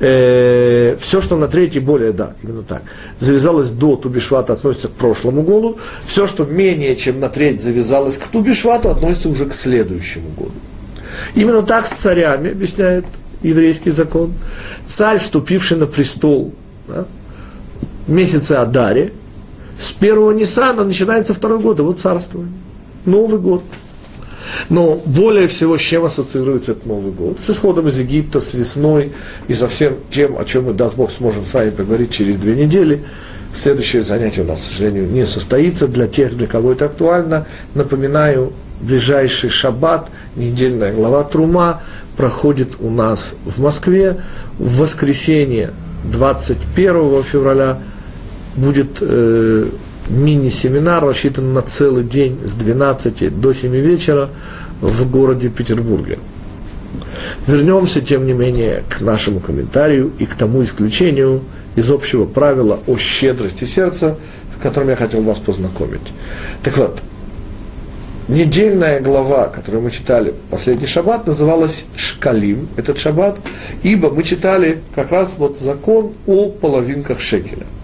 э, 0.00 0.96
все, 1.00 1.20
что 1.20 1.36
на 1.36 1.48
третий 1.48 1.80
более, 1.80 2.12
да, 2.12 2.34
именно 2.42 2.62
так, 2.62 2.82
завязалось 3.18 3.70
до 3.70 3.96
Тубишвата, 3.96 4.52
относится 4.52 4.88
к 4.88 4.92
прошлому 4.92 5.42
году, 5.42 5.78
все, 6.06 6.26
что 6.26 6.44
менее 6.44 6.96
чем 6.96 7.20
на 7.20 7.28
треть 7.28 7.60
завязалось 7.60 8.16
к 8.16 8.26
Тубишвату, 8.28 8.90
относится 8.90 9.28
уже 9.28 9.46
к 9.46 9.52
следующему 9.52 10.28
году. 10.36 10.52
Именно 11.34 11.62
так 11.62 11.86
с 11.86 11.92
царями, 11.92 12.50
объясняет 12.50 13.04
еврейский 13.42 13.90
закон. 13.90 14.34
Царь, 14.86 15.18
вступивший 15.18 15.76
на 15.76 15.86
престол 15.86 16.54
да, 16.86 17.06
в 18.06 18.10
месяце 18.10 18.52
Адаре, 18.52 19.12
с 19.78 19.92
первого 19.92 20.32
Ниссана 20.32 20.84
начинается 20.84 21.34
второй 21.34 21.60
год, 21.60 21.78
его 21.78 21.92
царствование. 21.92 22.52
Новый 23.04 23.38
год. 23.38 23.62
Но 24.68 25.00
более 25.04 25.48
всего, 25.48 25.76
с 25.76 25.80
чем 25.80 26.04
ассоциируется 26.04 26.72
этот 26.72 26.86
Новый 26.86 27.12
год? 27.12 27.40
С 27.40 27.50
исходом 27.50 27.88
из 27.88 27.98
Египта, 27.98 28.40
с 28.40 28.54
весной 28.54 29.12
и 29.48 29.54
со 29.54 29.68
всем 29.68 29.96
тем, 30.10 30.38
о 30.38 30.44
чем 30.44 30.64
мы, 30.64 30.72
даст 30.72 30.96
Бог, 30.96 31.10
сможем 31.10 31.44
с 31.46 31.54
вами 31.54 31.70
поговорить 31.70 32.12
через 32.12 32.38
две 32.38 32.54
недели. 32.54 33.04
Следующее 33.52 34.02
занятие 34.02 34.42
у 34.42 34.44
нас, 34.44 34.60
к 34.60 34.70
сожалению, 34.70 35.08
не 35.08 35.26
состоится. 35.26 35.88
Для 35.88 36.06
тех, 36.06 36.36
для 36.36 36.46
кого 36.46 36.72
это 36.72 36.86
актуально, 36.86 37.46
напоминаю, 37.74 38.52
ближайший 38.80 39.50
шаббат, 39.50 40.10
недельная 40.36 40.92
глава 40.92 41.24
Трума, 41.24 41.82
проходит 42.16 42.74
у 42.80 42.90
нас 42.90 43.34
в 43.44 43.60
Москве. 43.60 44.22
В 44.58 44.78
воскресенье 44.78 45.70
21 46.04 47.22
февраля 47.22 47.78
будет 48.56 48.98
э, 49.00 49.66
мини-семинар, 50.08 51.04
рассчитан 51.04 51.52
на 51.52 51.62
целый 51.62 52.04
день 52.04 52.38
с 52.44 52.54
12 52.54 53.40
до 53.40 53.52
7 53.52 53.72
вечера 53.74 54.30
в 54.80 55.10
городе 55.10 55.48
Петербурге. 55.48 56.18
Вернемся, 57.46 58.00
тем 58.00 58.26
не 58.26 58.32
менее, 58.32 58.84
к 58.88 59.00
нашему 59.00 59.40
комментарию 59.40 60.12
и 60.18 60.26
к 60.26 60.34
тому 60.34 60.62
исключению 60.62 61.42
из 61.76 61.90
общего 61.90 62.24
правила 62.24 62.78
о 62.86 62.96
щедрости 62.96 63.64
сердца, 63.64 64.16
с 64.56 64.62
которым 64.62 64.90
я 64.90 64.96
хотел 64.96 65.22
вас 65.22 65.38
познакомить. 65.38 66.12
Так 66.62 66.76
вот, 66.78 67.00
недельная 68.28 69.00
глава, 69.00 69.48
которую 69.48 69.82
мы 69.82 69.90
читали 69.90 70.34
последний 70.50 70.86
шаббат, 70.86 71.26
называлась 71.26 71.86
Шкалим, 71.96 72.68
этот 72.76 72.98
шаббат, 72.98 73.38
ибо 73.82 74.10
мы 74.10 74.22
читали 74.22 74.80
как 74.94 75.12
раз 75.12 75.34
вот 75.38 75.58
закон 75.58 76.12
о 76.26 76.48
половинках 76.48 77.20
шекеля– 77.20 77.66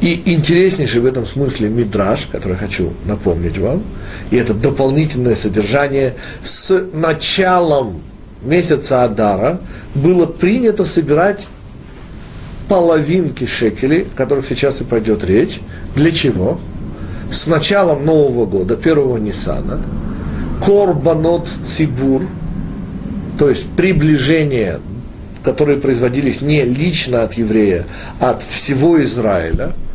и 0.00 0.34
интереснейший 0.34 1.00
в 1.00 1.06
этом 1.06 1.26
смысле 1.26 1.68
мидраж, 1.70 2.28
который 2.30 2.56
хочу 2.56 2.92
напомнить 3.06 3.58
вам, 3.58 3.82
и 4.30 4.36
это 4.36 4.52
дополнительное 4.52 5.34
содержание 5.34 6.14
с 6.42 6.84
началом 6.92 8.02
месяца 8.42 9.04
Адара 9.04 9.60
было 9.94 10.26
принято 10.26 10.84
собирать 10.84 11.46
половинки 12.68 13.46
шекелей, 13.46 14.02
о 14.02 14.16
которых 14.16 14.46
сейчас 14.46 14.80
и 14.80 14.84
пойдет 14.84 15.24
речь. 15.24 15.60
Для 15.94 16.10
чего? 16.10 16.60
С 17.30 17.46
началом 17.46 18.04
Нового 18.04 18.44
года, 18.44 18.76
первого 18.76 19.16
Ниссана, 19.16 19.80
Корбанот 20.64 21.48
Цибур, 21.64 22.22
то 23.38 23.48
есть 23.48 23.66
приближение, 23.76 24.80
которые 25.42 25.78
производились 25.78 26.40
не 26.42 26.64
лично 26.64 27.22
от 27.22 27.34
еврея, 27.34 27.86
а 28.20 28.30
от 28.30 28.42
всего 28.42 29.02
Израиля– 29.02 29.72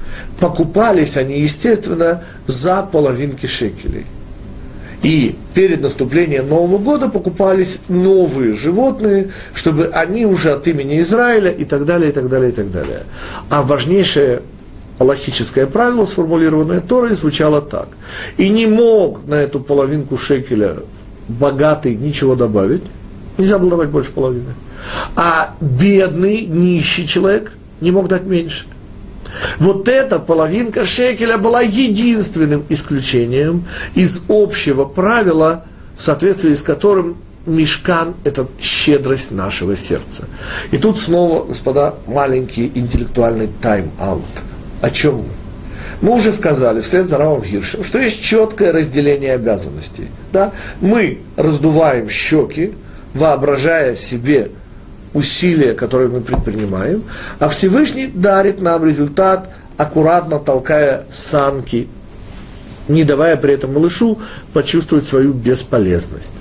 покупались 0.42 1.18
они, 1.18 1.40
естественно, 1.40 2.24
за 2.48 2.82
половинки 2.82 3.46
шекелей. 3.46 4.08
И 5.04 5.36
перед 5.54 5.82
наступлением 5.82 6.50
Нового 6.50 6.80
года 6.80 7.10
покупались 7.10 7.80
новые 7.88 8.56
животные, 8.56 9.30
чтобы 9.54 9.88
они 9.94 10.26
уже 10.26 10.52
от 10.52 10.68
имени 10.68 11.00
Израиля 11.02 11.52
и 11.52 11.64
так 11.64 11.86
далее, 11.86 12.10
и 12.10 12.14
так 12.14 12.28
далее, 12.28 12.50
и 12.50 12.54
так 12.54 12.72
далее. 12.72 13.04
А 13.52 13.62
важнейшее 13.62 14.42
аллахическое 14.98 15.68
правило, 15.68 16.06
сформулированное 16.06 16.82
Торой, 16.82 17.14
звучало 17.14 17.62
так. 17.62 17.90
И 18.38 18.50
не 18.50 18.66
мог 18.66 19.28
на 19.28 19.36
эту 19.36 19.60
половинку 19.60 20.18
шекеля 20.18 20.78
богатый 21.28 21.96
ничего 21.96 22.34
добавить, 22.36 22.84
нельзя 23.38 23.60
было 23.60 23.72
давать 23.72 23.90
больше 23.90 24.12
половины. 24.12 24.54
А 25.16 25.56
бедный, 25.62 26.46
нищий 26.48 27.08
человек 27.08 27.54
не 27.80 27.92
мог 27.92 28.08
дать 28.08 28.24
меньше. 28.24 28.66
Вот 29.60 29.88
эта 29.88 30.20
половинка 30.20 30.86
шекеля 30.86 31.38
была 31.38 31.62
единственным 31.62 32.66
исключением 32.70 33.66
из 33.96 34.24
общего 34.28 34.86
правила, 34.86 35.66
в 35.98 36.04
соответствии 36.04 36.54
с 36.54 36.62
которым 36.62 37.18
мешкан– 37.46 38.16
это 38.24 38.48
щедрость 38.60 39.32
нашего 39.32 39.76
сердца. 39.76 40.26
И 40.72 40.78
тут 40.78 41.00
снова, 41.00 41.46
господа, 41.46 41.96
маленький 42.08 42.72
интеллектуальный 42.74 43.50
тайм-аут. 43.62 44.26
О 44.82 44.90
чем 44.90 45.18
мы? 45.18 45.26
Мы 46.02 46.16
уже 46.16 46.34
сказали, 46.34 46.82
вслед 46.82 47.08
за 47.08 47.18
Равом 47.18 47.44
Хиршем, 47.44 47.84
что 47.84 48.00
есть 48.00 48.22
четкое 48.22 48.72
разделение 48.72 49.34
обязанностей. 49.34 50.08
Да? 50.34 50.52
Мы 50.80 51.20
раздуваем 51.36 52.10
щеки, 52.10 52.74
воображая 53.14 53.96
себе 53.96 54.52
усилия, 55.14 55.74
которые 55.74 56.10
мы 56.10 56.22
предпринимаем, 56.22 57.04
а 57.40 57.50
Всевышний 57.50 58.08
дарит 58.08 58.62
нам 58.62 58.86
результат, 58.86 59.54
аккуратно 59.78 60.40
толкая 60.40 61.06
санки, 61.12 61.88
не 62.88 63.04
давая 63.04 63.36
при 63.38 63.54
этом 63.54 63.74
малышу 63.74 64.20
почувствовать 64.54 65.06
свою 65.06 65.34
бесполезность. 65.34 66.34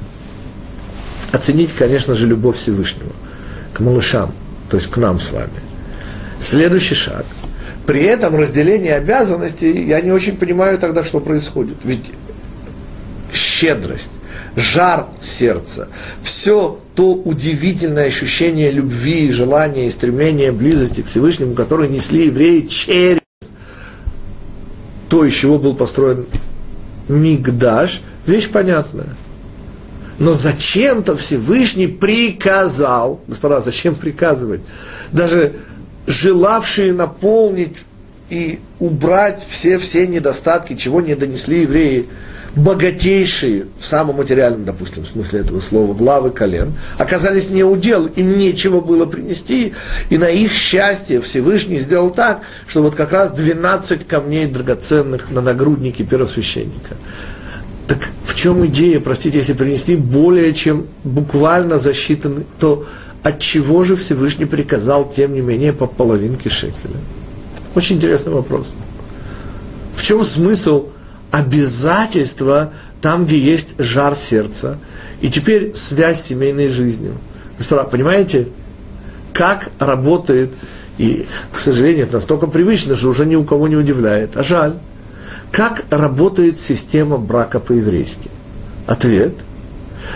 Оценить, 1.32 1.70
конечно 1.76 2.14
же, 2.14 2.26
любовь 2.26 2.56
Всевышнего 2.56 3.12
к 3.72 3.80
малышам, 3.80 4.32
то 4.68 4.76
есть 4.76 4.90
к 4.90 4.96
нам 4.96 5.20
с 5.20 5.30
вами. 5.30 5.60
Следующий 6.40 6.94
шаг. 6.94 7.24
При 7.86 8.02
этом 8.02 8.36
разделение 8.36 8.94
обязанностей, 8.94 9.84
я 9.84 10.00
не 10.00 10.12
очень 10.12 10.36
понимаю 10.36 10.78
тогда, 10.78 11.04
что 11.04 11.20
происходит. 11.20 11.76
Ведь 11.84 12.06
щедрость, 13.32 14.12
жар 14.60 15.06
сердца, 15.20 15.88
все 16.22 16.78
то 16.94 17.14
удивительное 17.14 18.06
ощущение 18.06 18.70
любви, 18.70 19.30
желания 19.30 19.86
и 19.86 19.90
стремления 19.90 20.52
близости 20.52 21.00
к 21.00 21.06
Всевышнему, 21.06 21.54
которое 21.54 21.88
несли 21.88 22.26
евреи 22.26 22.66
через 22.66 23.20
то, 25.08 25.24
из 25.24 25.34
чего 25.34 25.58
был 25.58 25.74
построен 25.74 26.26
Мигдаш, 27.08 28.02
вещь 28.26 28.48
понятная. 28.48 29.08
Но 30.18 30.34
зачем-то 30.34 31.16
Всевышний 31.16 31.86
приказал, 31.86 33.20
господа, 33.26 33.60
зачем 33.60 33.94
приказывать? 33.94 34.60
Даже 35.10 35.54
желавшие 36.06 36.92
наполнить 36.92 37.76
и 38.28 38.60
убрать 38.78 39.44
все-все 39.48 40.06
недостатки, 40.06 40.76
чего 40.76 41.00
не 41.00 41.14
донесли 41.14 41.62
евреи, 41.62 42.06
богатейшие 42.56 43.66
в 43.78 43.86
самом 43.86 44.16
материальном, 44.16 44.64
допустим, 44.64 45.06
смысле 45.06 45.40
этого 45.40 45.60
слова, 45.60 45.94
главы 45.94 46.30
колен, 46.30 46.74
оказались 46.98 47.50
не 47.50 47.62
удел, 47.62 48.06
им 48.06 48.38
нечего 48.38 48.80
было 48.80 49.06
принести, 49.06 49.74
и 50.08 50.18
на 50.18 50.28
их 50.28 50.52
счастье 50.52 51.20
Всевышний 51.20 51.78
сделал 51.78 52.10
так, 52.10 52.42
что 52.66 52.82
вот 52.82 52.94
как 52.94 53.12
раз 53.12 53.32
12 53.32 54.06
камней 54.06 54.46
драгоценных 54.46 55.30
на 55.30 55.40
нагруднике 55.40 56.04
первосвященника. 56.04 56.96
Так 57.86 58.08
в 58.24 58.34
чем 58.34 58.66
идея, 58.66 59.00
простите, 59.00 59.38
если 59.38 59.52
принести 59.52 59.96
более 59.96 60.52
чем 60.54 60.86
буквально 61.04 61.78
засчитанный, 61.78 62.46
то 62.58 62.86
от 63.22 63.38
чего 63.38 63.84
же 63.84 63.96
Всевышний 63.96 64.46
приказал, 64.46 65.08
тем 65.08 65.34
не 65.34 65.40
менее, 65.40 65.72
по 65.72 65.86
половинке 65.86 66.48
шекеля? 66.48 66.96
Очень 67.74 67.96
интересный 67.96 68.32
вопрос. 68.32 68.74
В 69.94 70.02
чем 70.02 70.24
смысл 70.24 70.86
обязательства 71.30 72.72
там, 73.00 73.24
где 73.24 73.38
есть 73.38 73.74
жар 73.78 74.16
сердца, 74.16 74.78
и 75.20 75.30
теперь 75.30 75.74
связь 75.74 76.20
с 76.20 76.26
семейной 76.26 76.68
жизнью. 76.68 77.14
Господа, 77.56 77.84
понимаете, 77.84 78.48
как 79.32 79.70
работает, 79.78 80.52
и, 80.98 81.26
к 81.52 81.58
сожалению, 81.58 82.04
это 82.04 82.14
настолько 82.14 82.46
привычно, 82.46 82.96
что 82.96 83.08
уже 83.08 83.24
ни 83.26 83.36
у 83.36 83.44
кого 83.44 83.68
не 83.68 83.76
удивляет, 83.76 84.36
а 84.36 84.42
жаль, 84.42 84.74
как 85.50 85.84
работает 85.90 86.58
система 86.58 87.16
брака 87.18 87.60
по-еврейски? 87.60 88.30
Ответ. 88.86 89.34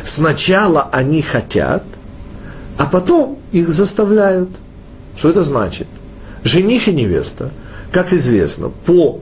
Сначала 0.05 0.89
они 0.93 1.23
хотят, 1.23 1.85
а 2.77 2.87
потом 2.87 3.39
их 3.53 3.69
заставляют. 3.71 4.51
Что 5.17 5.31
это 5.31 5.43
значит? 5.43 5.87
Жених 6.43 6.89
и 6.89 6.93
невеста, 6.93 7.51
как 7.93 8.13
известно, 8.13 8.69
по 8.69 9.21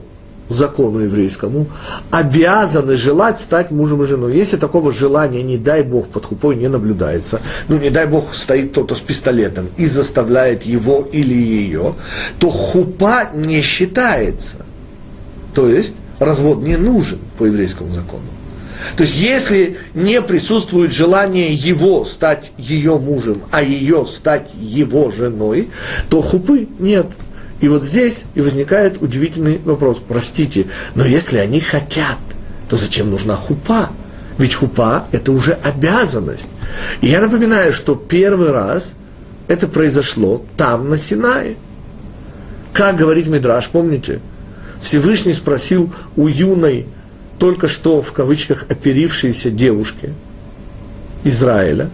закону 0.49 0.99
еврейскому, 0.99 1.67
обязаны 2.11 2.95
желать 2.95 3.39
стать 3.39 3.71
мужем 3.71 4.03
и 4.03 4.05
женой. 4.05 4.35
Если 4.35 4.57
такого 4.57 4.91
желания, 4.91 5.43
не 5.43 5.57
дай 5.57 5.83
Бог, 5.83 6.07
под 6.07 6.25
хупой 6.25 6.55
не 6.55 6.67
наблюдается, 6.67 7.41
ну, 7.67 7.77
не 7.77 7.89
дай 7.89 8.05
Бог, 8.05 8.35
стоит 8.35 8.71
кто-то 8.71 8.95
с 8.95 8.99
пистолетом 8.99 9.69
и 9.77 9.85
заставляет 9.85 10.63
его 10.63 11.07
или 11.11 11.33
ее, 11.33 11.95
то 12.39 12.49
хупа 12.49 13.29
не 13.33 13.61
считается. 13.61 14.57
То 15.53 15.69
есть, 15.69 15.95
развод 16.19 16.63
не 16.63 16.77
нужен 16.77 17.19
по 17.37 17.45
еврейскому 17.45 17.93
закону. 17.93 18.23
То 18.97 19.03
есть, 19.03 19.19
если 19.19 19.77
не 19.93 20.21
присутствует 20.21 20.91
желание 20.91 21.53
его 21.53 22.05
стать 22.05 22.51
ее 22.57 22.97
мужем, 22.97 23.43
а 23.51 23.63
ее 23.63 24.05
стать 24.05 24.49
его 24.55 25.09
женой, 25.11 25.69
то 26.09 26.21
хупы 26.21 26.67
нет. 26.79 27.07
И 27.63 27.67
вот 27.69 27.81
здесь 27.81 28.25
и 28.35 28.41
возникает 28.41 29.01
удивительный 29.01 29.57
вопрос. 29.63 30.01
Простите, 30.05 30.67
но 30.95 31.05
если 31.05 31.37
они 31.37 31.61
хотят, 31.61 32.17
то 32.67 32.75
зачем 32.75 33.09
нужна 33.09 33.37
хупа? 33.37 33.89
Ведь 34.37 34.53
хупа– 34.53 35.05
это 35.13 35.31
уже 35.31 35.53
обязанность. 35.53 36.49
И 36.99 37.07
я 37.07 37.21
напоминаю, 37.21 37.71
что 37.71 37.95
первый 37.95 38.51
раз 38.51 38.95
это 39.47 39.69
произошло 39.69 40.43
там, 40.57 40.89
на 40.89 40.97
Синае. 40.97 41.55
Как 42.73 42.97
говорит 42.97 43.27
Мидраш, 43.27 43.69
помните? 43.69 44.19
Всевышний 44.81 45.31
спросил 45.31 45.89
у 46.17 46.27
юной, 46.27 46.85
только 47.39 47.69
что 47.69 48.01
в 48.01 48.11
кавычках 48.11 48.65
оперившейся 48.67 49.51
девушки 49.51 50.13
Израиля, 51.23 51.89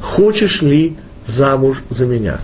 хочешь 0.00 0.62
ли 0.62 0.96
замуж 1.26 1.82
за 1.90 2.06
меня? 2.06 2.40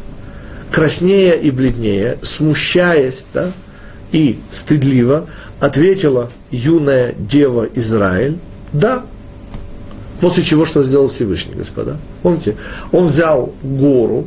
Краснея 0.73 1.35
и 1.35 1.51
бледнее, 1.51 2.19
смущаясь 2.23 3.25
да, 3.35 3.53
и 4.11 4.39
стыдливо, 4.51 5.27
ответила 5.61 6.31
юная 6.51 7.15
дева 7.17 7.69
Израиль, 7.75 8.39
да. 8.73 9.05
После 10.21 10.43
чего 10.43 10.65
что 10.65 10.83
сделал 10.83 11.09
Всевышний, 11.09 11.55
господа? 11.55 11.97
Помните, 12.23 12.57
он 12.91 13.07
взял 13.07 13.53
гору, 13.63 14.27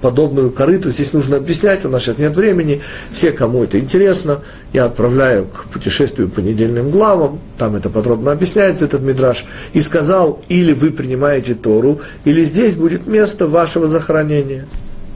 подобную 0.00 0.50
корыту, 0.50 0.90
здесь 0.90 1.12
нужно 1.12 1.36
объяснять, 1.36 1.84
у 1.84 1.88
нас 1.88 2.02
сейчас 2.02 2.18
нет 2.18 2.34
времени, 2.36 2.80
все, 3.12 3.30
кому 3.30 3.62
это 3.62 3.78
интересно, 3.78 4.40
я 4.72 4.86
отправляю 4.86 5.46
к 5.46 5.66
путешествию 5.66 6.28
по 6.28 6.40
недельным 6.40 6.90
главам, 6.90 7.40
там 7.56 7.76
это 7.76 7.88
подробно 7.88 8.32
объясняется, 8.32 8.84
этот 8.86 9.02
мидраж, 9.02 9.44
и 9.72 9.80
сказал, 9.80 10.42
или 10.48 10.72
вы 10.72 10.90
принимаете 10.90 11.54
Тору, 11.54 12.00
или 12.24 12.44
здесь 12.44 12.74
будет 12.74 13.06
место 13.06 13.46
вашего 13.46 13.86
захоронения 13.86 14.66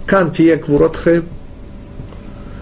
кантиек 0.09 0.69
вуротхе. 0.69 1.23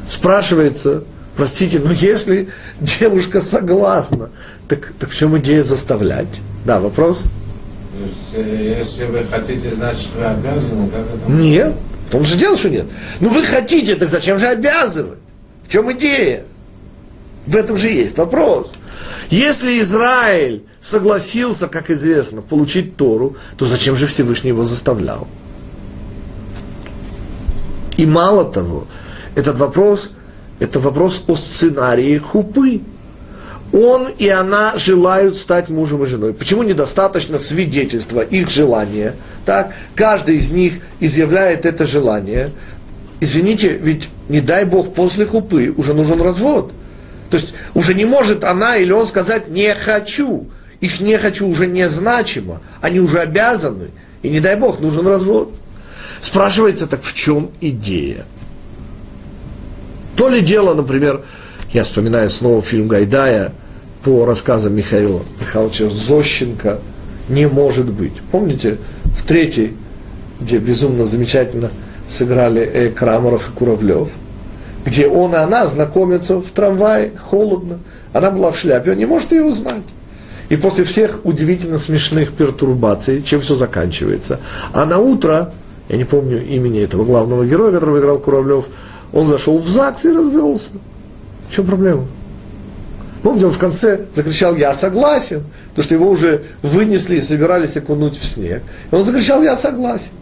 Спрашивается, 0.08 1.04
простите, 1.36 1.78
но 1.78 1.92
если 1.92 2.48
девушка 2.80 3.40
согласна, 3.40 4.30
так, 4.68 4.92
так 4.98 5.10
в 5.10 5.16
чем 5.16 5.38
идея 5.38 5.62
заставлять? 5.62 6.28
Да, 6.64 6.80
вопрос? 6.80 7.22
Э, 8.34 8.74
если 8.78 9.04
вы 9.04 9.24
хотите, 9.30 9.70
значит, 9.74 10.08
вы 10.16 10.24
обязаны, 10.24 10.90
как 10.90 11.06
это? 11.06 11.32
Нет, 11.32 11.74
в 12.08 12.10
том 12.10 12.24
же 12.24 12.36
дело, 12.36 12.56
что 12.56 12.68
нет. 12.68 12.86
Ну 13.20 13.30
вы 13.30 13.44
хотите, 13.44 13.94
так 13.94 14.08
зачем 14.08 14.38
же 14.38 14.46
обязывать? 14.46 15.18
В 15.66 15.72
чем 15.72 15.90
идея? 15.92 16.44
В 17.46 17.54
этом 17.54 17.76
же 17.76 17.88
есть 17.88 18.18
вопрос. 18.18 18.74
Если 19.30 19.80
Израиль 19.80 20.64
согласился, 20.80 21.68
как 21.68 21.90
известно, 21.90 22.42
получить 22.42 22.96
Тору, 22.96 23.36
то 23.56 23.66
зачем 23.66 23.96
же 23.96 24.06
Всевышний 24.06 24.48
его 24.48 24.64
заставлял? 24.64 25.28
И 27.96 28.06
мало 28.06 28.44
того, 28.44 28.86
этот 29.34 29.58
вопрос, 29.58 30.10
это 30.58 30.80
вопрос 30.80 31.24
о 31.26 31.36
сценарии 31.36 32.18
хупы. 32.18 32.80
Он 33.72 34.08
и 34.18 34.28
она 34.28 34.76
желают 34.76 35.36
стать 35.36 35.68
мужем 35.68 36.04
и 36.04 36.06
женой. 36.06 36.32
Почему 36.32 36.62
недостаточно 36.62 37.38
свидетельства 37.38 38.20
их 38.20 38.48
желания? 38.48 39.14
Так, 39.44 39.74
каждый 39.94 40.36
из 40.36 40.50
них 40.50 40.74
изъявляет 41.00 41.66
это 41.66 41.84
желание. 41.84 42.52
Извините, 43.20 43.76
ведь 43.76 44.08
не 44.28 44.40
дай 44.40 44.64
Бог 44.64 44.94
после 44.94 45.26
хупы 45.26 45.74
уже 45.76 45.94
нужен 45.94 46.20
развод. 46.20 46.72
То 47.30 47.38
есть 47.38 47.54
уже 47.74 47.94
не 47.94 48.04
может 48.04 48.44
она 48.44 48.76
или 48.76 48.92
он 48.92 49.06
сказать 49.06 49.48
«не 49.48 49.74
хочу». 49.74 50.46
Их 50.80 51.00
«не 51.00 51.16
хочу» 51.16 51.48
уже 51.48 51.66
не 51.66 51.88
значимо. 51.88 52.60
Они 52.80 53.00
уже 53.00 53.18
обязаны. 53.18 53.88
И 54.22 54.28
не 54.28 54.40
дай 54.40 54.56
Бог, 54.56 54.80
нужен 54.80 55.06
развод. 55.06 55.52
Спрашивается, 56.26 56.88
так 56.88 57.04
в 57.04 57.14
чем 57.14 57.52
идея? 57.60 58.24
То 60.16 60.28
ли 60.28 60.40
дело, 60.40 60.74
например, 60.74 61.22
я 61.72 61.84
вспоминаю 61.84 62.30
снова 62.30 62.62
фильм 62.62 62.88
Гайдая 62.88 63.52
по 64.02 64.24
рассказам 64.24 64.74
Михаила 64.74 65.22
Михайловича 65.38 65.88
Зощенко 65.88 66.80
«Не 67.28 67.46
может 67.46 67.86
быть». 67.92 68.14
Помните, 68.32 68.78
в 69.04 69.22
третьей, 69.22 69.76
где 70.40 70.58
безумно 70.58 71.04
замечательно 71.04 71.70
сыграли 72.08 72.60
э, 72.60 72.90
Крамаров 72.90 73.48
и 73.48 73.52
Куравлев, 73.52 74.08
где 74.84 75.06
он 75.06 75.32
и 75.32 75.36
она 75.36 75.68
знакомятся 75.68 76.40
в 76.40 76.50
трамвае, 76.50 77.12
холодно. 77.16 77.78
Она 78.12 78.32
была 78.32 78.50
в 78.50 78.58
шляпе, 78.58 78.90
он 78.90 78.98
не 78.98 79.06
может 79.06 79.30
ее 79.30 79.44
узнать. 79.44 79.84
И 80.48 80.56
после 80.56 80.82
всех 80.82 81.20
удивительно 81.22 81.78
смешных 81.78 82.32
пертурбаций, 82.32 83.22
чем 83.22 83.40
все 83.40 83.54
заканчивается, 83.54 84.40
а 84.72 84.86
на 84.86 84.98
утро 84.98 85.52
я 85.88 85.96
не 85.96 86.04
помню 86.04 86.44
имени 86.44 86.80
этого 86.80 87.04
главного 87.04 87.46
героя, 87.46 87.72
которого 87.72 87.98
играл 87.98 88.18
Куравлев, 88.18 88.66
он 89.12 89.26
зашел 89.26 89.58
в 89.58 89.68
ЗАГС 89.68 90.04
и 90.06 90.12
развелся. 90.12 90.70
В 91.48 91.54
чем 91.54 91.66
проблема? 91.66 92.06
Помните, 93.22 93.46
он 93.46 93.52
в 93.52 93.58
конце 93.58 94.02
закричал 94.14 94.54
«Я 94.56 94.74
согласен», 94.74 95.44
потому 95.70 95.84
что 95.84 95.94
его 95.94 96.10
уже 96.10 96.44
вынесли 96.62 97.16
и 97.16 97.20
собирались 97.20 97.76
окунуть 97.76 98.16
в 98.16 98.24
снег. 98.24 98.62
И 98.90 98.94
он 98.94 99.04
закричал 99.04 99.42
«Я 99.42 99.56
согласен». 99.56 100.12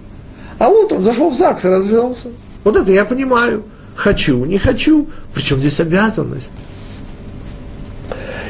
А 0.59 0.69
он 0.69 1.03
зашел 1.03 1.31
в 1.31 1.35
ЗАГС 1.35 1.65
и 1.65 1.69
развелся. 1.69 2.29
Вот 2.63 2.77
это 2.77 2.93
я 2.93 3.05
понимаю. 3.05 3.65
Хочу, 3.95 4.45
не 4.45 4.59
хочу. 4.59 5.09
Причем 5.35 5.59
здесь 5.59 5.81
обязанность. 5.81 6.53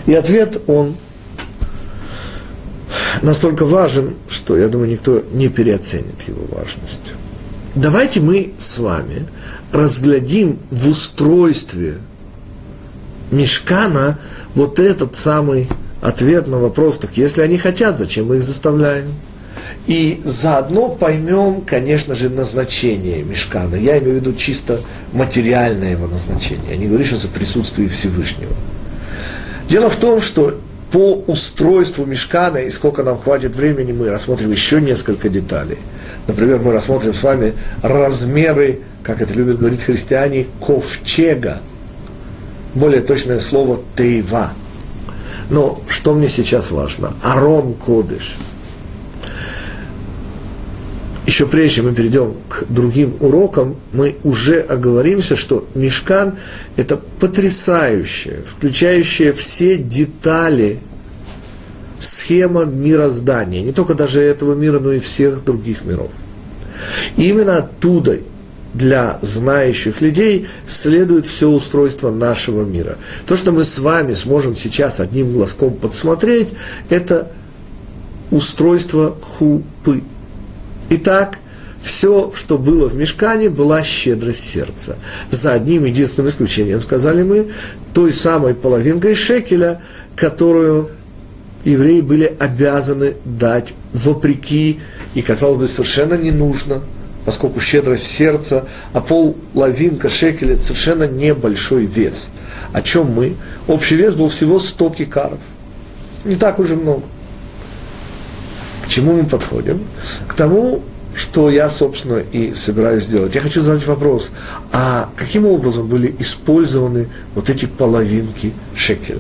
И 0.07 0.15
ответ, 0.15 0.61
он 0.67 0.95
настолько 3.23 3.65
важен, 3.65 4.15
что, 4.29 4.57
я 4.57 4.69
думаю, 4.69 4.91
никто 4.91 5.23
не 5.33 5.49
переоценит 5.49 6.23
его 6.27 6.43
важность. 6.51 7.13
Давайте 7.75 8.21
мы 8.21 8.53
с 8.59 8.79
вами 8.79 9.27
разглядим 9.73 10.59
в 10.71 10.89
устройстве 10.89 11.99
мешкана 13.31 14.19
вот 14.55 14.79
этот 14.79 15.17
самый 15.17 15.69
ответ 16.01 16.47
на 16.47 16.59
вопрос, 16.59 16.99
так 16.99 17.17
если 17.17 17.43
они 17.43 17.59
хотят, 17.59 17.99
зачем 17.99 18.27
мы 18.27 18.37
их 18.37 18.43
заставляем? 18.43 19.07
И 19.87 20.21
заодно 20.25 20.89
поймем, 20.89 21.63
конечно 21.63 22.15
же, 22.15 22.29
назначение 22.29 23.23
мешкана. 23.23 23.77
Я 23.77 23.99
имею 23.99 24.19
в 24.19 24.21
виду 24.21 24.35
чисто 24.35 24.81
материальное 25.13 25.93
его 25.93 26.07
назначение. 26.07 26.71
Я 26.71 26.77
не 26.77 26.87
говорю 26.87 27.05
сейчас 27.05 27.25
о 27.25 27.29
присутствии 27.29 27.87
Всевышнего. 27.89 28.55
Дело 29.69 29.91
в 29.91 29.97
том, 29.97 30.21
что 30.21 30.61
по 30.95 31.25
устройству 31.27 32.07
мешкана, 32.07 32.59
и 32.59 32.71
сколько 32.71 33.03
нам 33.03 33.19
хватит 33.19 33.57
времени, 33.57 33.91
мы 33.91 34.11
рассмотрим 34.11 34.53
еще 34.53 34.81
несколько 34.81 35.29
деталей. 35.29 35.79
Например, 36.29 36.61
мы 36.61 36.73
рассмотрим 36.73 37.15
с 37.15 37.23
вами 37.25 37.55
размеры, 37.83 38.79
как 39.03 39.21
это 39.21 39.35
любят 39.35 39.59
говорить 39.59 39.83
христиане, 39.83 40.47
ковчега. 40.61 41.63
Более 42.75 43.01
точное 43.01 43.41
слово 43.41 43.81
«тейва». 43.97 44.53
Но 45.51 45.83
что 45.89 46.15
мне 46.15 46.29
сейчас 46.29 46.71
важно? 46.71 47.15
Арон 47.25 47.75
Кодыш. 47.75 48.37
Еще 51.27 51.47
прежде 51.47 51.81
мы 51.81 51.95
перейдем 51.95 52.35
к 52.49 52.65
другим 52.69 53.15
урокам, 53.21 53.77
мы 53.93 54.17
уже 54.25 54.61
оговоримся, 54.61 55.37
что 55.37 55.67
мешкан– 55.75 56.37
это 56.77 56.99
потрясающее, 57.19 58.43
включающее 58.47 59.33
все 59.33 59.79
детали 59.79 60.81
схема 61.99 62.65
мироздания, 62.65 63.63
не 63.63 63.73
только 63.73 63.95
даже 63.95 64.21
этого 64.21 64.55
мира, 64.55 64.79
но 64.79 64.93
и 64.93 64.99
всех 64.99 65.45
других 65.45 65.85
миров. 65.85 66.11
И 67.17 67.29
именно 67.29 67.59
оттуда 67.59 68.19
для 68.75 69.19
знающих 69.23 70.01
людей 70.01 70.49
следует 70.67 71.27
все 71.27 71.49
устройство 71.49 72.11
нашего 72.11 72.65
мира. 72.65 72.99
То, 73.27 73.37
что 73.37 73.53
мы 73.53 73.65
с 73.65 73.79
вами 73.79 74.15
сможем 74.15 74.57
сейчас 74.57 75.01
одним 75.01 75.33
глазком 75.33 75.75
подсмотреть, 75.75 76.49
это 76.91 77.31
устройство 78.31 79.17
хупы. 79.23 80.03
Итак, 80.91 81.39
все, 81.83 82.33
что 82.35 82.59
было 82.59 82.89
в 82.89 82.95
мешкане, 82.95 83.51
была 83.51 83.83
щедрость 83.83 84.45
сердца. 84.45 84.97
За 85.31 85.53
одним 85.53 85.85
единственным 85.85 86.31
исключением, 86.31 86.81
сказали 86.81 87.23
мы, 87.23 87.49
той 87.93 88.13
самой 88.13 88.55
половинкой 88.55 89.15
шекеля, 89.15 89.83
которую 90.17 90.91
евреи 91.65 92.01
были 92.01 92.35
обязаны 92.39 93.15
дать 93.25 93.75
вопреки, 93.93 94.81
и, 95.15 95.23
казалось 95.23 95.59
бы, 95.59 95.67
совершенно 95.67 96.15
не 96.15 96.31
нужно– 96.31 96.83
поскольку 97.25 97.61
щедрость 97.61 98.07
сердца, 98.07 98.67
а 98.93 99.01
пол 99.01 99.37
лавинка 99.55 100.09
шекеля 100.09 100.57
совершенно 100.59 101.05
небольшой 101.05 101.87
вес. 101.87 102.31
О 102.73 102.83
чем 102.83 103.13
мы? 103.13 103.37
Общий 103.67 103.97
вес 103.97 104.15
был 104.15 104.29
всего 104.29 104.59
100 104.59 104.91
кикаров. 104.91 105.39
Не 106.25 106.37
так 106.37 106.59
уже 106.59 106.77
много. 106.77 107.03
Чему 108.95 109.15
мы 109.15 109.25
подходим? 109.25 109.81
К 110.29 110.35
тому, 110.35 110.81
что 111.17 111.51
я, 111.51 111.69
собственно, 111.69 112.19
и 112.19 112.55
собираюсь 112.55 113.07
сделать. 113.07 113.35
Я 113.35 113.41
хочу 113.41 113.61
задать 113.61 113.85
вопрос, 113.89 114.31
а 114.71 115.11
каким 115.17 115.47
образом 115.47 115.89
были 115.89 116.15
использованы 116.21 117.09
вот 117.35 117.51
эти 117.51 117.67
половинки 117.67 118.53
шекеля? 118.77 119.19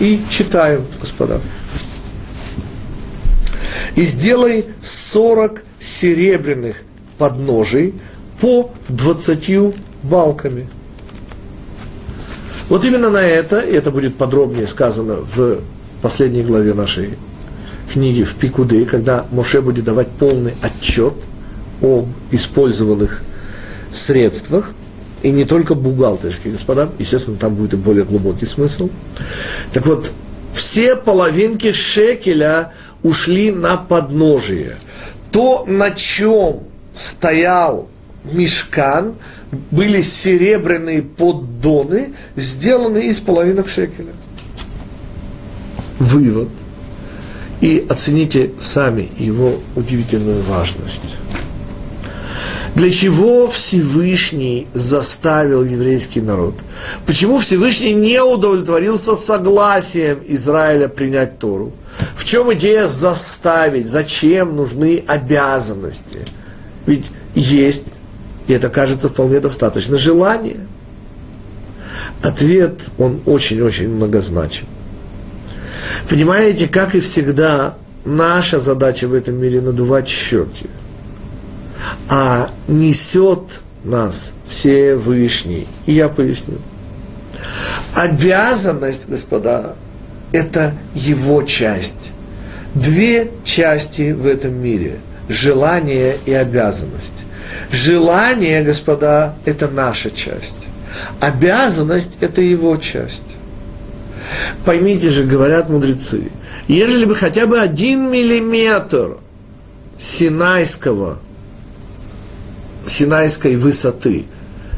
И 0.00 0.22
читаю, 0.28 0.84
господа. 1.00 1.40
И 3.94 4.02
сделай 4.02 4.66
40 4.82 5.62
серебряных 5.80 6.82
подножий 7.16 7.94
по 8.38 8.70
20 8.90 9.74
балками. 10.02 10.68
Вот 12.68 12.84
именно 12.84 13.08
на 13.08 13.22
это, 13.22 13.60
и 13.60 13.72
это 13.72 13.90
будет 13.90 14.16
подробнее 14.16 14.68
сказано 14.68 15.20
в 15.34 15.60
последней 16.02 16.42
главе 16.42 16.74
нашей 16.74 17.16
книги 17.96 18.24
в 18.24 18.34
Пикуды, 18.34 18.84
когда 18.84 19.24
Моше 19.30 19.62
будет 19.62 19.84
давать 19.84 20.08
полный 20.08 20.52
отчет 20.60 21.14
об 21.80 22.08
использованных 22.30 23.22
средствах, 23.90 24.72
и 25.22 25.30
не 25.30 25.46
только 25.46 25.74
бухгалтерские, 25.74 26.52
господа, 26.52 26.90
естественно, 26.98 27.38
там 27.38 27.54
будет 27.54 27.72
и 27.72 27.76
более 27.76 28.04
глубокий 28.04 28.44
смысл. 28.44 28.90
Так 29.72 29.86
вот, 29.86 30.12
все 30.52 30.94
половинки 30.94 31.72
шекеля 31.72 32.74
ушли 33.02 33.50
на 33.50 33.78
подножие. 33.78 34.76
То, 35.32 35.64
на 35.66 35.90
чем 35.92 36.64
стоял 36.94 37.88
мешкан, 38.30 39.14
были 39.70 40.02
серебряные 40.02 41.00
поддоны, 41.00 42.12
сделанные 42.36 43.06
из 43.06 43.20
половинок 43.20 43.70
шекеля. 43.70 44.12
Вывод. 45.98 46.50
И 47.60 47.86
оцените 47.88 48.50
сами 48.60 49.08
его 49.18 49.54
удивительную 49.74 50.42
важность. 50.42 51.16
Для 52.76 52.90
чего 52.90 53.48
Всевышний 53.48 54.66
заставил 54.74 55.64
еврейский 55.64 56.20
народ? 56.20 56.56
Почему 57.06 57.38
Всевышний 57.38 57.94
не 57.94 58.22
удовлетворился 58.22 59.14
согласием 59.14 60.18
Израиля 60.26 60.88
принять 60.88 61.38
Тору? 61.38 61.72
В 62.14 62.26
чем 62.26 62.52
идея 62.52 62.86
заставить? 62.86 63.88
Зачем 63.88 64.56
нужны 64.56 65.02
обязанности? 65.06 66.18
Ведь 66.84 67.06
есть, 67.34 67.84
и 68.46 68.52
это 68.52 68.68
кажется 68.68 69.08
вполне 69.08 69.40
достаточно, 69.40 69.96
желание. 69.96 70.60
Ответ, 72.22 72.88
он 72.98 73.22
очень-очень 73.24 73.88
многозначен. 73.88 74.66
Понимаете, 76.08 76.68
как 76.68 76.94
и 76.94 77.00
всегда, 77.00 77.74
наша 78.04 78.60
задача 78.60 79.08
в 79.08 79.14
этом 79.14 79.36
мире 79.36 79.60
надувать 79.60 80.08
щеки. 80.08 80.66
А 82.08 82.50
несет 82.68 83.60
нас 83.84 84.32
Всевышний. 84.48 85.66
И 85.86 85.92
я 85.92 86.08
поясню. 86.08 86.58
Обязанность, 87.94 89.08
господа, 89.08 89.74
это 90.32 90.74
его 90.94 91.42
часть. 91.42 92.12
Две 92.74 93.30
части 93.44 94.12
в 94.12 94.26
этом 94.26 94.54
мире– 94.54 94.98
желание 95.28 96.16
и 96.26 96.32
обязанность. 96.32 97.24
Желание, 97.70 98.62
господа, 98.62 99.34
это 99.44 99.68
наша 99.68 100.10
часть. 100.10 100.68
Обязанность– 101.20 102.18
это 102.20 102.42
его 102.42 102.76
часть. 102.76 103.22
Поймите 104.64 105.10
же, 105.10 105.24
говорят 105.24 105.68
мудрецы, 105.68 106.30
ежели 106.68 107.04
бы 107.04 107.14
хотя 107.14 107.46
бы 107.46 107.60
один 107.60 108.10
миллиметр 108.10 109.18
синайского, 109.98 111.18
синайской 112.86 113.56
высоты, 113.56 114.24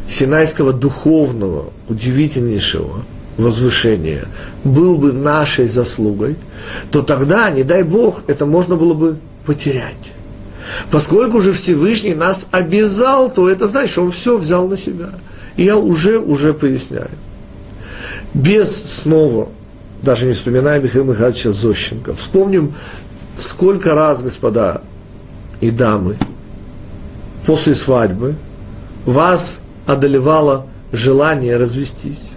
синайского 0.09 0.73
духовного, 0.73 1.73
удивительнейшего 1.89 3.05
возвышения 3.37 4.27
был 4.65 4.97
бы 4.97 5.13
нашей 5.13 5.69
заслугой, 5.69 6.37
то 6.91 7.03
тогда, 7.03 7.51
не 7.51 7.63
дай 7.63 7.83
Бог, 7.83 8.23
это 8.27 8.47
можно 8.47 8.77
было 8.77 8.95
бы 8.95 9.19
потерять. 9.47 10.13
Поскольку 10.91 11.41
же 11.41 11.53
Всевышний 11.53 12.15
нас 12.15 12.49
обязал, 12.51 13.31
то 13.31 13.49
это 13.49 13.67
значит, 13.67 13.93
что 13.93 14.03
он 14.03 14.11
все 14.11 14.37
взял 14.37 14.69
на 14.69 14.77
себя. 14.77 15.11
И 15.57 15.65
я 15.65 15.77
уже, 15.77 16.19
уже 16.19 16.53
поясняю. 16.53 17.11
Без 18.35 18.85
снова, 18.85 19.49
даже 20.03 20.27
не 20.27 20.33
вспоминая 20.33 20.81
Михаила 20.81 21.13
Михайловича 21.13 21.53
Зощенко, 21.53 22.15
вспомним, 22.15 22.75
сколько 23.37 23.95
раз, 23.95 24.23
господа 24.23 24.83
и 25.61 25.71
дамы, 25.71 26.17
после 27.47 27.75
свадьбы 27.75 28.35
вас 29.07 29.61
одолевало 29.87 30.67
желание 30.93 31.57
развестись. 31.57 32.33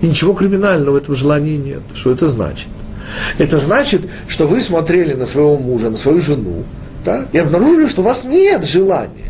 И 0.00 0.08
ничего 0.08 0.34
криминального 0.34 0.94
в 0.94 0.96
этом 0.96 1.14
желании 1.14 1.56
нет. 1.56 1.82
Что 1.94 2.12
это 2.12 2.28
значит? 2.28 2.68
Это 3.38 3.58
значит, 3.58 4.02
что 4.28 4.46
вы 4.46 4.60
смотрели 4.60 5.14
на 5.14 5.26
своего 5.26 5.56
мужа, 5.56 5.90
на 5.90 5.96
свою 5.96 6.20
жену, 6.20 6.64
да, 7.04 7.26
и 7.32 7.38
обнаружили, 7.38 7.86
что 7.86 8.02
у 8.02 8.04
вас 8.04 8.24
нет 8.24 8.64
желания. 8.64 9.25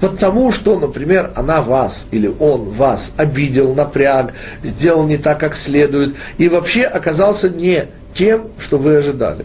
Потому 0.00 0.52
что, 0.52 0.78
например, 0.78 1.32
она 1.34 1.60
вас 1.60 2.06
или 2.12 2.32
он 2.38 2.70
вас 2.70 3.12
обидел, 3.16 3.74
напряг, 3.74 4.32
сделал 4.62 5.06
не 5.06 5.16
так, 5.16 5.40
как 5.40 5.54
следует, 5.54 6.14
и 6.38 6.48
вообще 6.48 6.84
оказался 6.84 7.50
не 7.50 7.86
тем, 8.14 8.48
что 8.58 8.78
вы 8.78 8.96
ожидали. 8.96 9.44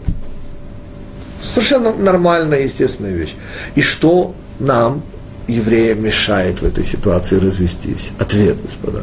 Совершенно 1.42 1.92
нормальная, 1.92 2.62
естественная 2.62 3.12
вещь. 3.12 3.34
И 3.74 3.82
что 3.82 4.34
нам, 4.58 5.02
евреям, 5.48 6.02
мешает 6.02 6.62
в 6.62 6.66
этой 6.66 6.84
ситуации 6.84 7.38
развестись? 7.38 8.12
Ответ, 8.18 8.56
господа. 8.62 9.02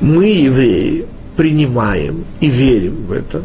Мы, 0.00 0.26
евреи, 0.26 1.06
принимаем 1.36 2.24
и 2.40 2.48
верим 2.48 3.06
в 3.06 3.12
это, 3.12 3.42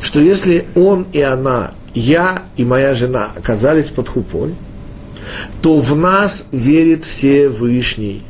что 0.00 0.20
если 0.20 0.66
он 0.74 1.06
и 1.12 1.20
она, 1.20 1.72
я 1.94 2.42
и 2.56 2.64
моя 2.64 2.94
жена 2.94 3.28
оказались 3.36 3.88
под 3.88 4.08
хупой, 4.08 4.54
то 5.60 5.78
в 5.78 5.96
нас 5.96 6.46
верит 6.52 7.04
Всевышний. 7.04 8.22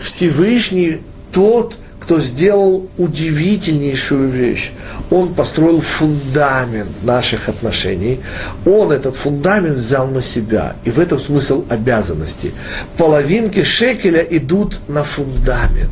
Всевышний 0.00 1.00
тот, 1.32 1.76
кто 2.00 2.20
сделал 2.20 2.88
удивительнейшую 2.98 4.28
вещь. 4.28 4.70
Он 5.10 5.34
построил 5.34 5.80
фундамент 5.80 7.02
наших 7.02 7.48
отношений. 7.48 8.20
Он 8.64 8.92
этот 8.92 9.16
фундамент 9.16 9.76
взял 9.76 10.06
на 10.06 10.22
себя. 10.22 10.76
И 10.84 10.90
в 10.90 11.00
этом 11.00 11.18
смысл 11.18 11.64
обязанности. 11.68 12.52
Половинки 12.96 13.64
шекеля 13.64 14.20
идут 14.20 14.80
на 14.86 15.02
фундамент. 15.02 15.90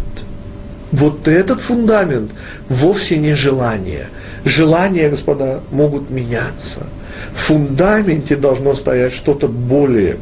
Вот 0.92 1.26
этот 1.26 1.60
фундамент 1.60 2.30
вовсе 2.68 3.16
не 3.16 3.34
желание. 3.34 4.06
Желания, 4.44 5.08
господа, 5.10 5.62
могут 5.72 6.10
меняться. 6.10 6.86
В 7.34 7.40
фундаменте 7.40 8.36
должно 8.36 8.76
стоять 8.76 9.12
что-то 9.12 9.48
более 9.48 10.18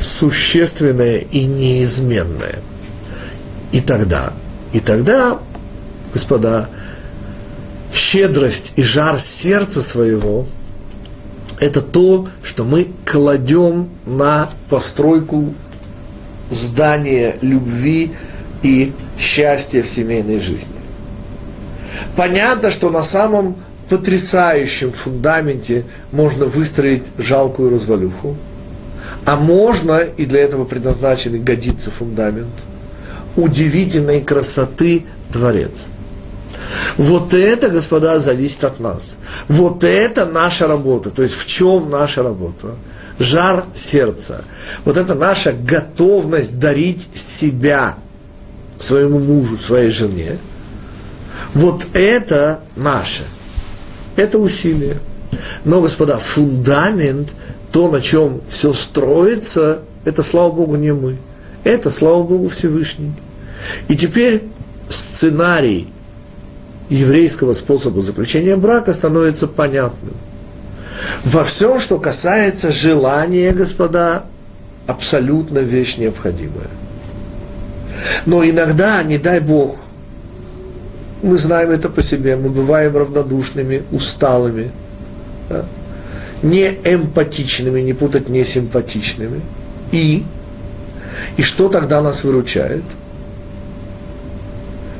существенное 0.00 1.18
и 1.18 1.44
неизменное. 1.44 2.60
И 3.72 3.80
тогда 3.80 4.32
и 4.72 4.80
тогда, 4.80 5.38
господа, 6.12 6.68
щедрость 7.92 8.74
и 8.76 8.82
жар 8.82 9.18
сердца 9.18 9.82
своего– 9.82 10.46
это 11.60 11.80
то, 11.80 12.28
что 12.42 12.64
мы 12.64 12.88
кладем 13.04 13.88
на 14.04 14.48
постройку 14.68 15.54
здания 16.50 17.36
любви 17.40 18.12
и 18.62 18.92
счастья 19.18 19.82
в 19.82 19.88
семейной 19.88 20.40
жизни. 20.40 20.76
Понятно, 22.14 22.70
что 22.70 22.90
на 22.90 23.02
самом 23.02 23.56
потрясающем 23.88 24.92
фундаменте 24.92 25.84
можно 26.12 26.44
выстроить 26.44 27.06
жалкую 27.16 27.70
развалюху, 27.70 28.36
а 29.28 29.36
можно, 29.36 29.98
и 29.98 30.24
для 30.24 30.40
этого 30.40 30.64
предназначен 30.64 31.34
и 31.34 31.38
годится 31.38 31.90
фундамент– 31.90 32.54
удивительной 33.36 34.22
красоты 34.22 35.04
Творец. 35.30 35.84
Вот 36.96 37.34
это, 37.34 37.68
господа, 37.68 38.18
зависит 38.20 38.64
от 38.64 38.80
нас. 38.80 39.16
Вот 39.46 39.84
это 39.84 40.24
наша 40.24 40.66
работа. 40.66 41.10
То 41.10 41.22
есть 41.22 41.34
в 41.34 41.44
чем 41.44 41.90
наша 41.90 42.22
работа? 42.22 42.76
Жар 43.18 43.66
сердца. 43.74 44.44
Вот 44.86 44.96
это 44.96 45.14
наша 45.14 45.52
готовность 45.52 46.58
дарить 46.58 47.06
себя 47.12 47.96
своему 48.78 49.18
мужу, 49.18 49.58
своей 49.58 49.90
жене. 49.90 50.38
Вот 51.52 51.86
это 51.92 52.60
наше. 52.76 53.24
Это 54.16 54.38
усилие. 54.38 54.96
Но, 55.66 55.82
господа, 55.82 56.16
фундамент, 56.16 57.34
то, 57.78 57.86
на 57.86 58.00
чем 58.00 58.40
все 58.48 58.72
строится, 58.72 59.82
это, 60.04 60.24
слава 60.24 60.50
Богу, 60.50 60.74
не 60.74 60.92
мы. 60.92 61.16
Это, 61.62 61.90
слава 61.90 62.24
Богу, 62.24 62.48
Всевышний. 62.48 63.12
И 63.86 63.94
теперь 63.94 64.42
сценарий 64.90 65.86
еврейского 66.88 67.52
способа 67.52 68.00
заключения 68.00 68.56
брака 68.56 68.92
становится 68.92 69.46
понятным. 69.46 70.14
Во 71.22 71.44
всем, 71.44 71.78
что 71.78 72.00
касается 72.00 72.72
желания, 72.72 73.52
господа, 73.52 74.24
абсолютно 74.88 75.60
вещь 75.60 75.98
необходимая. 75.98 76.70
Но 78.26 78.44
иногда, 78.44 79.04
не 79.04 79.18
дай 79.18 79.38
Бог, 79.38 79.76
мы 81.22 81.38
знаем 81.38 81.70
это 81.70 81.88
по 81.88 82.02
себе, 82.02 82.34
мы 82.34 82.48
бываем 82.48 82.96
равнодушными, 82.96 83.84
усталыми, 83.92 84.72
да? 85.48 85.64
Не 86.42 86.78
эмпатичными, 86.84 87.80
не 87.80 87.92
путать 87.92 88.28
не 88.28 88.44
симпатичными. 88.44 89.40
И, 89.92 90.24
и 91.36 91.42
что 91.42 91.68
тогда 91.68 92.02
нас 92.02 92.24
выручает– 92.24 92.84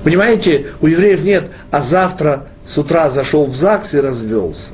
Понимаете, 0.09 0.69
у 0.81 0.87
евреев 0.87 1.23
нет, 1.23 1.51
а 1.71 1.83
завтра 1.83 2.47
с 2.67 2.79
утра 2.79 3.11
зашел 3.11 3.45
в 3.45 3.55
ЗАГС 3.55 3.95
и 3.95 4.01
развелся. 4.01 4.71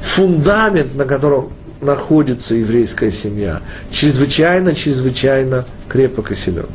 Фундамент, 0.00 0.94
на 0.94 1.04
котором 1.04 1.52
находится 1.80 2.54
еврейская 2.54 3.10
семья, 3.10 3.60
чрезвычайно, 3.90 4.74
чрезвычайно 4.74 5.64
крепок 5.88 6.30
и 6.30 6.36
силен. 6.36 6.68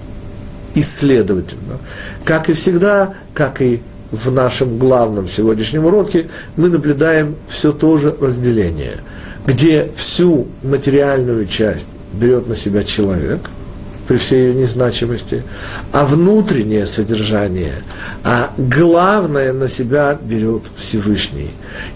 Исследовательно. 0.76 1.78
Как 2.26 2.50
и 2.50 2.54
всегда, 2.54 3.14
как 3.34 3.62
и 3.62 3.82
в 4.14 4.32
нашем 4.32 4.78
главном 4.78 5.28
сегодняшнем 5.28 5.86
уроке, 5.86 6.28
мы 6.56 6.70
наблюдаем 6.70 7.36
все 7.50 7.74
то 7.74 7.98
же 7.98 8.16
разделение, 8.22 9.00
где 9.46 9.92
всю 9.96 10.48
материальную 10.64 11.48
часть 11.48 11.90
берет 12.14 12.48
на 12.48 12.56
себя 12.56 12.84
человек– 12.84 13.42
при 14.08 14.18
всей 14.18 14.48
ее 14.48 14.54
незначимости, 14.54 15.44
а 15.92 16.06
внутреннее 16.06 16.86
содержание, 16.86 17.84
а 18.24 18.52
главное 18.58 19.54
на 19.54 19.68
себя 19.68 20.18
берет 20.22 20.64
Всевышний. 20.76 21.52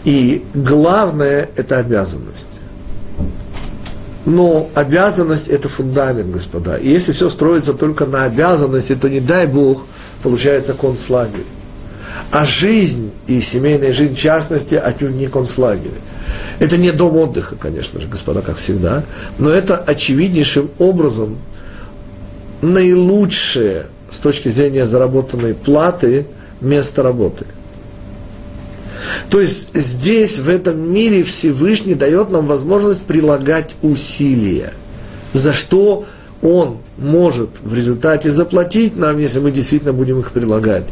И 0.05 0.43
главное– 0.53 1.49
это 1.55 1.77
обязанность. 1.77 2.47
Но 4.25 4.69
обязанность– 4.73 5.47
это 5.49 5.69
фундамент, 5.69 6.31
господа. 6.31 6.77
И 6.77 6.89
если 6.89 7.13
все 7.13 7.29
строится 7.29 7.73
только 7.73 8.05
на 8.05 8.23
обязанности, 8.23 8.95
то 8.95 9.09
не 9.09 9.19
дай 9.19 9.47
Бог, 9.47 9.85
получается 10.23 10.73
концлагерь. 10.73 11.45
А 12.31 12.45
жизнь 12.45 13.11
и 13.25 13.39
семейная 13.41 13.93
жизнь, 13.93 14.15
в 14.15 14.19
частности, 14.19 14.75
отнюдь 14.75 15.15
не 15.15 15.27
концлагерь. 15.27 15.91
Это 16.59 16.77
не 16.77 16.91
дом 16.91 17.15
отдыха, 17.15 17.55
конечно 17.55 18.01
же, 18.01 18.07
господа, 18.07 18.41
как 18.41 18.57
всегда, 18.57 19.03
но 19.37 19.49
это 19.49 19.77
очевиднейшим 19.77 20.69
образом– 20.77 21.37
наилучшее 22.61 23.87
с 24.09 24.19
точки 24.19 24.49
зрения 24.49 24.85
заработанной 24.85 25.53
платы 25.53 26.25
место 26.61 27.03
работы. 27.03 27.45
То 29.29 29.39
есть 29.39 29.75
здесь, 29.75 30.39
в 30.39 30.49
этом 30.49 30.91
мире, 30.91 31.23
Всевышний 31.23 31.93
дает 31.93 32.29
нам 32.29 32.47
возможность 32.47 33.01
прилагать 33.03 33.75
усилия, 33.81 34.73
за 35.33 35.53
что 35.53 36.05
Он 36.41 36.79
может 36.97 37.49
в 37.61 37.73
результате 37.73 38.31
заплатить 38.31 38.97
нам, 38.97 39.19
если 39.19 39.39
мы 39.39 39.51
действительно 39.51 39.93
будем 39.93 40.19
их 40.19 40.31
прилагать. 40.31 40.85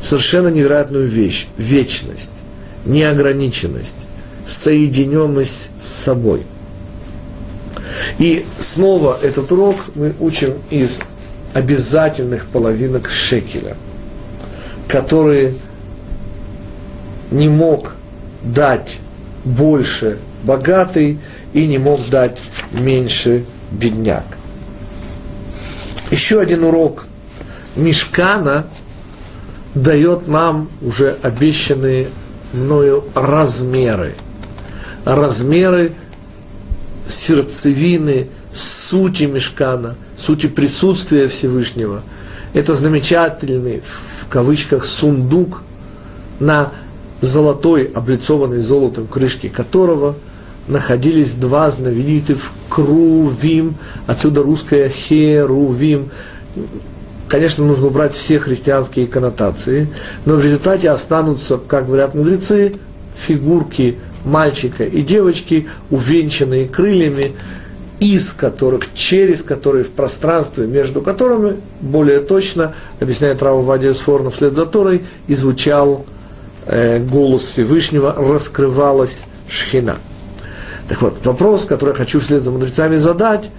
Совершенно 0.00 0.48
невероятную 0.48 1.06
вещь– 1.06 1.46
вечность, 1.56 2.32
неограниченность, 2.84 4.06
соединенность 4.46 5.70
с 5.80 5.88
собой. 5.88 6.42
И 8.18 8.46
снова 8.58 9.18
этот 9.22 9.52
урок 9.52 9.76
мы 9.94 10.14
учим 10.20 10.54
из 10.70 11.00
обязательных 11.52 12.46
половинок 12.46 13.10
шекеля, 13.10 13.76
которые 14.88 15.54
не 17.30 17.48
мог 17.48 17.92
дать 18.42 18.98
больше 19.44 20.18
богатый 20.42 21.18
и 21.52 21.66
не 21.66 21.78
мог 21.78 22.00
дать 22.08 22.38
меньше 22.72 23.44
бедняк. 23.70 24.24
Еще 26.10 26.40
один 26.40 26.64
урок 26.64 27.06
Мешкана 27.76 28.66
дает 29.74 30.28
нам 30.28 30.68
уже 30.82 31.16
обещанные 31.22 32.08
мною 32.52 33.04
размеры. 33.14 34.14
Размеры 35.04 35.92
сердцевины, 37.08 38.28
сути 38.52 39.24
Мешкана– 39.24 39.96
сути 40.20 40.46
присутствия 40.46 41.28
Всевышнего. 41.28 42.02
Это 42.52 42.74
замечательный, 42.74 43.82
в 44.20 44.28
кавычках, 44.28 44.84
сундук 44.84 45.62
на 46.38 46.72
золотой, 47.20 47.84
облицованной 47.84 48.60
золотом 48.60 49.06
крышке 49.06 49.48
которого 49.48 50.16
находились 50.66 51.34
два 51.34 51.70
знаменитых 51.70 52.50
крувим, 52.68 53.76
отсюда 54.06 54.42
русское 54.42 54.88
херувим. 54.88 56.10
Конечно, 57.30 57.64
нужно 57.64 57.86
убрать 57.86 58.12
все 58.12 58.40
христианские 58.40 59.06
коннотации, 59.06 59.86
но 60.24 60.34
в 60.34 60.44
результате 60.44 60.90
останутся, 60.90 61.58
как 61.58 61.86
говорят 61.86 62.12
мудрецы, 62.12 62.74
фигурки 63.14 63.98
мальчика 64.24 64.82
и 64.82 65.00
девочки, 65.02 65.68
увенчанные 65.90 66.66
крыльями, 66.66 67.36
из 68.00 68.32
которых, 68.32 68.92
через 68.94 69.44
которые 69.44 69.84
в 69.84 69.90
пространстве, 69.90 70.66
между 70.66 71.02
которыми, 71.02 71.58
более 71.80 72.18
точно, 72.18 72.74
объясняет 72.98 73.40
Рава 73.44 73.62
Вадия 73.62 73.94
Сфорна, 73.94 74.32
вслед 74.32 74.56
за 74.56 74.66
Торой, 74.66 75.04
и 75.28 75.34
звучал 75.36 76.06
э, 76.66 76.98
голос 76.98 77.42
Всевышнего, 77.42 78.12
раскрывалась 78.12 79.22
шхина. 79.48 79.98
Так 80.88 81.00
вот, 81.00 81.24
вопрос, 81.24 81.64
который 81.64 81.90
я 81.90 81.94
хочу 81.94 82.18
вслед 82.18 82.42
за 82.42 82.50
мудрецами 82.50 82.96
задать, 82.96 83.50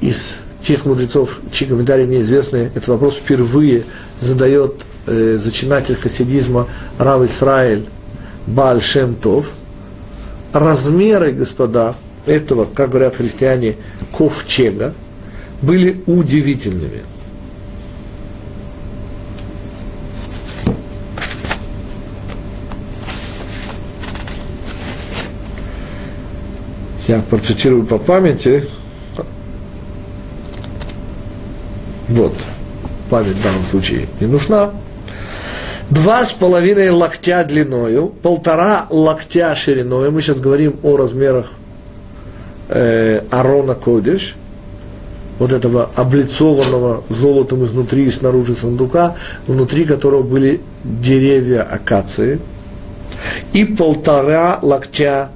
из 0.00 0.38
тех 0.60 0.84
мудрецов, 0.86 1.40
чьи 1.52 1.66
комментарии 1.66 2.04
мне 2.04 2.20
известны, 2.20 2.70
этот 2.74 2.88
вопрос 2.88 3.16
впервые 3.16 3.84
задает 4.20 4.84
э, 5.06 5.36
зачинатель 5.38 5.96
хасидизма 5.96 6.66
Рав 6.98 7.22
Исраэль 7.22 7.86
Бааль 8.46 8.82
Шем. 8.82 9.16
Размеры, 10.52 11.32
господа, 11.32 11.94
этого, 12.26 12.66
как 12.72 12.90
говорят 12.90 13.16
христиане, 13.16 13.76
ковчега, 14.12 14.94
были 15.62 16.02
удивительными. 16.06 17.02
Я 27.06 27.22
процитирую 27.22 27.84
по 27.86 27.96
памяти. 27.96 28.68
Вот. 32.08 32.34
Память 33.10 33.28
в 33.28 33.42
данном 33.42 33.62
случае 33.70 34.08
не 34.20 34.26
нужна. 34.26 34.70
Два 35.90 36.24
с 36.24 36.32
половиной 36.32 36.90
локтя 36.90 37.44
длиною, 37.44 38.08
полтора 38.08 38.86
локтя 38.90 39.54
шириной. 39.54 40.10
Мы 40.10 40.20
сейчас 40.20 40.38
говорим 40.40 40.76
о 40.82 40.98
размерах 40.98 41.52
э, 42.68 43.22
Арона 43.30 43.74
Кодиш, 43.74 44.36
вот 45.38 45.52
этого 45.52 45.88
облицованного 45.94 47.04
золотом 47.08 47.64
изнутри 47.64 48.04
и 48.04 48.10
снаружи 48.10 48.54
сундука, 48.54 49.16
внутри 49.46 49.84
которого 49.84 50.22
были 50.22 50.60
деревья 50.84 51.62
акации, 51.62 52.38
и 53.54 53.64
полтора 53.64 54.58
локтя 54.60 55.30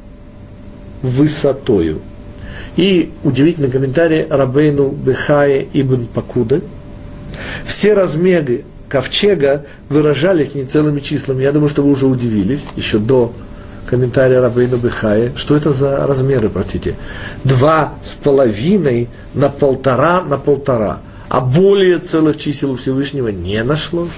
высотою. 1.01 2.03
И 2.77 3.13
удивительный 3.23 3.71
комментарий 3.71 4.27
Рабейну 4.29 4.89
Бехае 4.89 5.67
ибн 5.73 6.07
Пакуды. 6.07 6.63
Все 7.67 7.95
размеры 7.95 8.65
ковчега 8.89 9.65
выражались 9.89 10.55
не 10.55 10.65
целыми 10.65 11.01
числами. 11.01 11.43
Я 11.43 11.53
думаю, 11.53 11.69
что 11.69 11.83
вы 11.83 11.91
уже 11.91 12.07
удивились, 12.07 12.65
еще 12.77 12.99
до 12.99 13.33
комментария 13.87 14.41
Рабейну 14.41 14.77
Бехае. 14.77 15.33
Что 15.37 15.57
это 15.57 15.73
за 15.73 16.07
размеры, 16.07 16.49
простите? 16.49 16.97
Два 17.45 17.95
с 18.03 18.15
половиной 18.15 19.09
на 19.35 19.49
полтора 19.49 20.23
на 20.23 20.39
полтора. 20.39 21.01
А 21.29 21.41
более 21.41 21.99
целых 21.99 22.39
чисел 22.39 22.73
у 22.73 22.77
Всевышнего 22.77 23.29
не 23.29 23.63
нашлось. 23.65 24.11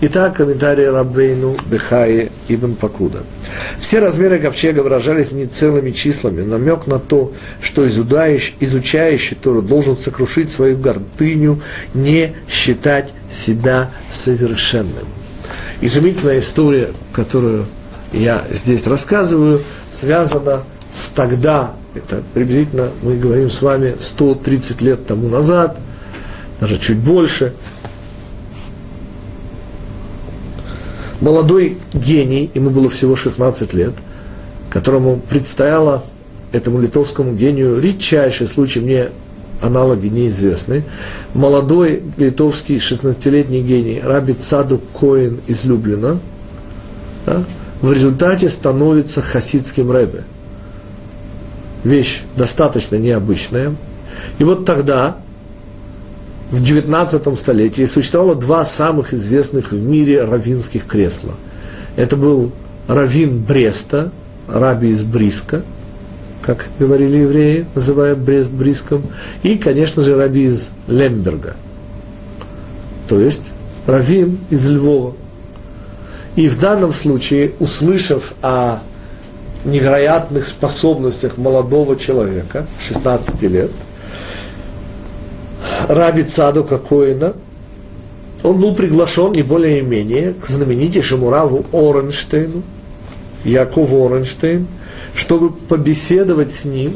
Итак, 0.00 0.36
комментарий 0.36 0.88
Рабейну 0.88 1.56
Бехае 1.66 2.30
Ибн 2.46 2.74
Пакуда. 2.74 3.24
Все 3.80 3.98
размеры 3.98 4.38
ковчега 4.38 4.80
выражались 4.80 5.32
не 5.32 5.46
целыми 5.46 5.90
числами, 5.90 6.42
намек 6.42 6.86
на 6.86 7.00
то, 7.00 7.32
что 7.60 7.84
изучающий, 7.84 8.54
изучающий 8.60 9.36
Тору 9.36 9.60
должен 9.60 9.96
сокрушить 9.96 10.50
свою 10.50 10.78
гордыню, 10.78 11.60
не 11.94 12.36
считать 12.48 13.10
себя 13.28 13.90
совершенным. 14.12 15.08
Изумительная 15.80 16.38
история, 16.38 16.90
которую 17.12 17.66
я 18.12 18.44
здесь 18.52 18.86
рассказываю, 18.86 19.62
связана 19.90 20.62
с 20.92 21.08
тогда, 21.08 21.72
это 21.96 22.22
приблизительно, 22.34 22.90
мы 23.02 23.16
говорим 23.16 23.50
с 23.50 23.60
вами, 23.62 23.96
130 23.98 24.80
лет 24.80 25.06
тому 25.06 25.28
назад, 25.28 25.76
даже 26.60 26.78
чуть 26.78 26.98
больше, 26.98 27.52
молодой 31.20 31.78
гений, 31.92 32.50
ему 32.54 32.70
было 32.70 32.88
всего 32.88 33.16
16 33.16 33.74
лет, 33.74 33.94
которому 34.70 35.20
предстояло 35.28 36.04
этому 36.52 36.80
литовскому 36.80 37.34
гению 37.34 37.80
редчайший 37.80 38.46
случай, 38.46 38.80
мне 38.80 39.08
аналоги 39.60 40.06
неизвестны, 40.06 40.84
молодой 41.34 42.02
литовский 42.16 42.76
16-летний 42.76 43.62
гений 43.62 44.00
Раби 44.02 44.34
Цаду 44.34 44.80
Коин 44.98 45.40
из 45.46 45.64
Люблина, 45.64 46.20
да, 47.26 47.44
в 47.80 47.92
результате 47.92 48.48
становится 48.48 49.22
хасидским 49.22 49.90
рэбе. 49.90 50.24
Вещь 51.84 52.22
достаточно 52.36 52.96
необычная. 52.96 53.74
И 54.38 54.44
вот 54.44 54.64
тогда 54.64 55.18
в 56.50 56.62
19 56.62 57.38
столетии 57.38 57.84
существовало 57.84 58.34
два 58.34 58.64
самых 58.64 59.12
известных 59.12 59.72
в 59.72 59.82
мире 59.82 60.24
равинских 60.24 60.86
кресла. 60.86 61.34
Это 61.96 62.16
был 62.16 62.52
равин 62.86 63.42
Бреста, 63.42 64.10
раби 64.46 64.88
из 64.90 65.02
Бриска, 65.02 65.62
как 66.40 66.68
говорили 66.78 67.18
евреи, 67.18 67.66
называя 67.74 68.14
Брест 68.14 68.50
Бриском, 68.50 69.02
и, 69.42 69.58
конечно 69.58 70.02
же, 70.02 70.16
раби 70.16 70.44
из 70.44 70.70
Лемберга, 70.86 71.54
то 73.08 73.20
есть 73.20 73.50
равин 73.86 74.38
из 74.48 74.70
Львова. 74.70 75.14
И 76.36 76.48
в 76.48 76.58
данном 76.58 76.94
случае, 76.94 77.52
услышав 77.58 78.32
о 78.40 78.78
невероятных 79.64 80.46
способностях 80.46 81.36
молодого 81.36 81.96
человека, 81.96 82.66
16 82.88 83.42
лет– 83.42 83.70
Раби 85.88 86.24
Цадука 86.24 86.78
Коина, 86.78 87.34
он 88.42 88.60
был 88.60 88.74
приглашен 88.74 89.32
не 89.32 89.42
более 89.42 89.80
и 89.80 89.82
менее 89.82 90.34
к 90.34 90.46
знаменитейшему 90.46 91.30
Раву 91.30 91.64
Оренштейну, 91.72 92.62
Якову 93.44 94.06
Оренштейн, 94.06 94.66
чтобы 95.14 95.50
побеседовать 95.50 96.50
с 96.50 96.64
ним. 96.64 96.94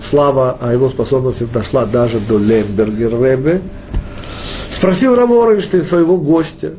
Слава 0.00 0.56
о 0.60 0.72
его 0.72 0.88
способностях 0.88 1.50
дошла 1.50 1.84
даже 1.84 2.20
до 2.20 2.38
Лембергер 2.38 3.20
Ребе. 3.20 3.60
Спросил 4.70 5.16
Рав 5.16 5.30
Оренштейн 5.30 5.82
своего 5.82 6.16
гостя, 6.16 6.72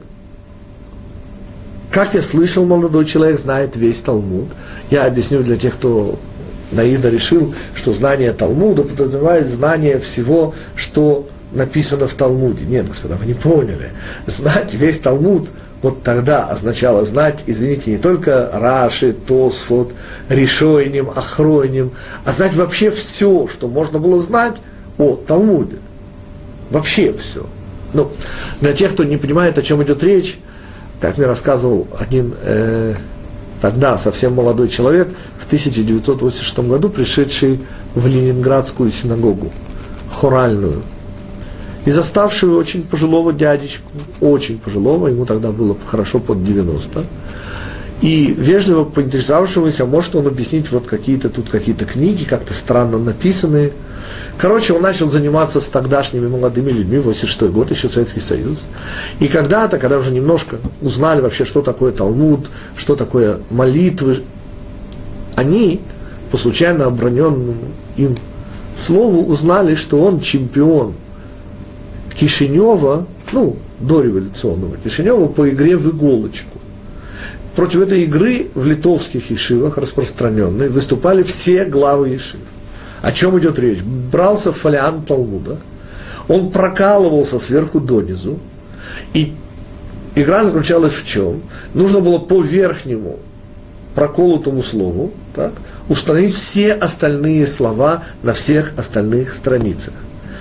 как 1.91 2.13
я 2.13 2.21
слышал, 2.21 2.65
молодой 2.65 3.05
человек 3.05 3.39
знает 3.39 3.75
весь 3.75 3.99
Талмуд. 4.01 4.47
Я 4.91 5.05
объясню 5.05 5.41
для 5.41 5.57
тех, 5.57 5.73
кто 5.73 6.19
наивно 6.71 7.07
решил, 7.07 7.53
что 7.75 7.93
знание 7.93 8.31
Талмуда 8.33 8.83
подразумевает 8.83 9.47
знание 9.47 9.99
всего, 9.99 10.53
что 10.75 11.27
написано 11.51 12.07
в 12.07 12.13
Талмуде. 12.13 12.65
Нет, 12.65 12.87
господа, 12.87 13.15
вы 13.15 13.25
не 13.25 13.33
поняли. 13.33 13.91
Знать 14.27 14.73
весь 14.73 14.99
Талмуд 14.99 15.49
вот 15.81 16.03
тогда 16.03 16.45
означало 16.45 17.05
знать, 17.05 17.43
извините, 17.45 17.91
не 17.91 17.97
только 17.97 18.49
Раши, 18.53 19.13
Тосфот, 19.13 19.93
Решойним, 20.27 21.09
Ахройним, 21.09 21.91
а 22.25 22.31
знать 22.33 22.53
вообще 22.53 22.91
все, 22.91 23.47
что 23.47 23.67
можно 23.67 23.99
было 23.99 24.19
знать 24.19 24.57
о 24.97 25.15
Талмуде. 25.15 25.77
Вообще 26.69 27.13
все. 27.13 27.45
Ну, 27.93 28.11
для 28.59 28.73
тех, 28.73 28.91
кто 28.91 29.03
не 29.03 29.17
понимает, 29.17 29.57
о 29.57 29.61
чем 29.61 29.81
идет 29.81 30.03
речь, 30.03 30.37
как 30.99 31.17
мне 31.17 31.25
рассказывал 31.25 31.87
один 31.97 32.35
э, 32.43 32.95
тогда 33.61 33.97
совсем 33.97 34.33
молодой 34.33 34.69
человек, 34.69 35.09
1986 35.49 36.59
году 36.59 36.89
пришедший 36.89 37.59
в 37.95 38.05
Ленинградскую 38.05 38.91
синагогу, 38.91 39.51
хоральную, 40.13 40.83
и 41.85 41.91
заставшего 41.91 42.59
очень 42.59 42.83
пожилого 42.83 43.33
дядечку, 43.33 43.89
очень 44.21 44.59
пожилого, 44.59 45.07
ему 45.07 45.25
тогда 45.25 45.51
было 45.51 45.75
хорошо 45.83 46.19
под 46.19 46.43
90, 46.43 47.03
и 48.01 48.35
вежливо 48.37 48.83
поинтересовавшегося, 48.83 49.85
может 49.85 50.15
он 50.15 50.27
объяснить 50.27 50.71
вот 50.71 50.85
какие-то 50.85 51.29
тут 51.29 51.49
какие-то 51.49 51.85
книги, 51.85 52.25
как-то 52.25 52.53
странно 52.53 52.99
написанные. 52.99 53.73
Короче, 54.37 54.73
он 54.73 54.81
начал 54.81 55.09
заниматься 55.09 55.59
с 55.59 55.67
тогдашними 55.67 56.27
молодыми 56.27 56.71
людьми, 56.71 56.99
86 56.99 57.51
год, 57.51 57.71
еще 57.71 57.89
Советский 57.89 58.21
Союз. 58.21 58.65
И 59.19 59.27
когда-то, 59.27 59.77
когда 59.77 59.97
уже 59.97 60.11
немножко 60.11 60.57
узнали 60.81 61.21
вообще, 61.21 61.45
что 61.45 61.61
такое 61.61 61.91
Талмуд, 61.91 62.47
что 62.77 62.95
такое 62.95 63.39
молитвы, 63.49 64.23
они, 65.35 65.81
по 66.31 66.37
случайно 66.37 66.85
оброненному 66.85 67.55
им 67.97 68.15
слову, 68.77 69.25
узнали, 69.25 69.75
что 69.75 69.97
он 69.99 70.21
чемпион 70.21 70.93
Кишинева, 72.17 73.05
ну, 73.31 73.57
дореволюционного 73.79 74.77
Кишинева 74.77 75.27
по 75.27 75.49
игре 75.49 75.77
в 75.77 75.89
иголочку. 75.89 76.59
Против 77.55 77.81
этой 77.81 78.03
игры 78.03 78.47
в 78.55 78.65
литовских 78.65 79.31
ешивах, 79.31 79.77
распространенной, 79.77 80.69
выступали 80.69 81.23
все 81.23 81.65
главы 81.65 82.09
ешив. 82.09 82.39
О 83.01 83.11
чем 83.11 83.37
идет 83.39 83.59
речь? 83.59 83.81
Брался 83.81 84.51
фолиант 84.51 85.07
Талмуда, 85.07 85.57
он 86.27 86.51
прокалывался 86.51 87.39
сверху 87.39 87.79
донизу, 87.79 88.39
и 89.13 89.33
игра 90.15 90.45
заключалась 90.45 90.93
в 90.93 91.05
чем? 91.05 91.41
Нужно 91.73 91.99
было 91.99 92.19
по 92.19 92.41
верхнему 92.41 93.19
проколотому 93.95 94.63
слову, 94.63 95.11
так, 95.35 95.53
установить 95.87 96.33
все 96.33 96.73
остальные 96.73 97.47
слова 97.47 98.03
на 98.23 98.33
всех 98.33 98.73
остальных 98.77 99.33
страницах. 99.33 99.93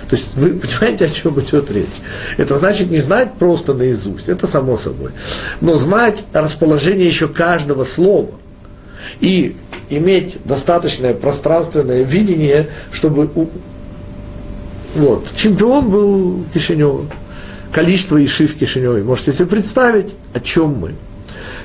То 0.09 0.15
есть 0.15 0.35
вы 0.35 0.53
понимаете, 0.53 1.05
о 1.05 1.09
чем 1.09 1.39
идет 1.39 1.69
речь? 1.71 1.85
Это 2.37 2.57
значит 2.57 2.89
не 2.89 2.99
знать 2.99 3.33
просто 3.37 3.73
наизусть, 3.73 4.27
это 4.27 4.47
само 4.47 4.77
собой, 4.77 5.11
но 5.61 5.77
знать 5.77 6.23
расположение 6.33 7.07
еще 7.07 7.27
каждого 7.27 7.83
слова. 7.83 8.31
И 9.19 9.55
иметь 9.89 10.39
достаточное 10.45 11.13
пространственное 11.13 12.03
видение, 12.03 12.69
чтобы... 12.91 13.29
У... 13.35 13.47
Вот, 14.95 15.33
чемпион 15.35 15.89
был 15.89 16.43
Кишинев. 16.53 17.01
Количество 17.71 18.23
иши 18.23 18.47
в 18.47 18.57
Кишиневе. 18.57 19.03
Можете 19.03 19.33
себе 19.33 19.47
представить, 19.47 20.15
о 20.33 20.39
чем 20.39 20.75
мы. 20.75 20.95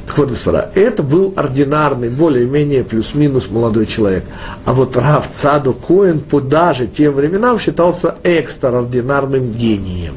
Так 0.06 0.18
вот, 0.18 0.28
господа, 0.28 0.70
это 0.74 1.02
был 1.02 1.32
ординарный, 1.34 2.10
более-менее 2.10 2.84
плюс-минус 2.84 3.48
молодой 3.50 3.86
человек. 3.86 4.24
А 4.66 4.74
вот 4.74 4.96
Рав 4.96 5.28
Цаду 5.28 5.72
Коэн 5.72 6.20
по 6.20 6.40
даже 6.40 6.86
тем 6.86 7.14
временам 7.14 7.58
считался 7.58 8.16
экстраординарным 8.22 9.50
гением. 9.52 10.16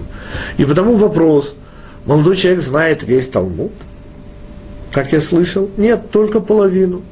И 0.57 0.65
потому 0.65 0.97
вопрос, 0.97 1.55
молодой 2.05 2.35
человек 2.35 2.61
знает 2.61 3.03
весь 3.03 3.29
Талмуд? 3.29 3.71
Как 4.91 5.13
я 5.13 5.21
слышал, 5.21 5.69
нет, 5.77 6.11
только 6.11 6.41
половину, 6.41 7.03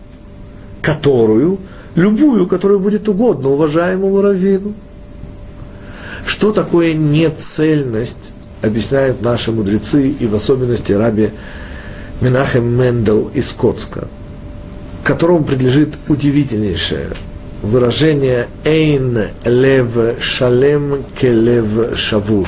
которую, 0.85 1.57
любую, 1.95 2.45
которая 2.45 2.77
будет 2.77 3.09
угодно 3.09 3.49
уважаемому 3.49 4.21
раввину. 4.21 4.75
Что 6.27 6.51
такое 6.51 6.93
нецельность, 6.93 8.33
объясняют 8.61 9.23
наши 9.23 9.51
мудрецы, 9.51 10.09
и 10.09 10.27
в 10.27 10.35
особенности 10.35 10.93
раби 10.93 11.31
Менахем 12.21 12.65
Мендел 12.65 13.31
из 13.33 13.51
Коцка, 13.51 14.07
которому 15.03 15.43
принадлежит 15.43 15.95
удивительнейшее 16.07 17.09
выражение 17.63 18.47
«Эйн 18.63 19.29
лев 19.43 20.21
шалем 20.21 21.03
келев 21.19 21.97
шавур». 21.97 22.47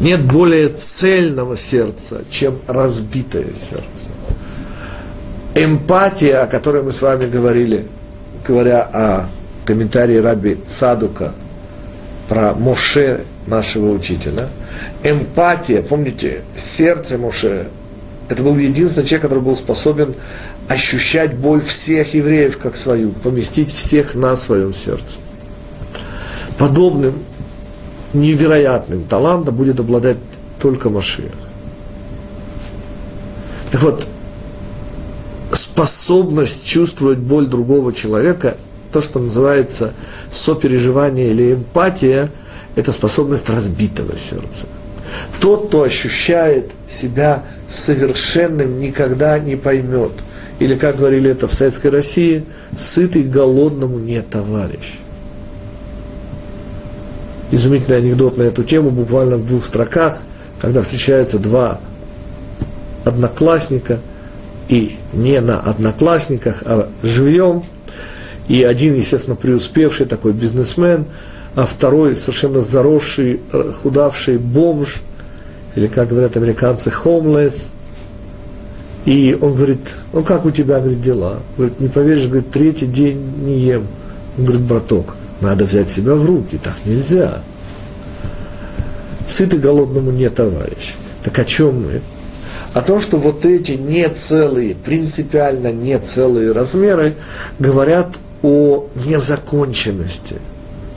Нет 0.00 0.20
более 0.22 0.68
цельного 0.68 1.56
сердца, 1.56 2.22
чем 2.28 2.58
разбитое 2.66 3.52
сердце. 3.54 4.10
Эмпатия, 5.60 6.42
о 6.42 6.46
которой 6.46 6.82
мы 6.82 6.92
с 6.92 7.02
вами 7.02 7.28
говорили, 7.28 7.86
говоря 8.46 8.82
о 8.82 9.26
комментарии 9.64 10.16
раби 10.16 10.56
Цадука 10.66 11.32
про 12.28 12.54
Моше, 12.54 13.24
нашего 13.46 13.90
учителя, 13.90 14.48
эмпатия, 15.02 15.82
помните, 15.82 16.42
сердце 16.54 17.18
Моше 17.18 17.68
это 18.28 18.42
был 18.42 18.56
единственный 18.56 19.06
человек, 19.06 19.22
который 19.22 19.42
был 19.42 19.56
способен 19.56 20.14
ощущать 20.68 21.34
боль 21.36 21.62
всех 21.62 22.14
евреев 22.14 22.58
как 22.58 22.76
свою, 22.76 23.10
поместить 23.10 23.72
всех 23.72 24.14
на 24.14 24.36
своем 24.36 24.74
сердце. 24.74 25.18
Подобным 26.58 27.14
невероятным 28.12 29.04
талантом 29.04 29.56
будет 29.56 29.80
обладать 29.80 30.18
только 30.60 30.90
Машиах. 30.90 31.32
Так 33.70 33.82
вот, 33.82 34.06
способность 35.78 36.66
чувствовать 36.66 37.18
боль 37.18 37.46
другого 37.46 37.92
человека, 37.92 38.56
то, 38.92 39.00
что 39.00 39.20
называется 39.20 39.92
сопереживание 40.28 41.30
или 41.30 41.54
эмпатия, 41.54 42.30
это 42.74 42.90
способность 42.90 43.48
разбитого 43.48 44.16
сердца. 44.16 44.66
Тот, 45.40 45.68
кто 45.68 45.82
ощущает 45.82 46.72
себя 46.88 47.44
совершенным, 47.68 48.80
никогда 48.80 49.38
не 49.38 49.54
поймет. 49.54 50.10
Или, 50.58 50.74
как 50.74 50.96
говорили 50.96 51.30
это 51.30 51.46
в 51.46 51.52
Советской 51.52 51.92
России, 51.92 52.44
сытый 52.76 53.22
голодному 53.22 54.00
не 54.00 54.20
товарищ. 54.20 54.98
Изумительный 57.52 57.98
анекдот 57.98 58.36
на 58.36 58.42
эту 58.42 58.64
тему, 58.64 58.90
буквально 58.90 59.36
в 59.36 59.46
двух 59.46 59.64
строках, 59.64 60.22
когда 60.60 60.82
встречаются 60.82 61.38
два 61.38 61.80
одноклассника, 63.04 64.00
и 64.68 64.96
не 65.12 65.40
на 65.40 65.60
одноклассниках, 65.60 66.62
а 66.64 66.90
живьем, 67.02 67.64
и 68.48 68.62
один, 68.62 68.94
естественно, 68.94 69.36
преуспевший 69.36 70.06
такой 70.06 70.32
бизнесмен– 70.32 71.06
а 71.58 71.66
второй 71.66 72.14
совершенно 72.14 72.62
заросший, 72.62 73.40
худавший 73.82 74.38
бомж, 74.38 75.02
или, 75.74 75.88
как 75.88 76.08
говорят 76.08 76.36
американцы, 76.36 76.90
homeless. 76.90 77.70
И 79.04 79.36
он 79.40 79.54
говорит, 79.54 79.94
ну 80.12 80.22
как 80.22 80.44
у 80.44 80.52
тебя, 80.52 80.78
говорит, 80.78 81.02
дела? 81.02 81.40
Говорит, 81.56 81.80
не 81.80 81.88
поверишь, 81.88 82.26
говорит, 82.26 82.52
третий 82.52 82.86
день 82.86 83.20
не 83.42 83.58
ем. 83.58 83.88
Он 84.36 84.44
говорит, 84.44 84.62
браток, 84.66 85.16
надо 85.40 85.64
взять 85.64 85.88
себя 85.88 86.14
в 86.14 86.24
руки, 86.24 86.60
так 86.62 86.74
нельзя. 86.84 87.40
Сытый 89.26 89.58
голодному 89.58 90.12
не 90.12 90.28
товарищ. 90.28 90.94
Так 91.24 91.40
о 91.40 91.44
чем 91.44 91.86
мы? 91.86 92.00
О 92.74 92.82
том, 92.82 93.00
что 93.00 93.16
вот 93.16 93.44
эти 93.44 93.72
нецелые, 93.72 94.74
принципиально 94.74 95.72
нецелые 95.72 96.52
размеры 96.52 97.14
говорят 97.58 98.18
о 98.42 98.86
незаконченности– 99.06 100.36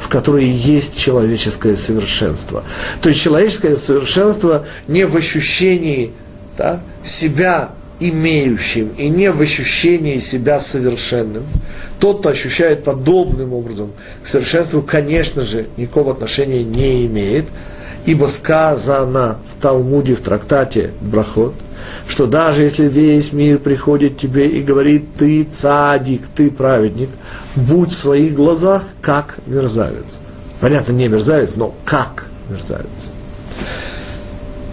в 0.01 0.09
которой 0.09 0.47
есть 0.47 0.97
человеческое 0.97 1.76
совершенство. 1.76 2.63
То 3.01 3.09
есть 3.09 3.22
человеческое 3.22 3.78
совершенство 3.78 4.65
не 4.88 5.05
в 5.05 5.15
ощущении 5.15 6.11
да, 6.57 6.82
себя 7.03 7.69
имеющим 7.99 8.89
и 8.97 9.07
не 9.09 9.32
в 9.32 9.41
ощущении 9.41 10.17
себя 10.17 10.59
совершенным. 10.59 11.43
Тот, 11.99 12.19
кто 12.19 12.30
ощущает 12.30 12.84
подобным 12.84 13.53
образом 13.53 13.91
к 14.24 14.28
совершенству, 14.28 14.82
конечно 14.82 15.43
же, 15.43 15.67
никакого 15.78 16.13
отношения 16.13 16.63
не 16.63 17.05
имеет, 17.05 17.45
ибо 18.06 18.26
сказано 18.28 19.38
в 19.49 19.62
Талмуде, 19.62 20.16
в 20.16 20.22
трактате 20.22 20.91
Брахот– 21.02 21.54
что 22.08 22.26
даже 22.26 22.64
если 22.64 22.88
весь 22.88 23.34
мир 23.34 23.60
приходит 23.60 24.18
тебе 24.18 24.47
и 24.47 24.62
говорит, 24.62 25.16
ты 25.18 25.43
цадик, 25.43 26.24
ты 26.36 26.49
праведник, 26.49 27.10
будь 27.56 27.91
в 27.91 27.97
своих 27.97 28.36
глазах 28.36 28.84
как 29.02 29.38
мерзавец. 29.45 30.20
Понятно, 30.60 30.93
не 30.93 31.08
мерзавец, 31.08 31.56
но 31.56 31.74
как 31.86 32.28
мерзавец. 32.49 33.12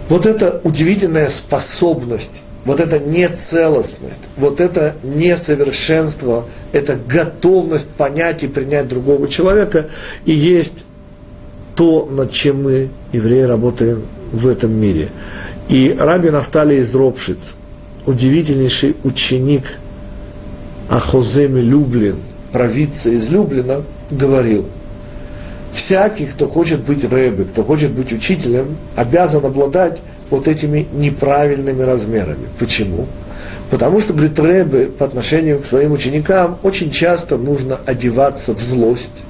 Вот 0.07 0.25
эта 0.25 0.59
удивительная 0.63 1.29
способность, 1.29 2.43
вот 2.65 2.79
эта 2.79 2.99
нецелостность, 2.99 4.21
вот 4.37 4.59
это 4.59 4.95
несовершенство, 5.03 6.45
это 6.71 6.95
готовность 6.95 7.89
понять 7.89 8.43
и 8.43 8.47
принять 8.47 8.87
другого 8.87 9.27
человека, 9.27 9.89
и 10.25 10.33
есть 10.33 10.85
то, 11.79 12.05
над 12.11 12.33
чем 12.33 12.63
мы, 12.63 12.89
евреи, 13.13 13.43
работаем 13.43 14.01
в 14.33 14.49
этом 14.49 14.73
мире. 14.73 15.07
И 15.69 15.95
Раби 15.97 16.29
Нафтали 16.29 16.75
из 16.75 16.93
Ропшиц, 16.93 17.55
удивительнейший 18.05 18.97
ученик 19.05 19.63
Ахоземи 20.89 21.61
Люблин, 21.61 22.17
провидца 22.51 23.11
из 23.11 23.29
Люблина, 23.29 23.83
говорил, 24.11 24.65
всякий, 25.71 26.25
кто 26.25 26.49
хочет 26.49 26.81
быть 26.81 27.05
рэбе, 27.05 27.45
кто 27.45 27.63
хочет 27.63 27.91
быть 27.91 28.11
учителем, 28.11 28.75
обязан 28.97 29.45
обладать 29.45 30.01
вот 30.29 30.49
этими 30.49 30.85
неправильными 30.91 31.81
размерами. 31.83 32.49
Почему? 32.59 33.07
Потому 33.71 34.01
что, 34.01 34.11
говорит, 34.11 34.37
рэбе 34.37 34.87
по 34.87 35.05
отношению 35.05 35.61
к 35.61 35.65
своим 35.65 35.93
ученикам 35.93 36.57
очень 36.61 36.91
часто 36.91 37.37
нужно 37.37 37.79
одеваться 37.85 38.53
в 38.53 38.59
злость, 38.59 39.23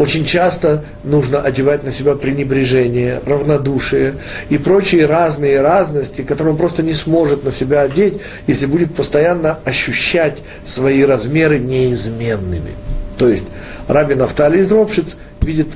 очень 0.00 0.24
часто 0.24 0.82
нужно 1.04 1.42
одевать 1.42 1.84
на 1.84 1.92
себя 1.92 2.14
пренебрежение, 2.14 3.20
равнодушие 3.26 4.14
и 4.48 4.56
прочие 4.56 5.04
разные 5.04 5.60
разности, 5.60 6.22
которые 6.22 6.52
он 6.52 6.58
просто 6.58 6.82
не 6.82 6.94
сможет 6.94 7.44
на 7.44 7.52
себя 7.52 7.82
одеть, 7.82 8.14
если 8.46 8.64
будет 8.64 8.94
постоянно 8.94 9.58
ощущать 9.66 10.38
свои 10.64 11.04
размеры 11.04 11.58
неизменными. 11.58 12.72
То 13.18 13.28
есть 13.28 13.48
Рабин 13.88 14.20
Нафтали 14.20 14.60
из 14.62 14.72
Ропшиц 14.72 15.16
видит 15.42 15.68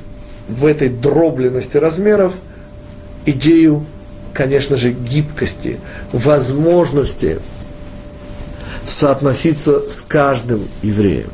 в 0.49 0.65
этой 0.65 0.89
дробленности 0.89 1.77
размеров 1.77 2.33
идею, 3.27 3.85
конечно 4.33 4.75
же, 4.75 4.91
гибкости, 4.91 5.79
возможности 6.11 7.37
соотноситься 8.87 9.87
с 9.87 10.01
каждым 10.01 10.67
евреем 10.81 11.29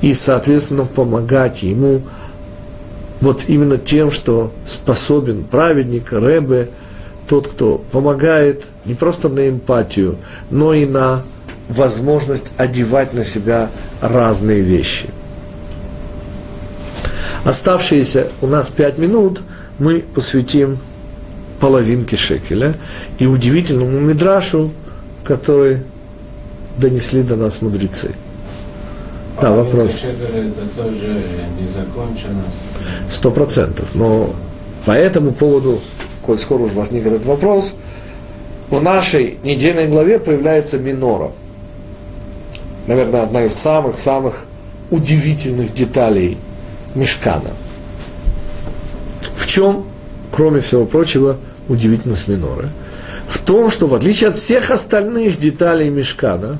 и, 0.00 0.14
соответственно, 0.14 0.84
помогать 0.84 1.62
ему 1.62 2.02
вот 3.20 3.44
именно 3.48 3.76
тем, 3.76 4.10
что 4.10 4.52
способен 4.66 5.44
праведник, 5.44 6.12
рэбе, 6.12 6.70
тот, 7.28 7.48
кто 7.48 7.78
помогает 7.92 8.66
не 8.84 8.94
просто 8.94 9.28
на 9.28 9.48
эмпатию, 9.48 10.16
но 10.50 10.74
и 10.74 10.86
на 10.86 11.22
возможность 11.68 12.52
одевать 12.56 13.12
на 13.12 13.24
себя 13.24 13.70
разные 14.00 14.62
вещи. 14.62 15.08
Оставшиеся 17.44 18.28
у 18.40 18.48
нас 18.48 18.68
пять 18.68 18.98
минут 18.98 19.40
мы 19.78 20.00
посвятим 20.00 20.78
половинке 21.60 22.16
шекеля 22.16 22.74
и 23.18 23.26
удивительному 23.26 24.00
мидрашу, 24.00 24.72
который 25.24 25.82
донесли 26.78 27.22
до 27.22 27.36
нас 27.36 27.62
мудрецы. 27.62 28.14
Да, 29.40 29.52
вопрос. 29.52 30.00
Это 30.04 30.82
тоже 30.82 31.22
не 31.58 31.68
закончено. 31.68 32.42
Сто 33.10 33.30
процентов. 33.30 33.94
Но 33.94 34.34
по 34.84 34.92
этому 34.92 35.32
поводу, 35.32 35.80
коль 36.22 36.38
скоро 36.38 36.62
уже 36.62 36.74
возник 36.74 37.06
этот 37.06 37.24
вопрос, 37.24 37.74
в 38.70 38.80
нашей 38.82 39.38
недельной 39.42 39.88
главе 39.88 40.18
появляется 40.18 40.78
минора. 40.78 41.32
Наверное, 42.86 43.22
одна 43.22 43.44
из 43.44 43.54
самых-самых 43.54 44.44
удивительных 44.90 45.72
деталей 45.74 46.36
Мешкана. 46.94 47.50
В 49.36 49.46
чем, 49.46 49.86
кроме 50.30 50.60
всего 50.60 50.86
прочего, 50.86 51.36
удивительность 51.68 52.28
миноры? 52.28 52.68
В 53.26 53.38
том, 53.38 53.70
что 53.70 53.86
в 53.86 53.94
отличие 53.94 54.28
от 54.28 54.36
всех 54.36 54.70
остальных 54.70 55.38
деталей 55.38 55.88
Мешкана, 55.88 56.58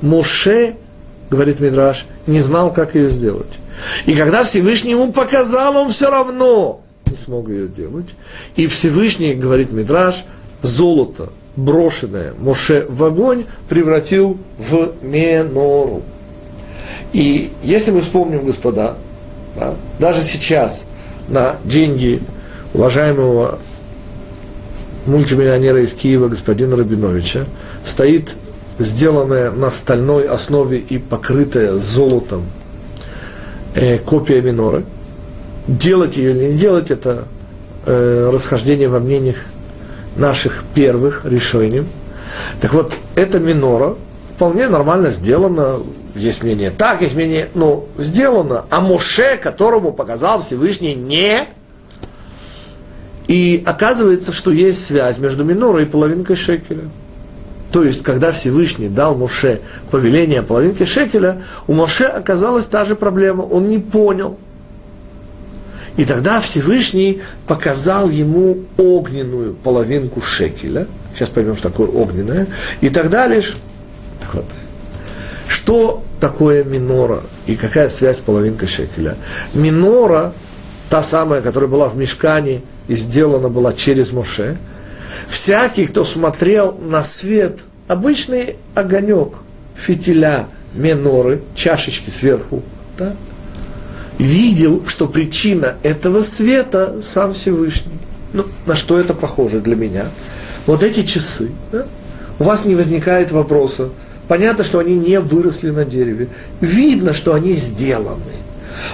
Моше, 0.00 0.74
говорит 1.32 1.60
Мидраш, 1.60 2.04
не 2.26 2.40
знал, 2.40 2.70
как 2.70 2.94
ее 2.94 3.08
сделать. 3.08 3.58
И 4.04 4.14
когда 4.14 4.44
Всевышний 4.44 4.90
ему 4.90 5.12
показал, 5.12 5.78
он 5.78 5.88
все 5.88 6.10
равно 6.10 6.82
не 7.06 7.16
смог 7.16 7.48
ее 7.48 7.68
делать. 7.68 8.10
И 8.54 8.66
Всевышний, 8.66 9.32
говорит 9.32 9.72
Мидраш, 9.72 10.24
золото, 10.60 11.30
брошенное 11.56 12.34
Моше 12.38 12.84
в 12.86 13.02
огонь, 13.02 13.46
превратил 13.66 14.36
в 14.58 14.92
менору. 15.00 16.02
И 17.14 17.50
если 17.62 17.92
мы 17.92 18.02
вспомним, 18.02 18.44
господа, 18.44 18.98
да, 19.56 19.74
даже 19.98 20.20
сейчас 20.20 20.84
на 21.28 21.56
деньги 21.64 22.20
уважаемого 22.74 23.58
мультимиллионера 25.06 25.82
из 25.82 25.94
Киева 25.94 26.28
господина 26.28 26.76
Рабиновича 26.76 27.46
стоит 27.86 28.36
сделанная 28.78 29.50
на 29.50 29.70
стальной 29.70 30.26
основе 30.26 30.78
и 30.78 30.98
покрытая 30.98 31.74
золотом 31.74 32.46
э, 33.74 33.98
копия 33.98 34.40
миноры. 34.40 34.84
Делать 35.66 36.16
ее 36.16 36.30
или 36.32 36.52
не 36.52 36.58
делать, 36.58 36.90
это 36.90 37.26
э, 37.86 38.30
расхождение 38.32 38.88
во 38.88 38.98
мнениях 38.98 39.36
наших 40.16 40.64
первых 40.74 41.24
решений. 41.24 41.84
Так 42.60 42.72
вот, 42.72 42.96
эта 43.14 43.38
минора 43.38 43.94
вполне 44.34 44.68
нормально 44.68 45.10
сделана, 45.10 45.78
есть 46.14 46.42
мнение 46.42 46.70
так, 46.70 47.00
есть 47.00 47.14
мнение, 47.14 47.48
ну, 47.54 47.86
сделано, 47.96 48.64
а 48.70 48.80
Моше, 48.80 49.36
которому 49.36 49.92
показал 49.92 50.40
Всевышний, 50.40 50.94
не. 50.94 51.46
И 53.28 53.62
оказывается, 53.64 54.32
что 54.32 54.50
есть 54.50 54.84
связь 54.84 55.18
между 55.18 55.44
минорой 55.44 55.84
и 55.84 55.86
половинкой 55.86 56.36
шекеля. 56.36 56.90
То 57.72 57.82
есть, 57.82 58.02
когда 58.02 58.32
Всевышний 58.32 58.88
дал 58.88 59.16
Моше 59.16 59.60
повеление 59.90 60.42
половинки 60.42 60.84
шекеля, 60.84 61.40
у 61.66 61.72
Моше 61.72 62.04
оказалась 62.04 62.66
та 62.66 62.84
же 62.84 62.94
проблема. 62.94 63.42
Он 63.42 63.66
не 63.68 63.78
понял. 63.78 64.38
И 65.96 66.04
тогда 66.04 66.40
Всевышний 66.40 67.22
показал 67.46 68.10
ему 68.10 68.58
огненную 68.76 69.54
половинку 69.54 70.20
шекеля. 70.20 70.86
Сейчас 71.14 71.30
поймем, 71.30 71.56
что 71.56 71.70
такое 71.70 71.88
огненная. 71.88 72.46
И 72.82 72.90
тогда 72.90 73.26
лишь... 73.26 73.54
Так 74.20 74.34
вот, 74.34 74.44
что 75.48 76.02
такое 76.20 76.64
минора 76.64 77.22
и 77.46 77.56
какая 77.56 77.88
связь 77.88 78.18
с 78.18 78.20
половинкой 78.20 78.68
шекеля? 78.68 79.16
Минора, 79.54 80.34
та 80.90 81.02
самая, 81.02 81.40
которая 81.40 81.70
была 81.70 81.88
в 81.88 81.96
мешкане 81.96 82.62
и 82.88 82.94
сделана 82.94 83.48
была 83.48 83.72
через 83.72 84.12
Моше– 84.12 84.58
Всякий, 85.28 85.86
кто 85.86 86.04
смотрел 86.04 86.78
на 86.78 87.02
свет, 87.02 87.60
обычный 87.88 88.56
огонек, 88.74 89.34
фитиля, 89.74 90.46
меноры, 90.74 91.42
чашечки 91.54 92.10
сверху, 92.10 92.62
да, 92.98 93.14
видел, 94.18 94.82
что 94.86 95.06
причина 95.06 95.74
этого 95.82 96.22
света 96.22 96.96
сам 97.02 97.32
Всевышний. 97.32 97.98
Ну, 98.32 98.44
на 98.66 98.76
что 98.76 98.98
это 98.98 99.14
похоже 99.14 99.60
для 99.60 99.76
меня? 99.76 100.06
Вот 100.66 100.82
эти 100.82 101.02
часы, 101.02 101.50
да? 101.70 101.86
у 102.38 102.44
вас 102.44 102.64
не 102.64 102.74
возникает 102.74 103.30
вопроса. 103.30 103.90
Понятно, 104.28 104.64
что 104.64 104.78
они 104.78 104.94
не 104.94 105.20
выросли 105.20 105.70
на 105.70 105.84
дереве. 105.84 106.28
Видно, 106.60 107.12
что 107.12 107.34
они 107.34 107.54
сделаны. 107.54 108.36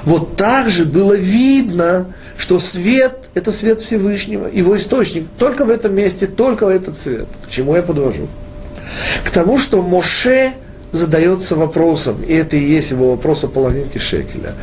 Вот 0.05 0.37
так 0.37 0.71
же 0.71 0.85
было 0.85 1.15
видно, 1.15 2.07
что 2.37 2.59
свет– 2.59 3.19
это 3.39 3.53
свет 3.53 3.81
Всевышнего, 3.81 4.47
его 4.47 4.77
источник. 4.77 5.27
Только 5.39 5.65
в 5.65 5.71
этом 5.71 5.95
месте, 5.95 6.27
только 6.27 6.67
этот 6.67 6.97
свет. 6.97 7.27
К 7.47 7.51
чему 7.51 7.77
я 7.77 7.83
подвожу? 7.83 8.29
К 9.25 9.31
тому, 9.31 9.59
что 9.59 9.83
Моше 9.83 10.53
задается 10.93 11.57
вопросом, 11.57 12.23
и 12.27 12.35
это 12.35 12.57
и 12.57 12.65
есть 12.65 12.91
его 12.91 13.11
вопрос 13.11 13.45
о 13.45 13.49
половинке 13.49 13.99
шекеля. 13.99 14.55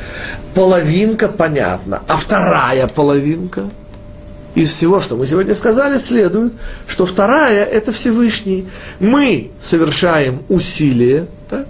Половинка 0.54 1.28
понятна, 1.28 2.02
а 2.08 2.16
вторая 2.18 2.88
половинка– 2.88 3.70
из 4.56 4.72
всего, 4.72 5.02
что 5.02 5.18
мы 5.18 5.28
сегодня 5.28 5.54
сказали, 5.54 5.98
следует, 5.98 6.54
что 6.88 7.06
вторая– 7.06 7.66
это 7.66 7.92
Всевышний. 7.92 8.66
Мы 9.00 9.52
совершаем 9.60 10.44
усилия, 10.48 11.28
так? 11.50 11.68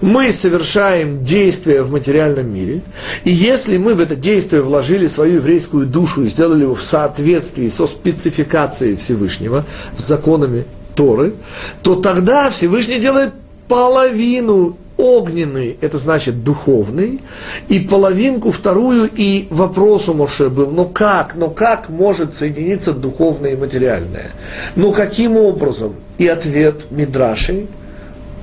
мы 0.00 0.32
совершаем 0.32 1.24
действия 1.24 1.82
в 1.82 1.90
материальном 1.90 2.52
мире, 2.52 2.82
и 3.24 3.30
если 3.30 3.78
мы 3.78 3.94
в 3.94 4.00
это 4.00 4.16
действие 4.16 4.62
вложили 4.62 5.06
свою 5.06 5.36
еврейскую 5.36 5.86
душу 5.86 6.24
и 6.24 6.28
сделали 6.28 6.62
его 6.62 6.74
в 6.74 6.82
соответствии 6.82 7.68
со 7.68 7.86
спецификацией 7.86 8.96
Всевышнего, 8.96 9.64
с 9.96 10.06
законами 10.06 10.64
Торы, 10.94 11.34
то 11.82 11.94
тогда 11.96 12.50
Всевышний 12.50 12.98
делает 12.98 13.32
половину 13.68 14.76
огненный, 14.96 15.78
это 15.80 15.96
значит 15.98 16.42
духовный, 16.42 17.20
и 17.68 17.78
половинку 17.78 18.50
вторую, 18.50 19.08
и 19.14 19.46
вопрос 19.48 20.08
у 20.08 20.14
Моше 20.14 20.48
был, 20.48 20.72
ну 20.72 20.86
как, 20.86 21.36
ну 21.36 21.50
как 21.50 21.88
может 21.88 22.34
соединиться 22.34 22.92
духовное 22.92 23.52
и 23.52 23.56
материальное? 23.56 24.32
Ну 24.74 24.92
каким 24.92 25.36
образом? 25.36 25.94
И 26.18 26.26
ответ 26.26 26.90
Мидраши, 26.90 27.68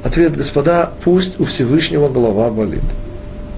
ответ, 0.06 0.38
господа, 0.38 0.91
пусть 1.03 1.39
у 1.39 1.45
Всевышнего 1.45 2.08
голова 2.08 2.49
болит. 2.49 2.84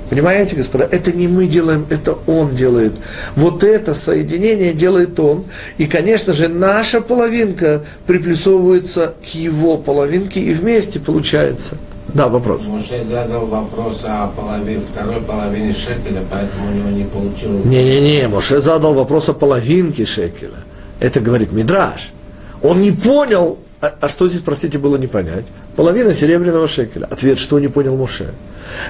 Понимаете, 0.10 0.56
господа, 0.56 0.88
это 0.90 1.12
не 1.12 1.28
мы 1.28 1.48
делаем, 1.48 1.86
это 1.90 2.18
Он 2.26 2.56
делает. 2.56 2.94
Вот 3.36 3.64
это 3.64 3.94
соединение 3.94 4.74
делает 4.74 5.20
Он. 5.20 5.44
И, 5.78 5.86
конечно 5.86 6.32
же, 6.32 6.48
наша 6.48 7.02
половинка 7.02 7.84
приплюсовывается 8.08 9.14
к 9.22 9.28
Его 9.36 9.78
половинке, 9.78 10.40
и 10.40 10.54
вместе 10.54 11.00
получается– 11.00 11.78
да, 12.14 12.30
вопрос. 12.30 12.66
Муше 12.66 13.04
задал 13.04 13.48
вопрос 13.48 14.02
о 14.06 14.28
половине, 14.28 14.82
второй 14.92 15.22
половине 15.22 15.74
шекеля, 15.74 16.24
поэтому 16.32 16.72
у 16.72 16.74
него 16.74 16.90
не 16.90 17.04
получилось. 17.04 17.66
Не-не-не, 17.66 18.28
Моше 18.28 18.62
задал 18.62 18.94
вопрос 18.94 19.30
о 19.30 19.34
половинке 19.34 20.06
шекеля. 20.06 20.64
Это 21.00 21.20
говорит 21.20 21.52
Мидраш. 21.52 22.12
Он 22.64 22.82
не 22.82 22.92
понял, 22.92 23.60
а, 23.82 23.94
а 24.02 24.10
что 24.10 24.28
здесь, 24.28 24.42
простите, 24.42 24.78
было 24.78 24.98
не 24.98 25.08
понять? 25.08 25.46
Половина 25.76 26.14
серебряного 26.14 26.68
шекеля. 26.68 27.06
Ответ, 27.06 27.38
что 27.38 27.60
не 27.60 27.68
понял 27.68 27.96
Муше. 27.96 28.34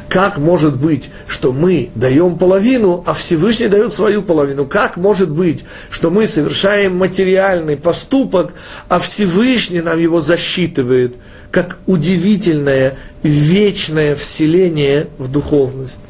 Как 0.10 0.38
может 0.38 0.78
быть, 0.78 1.10
что 1.28 1.52
мы 1.52 1.90
даем 1.94 2.38
половину, 2.38 3.04
а 3.06 3.14
Всевышний 3.14 3.68
дает 3.68 3.94
свою 3.94 4.24
половину? 4.24 4.66
Как 4.66 4.98
может 4.98 5.30
быть, 5.30 5.66
что 5.90 6.10
мы 6.10 6.26
совершаем 6.26 6.96
материальный 6.96 7.78
поступок, 7.78 8.54
а 8.88 9.00
Всевышний 9.00 9.82
нам 9.82 10.00
его 10.00 10.22
засчитывает? 10.22 11.16
как 11.52 11.80
удивительное 11.86 12.98
вечное 13.24 14.16
вселение 14.16 15.08
в 15.18 15.30
духовность. 15.32 16.02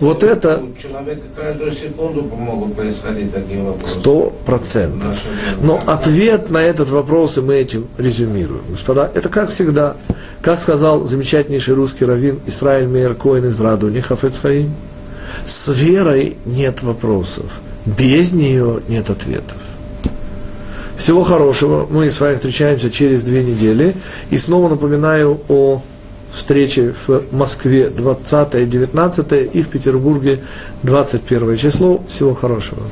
Вот 0.00 0.24
это... 0.24 0.58
У 0.62 0.80
человека 0.80 1.22
каждую 1.36 1.72
секунду 1.72 2.22
могут 2.22 2.74
происходить 2.74 3.32
такие 3.32 3.62
вопросы. 3.62 3.94
Сто 3.94 4.32
процентов. 4.44 5.18
Но 5.62 5.80
ответ 5.86 6.50
на 6.50 6.62
этот 6.62 6.90
вопрос, 6.90 7.38
и 7.38 7.40
мы 7.40 7.54
этим 7.54 7.88
резюмируем. 7.98 8.62
Господа, 8.70 9.10
это 9.14 9.28
как 9.28 9.50
всегда. 9.50 9.96
Как 10.42 10.58
сказал 10.58 11.04
замечательнейший 11.04 11.74
русский 11.74 12.04
раввин 12.04 12.40
Исраиль 12.46 12.86
Мейер 12.86 13.14
Коин 13.14 13.46
из 13.46 13.60
Радуни 13.60 14.00
Хафецхаим, 14.00 14.74
с 15.46 15.68
верой 15.68 16.36
нет 16.44 16.82
вопросов, 16.82 17.60
без 17.86 18.32
нее 18.32 18.80
нет 18.88 19.10
ответов. 19.10 19.58
Всего 20.96 21.24
хорошего. 21.24 21.86
Мы 21.90 22.10
с 22.10 22.20
вами 22.20 22.36
встречаемся 22.36 22.90
через 22.90 23.22
две 23.22 23.42
недели. 23.42 23.94
И 24.30 24.38
снова 24.38 24.68
напоминаю 24.68 25.40
о 25.48 25.82
встрече 26.34 26.94
в 27.06 27.32
Москве 27.32 27.88
20-19 27.88 29.50
и 29.52 29.62
в 29.62 29.68
Петербурге 29.68 30.40
21 30.82 31.56
число. 31.56 32.02
Всего 32.08 32.34
хорошего. 32.34 32.82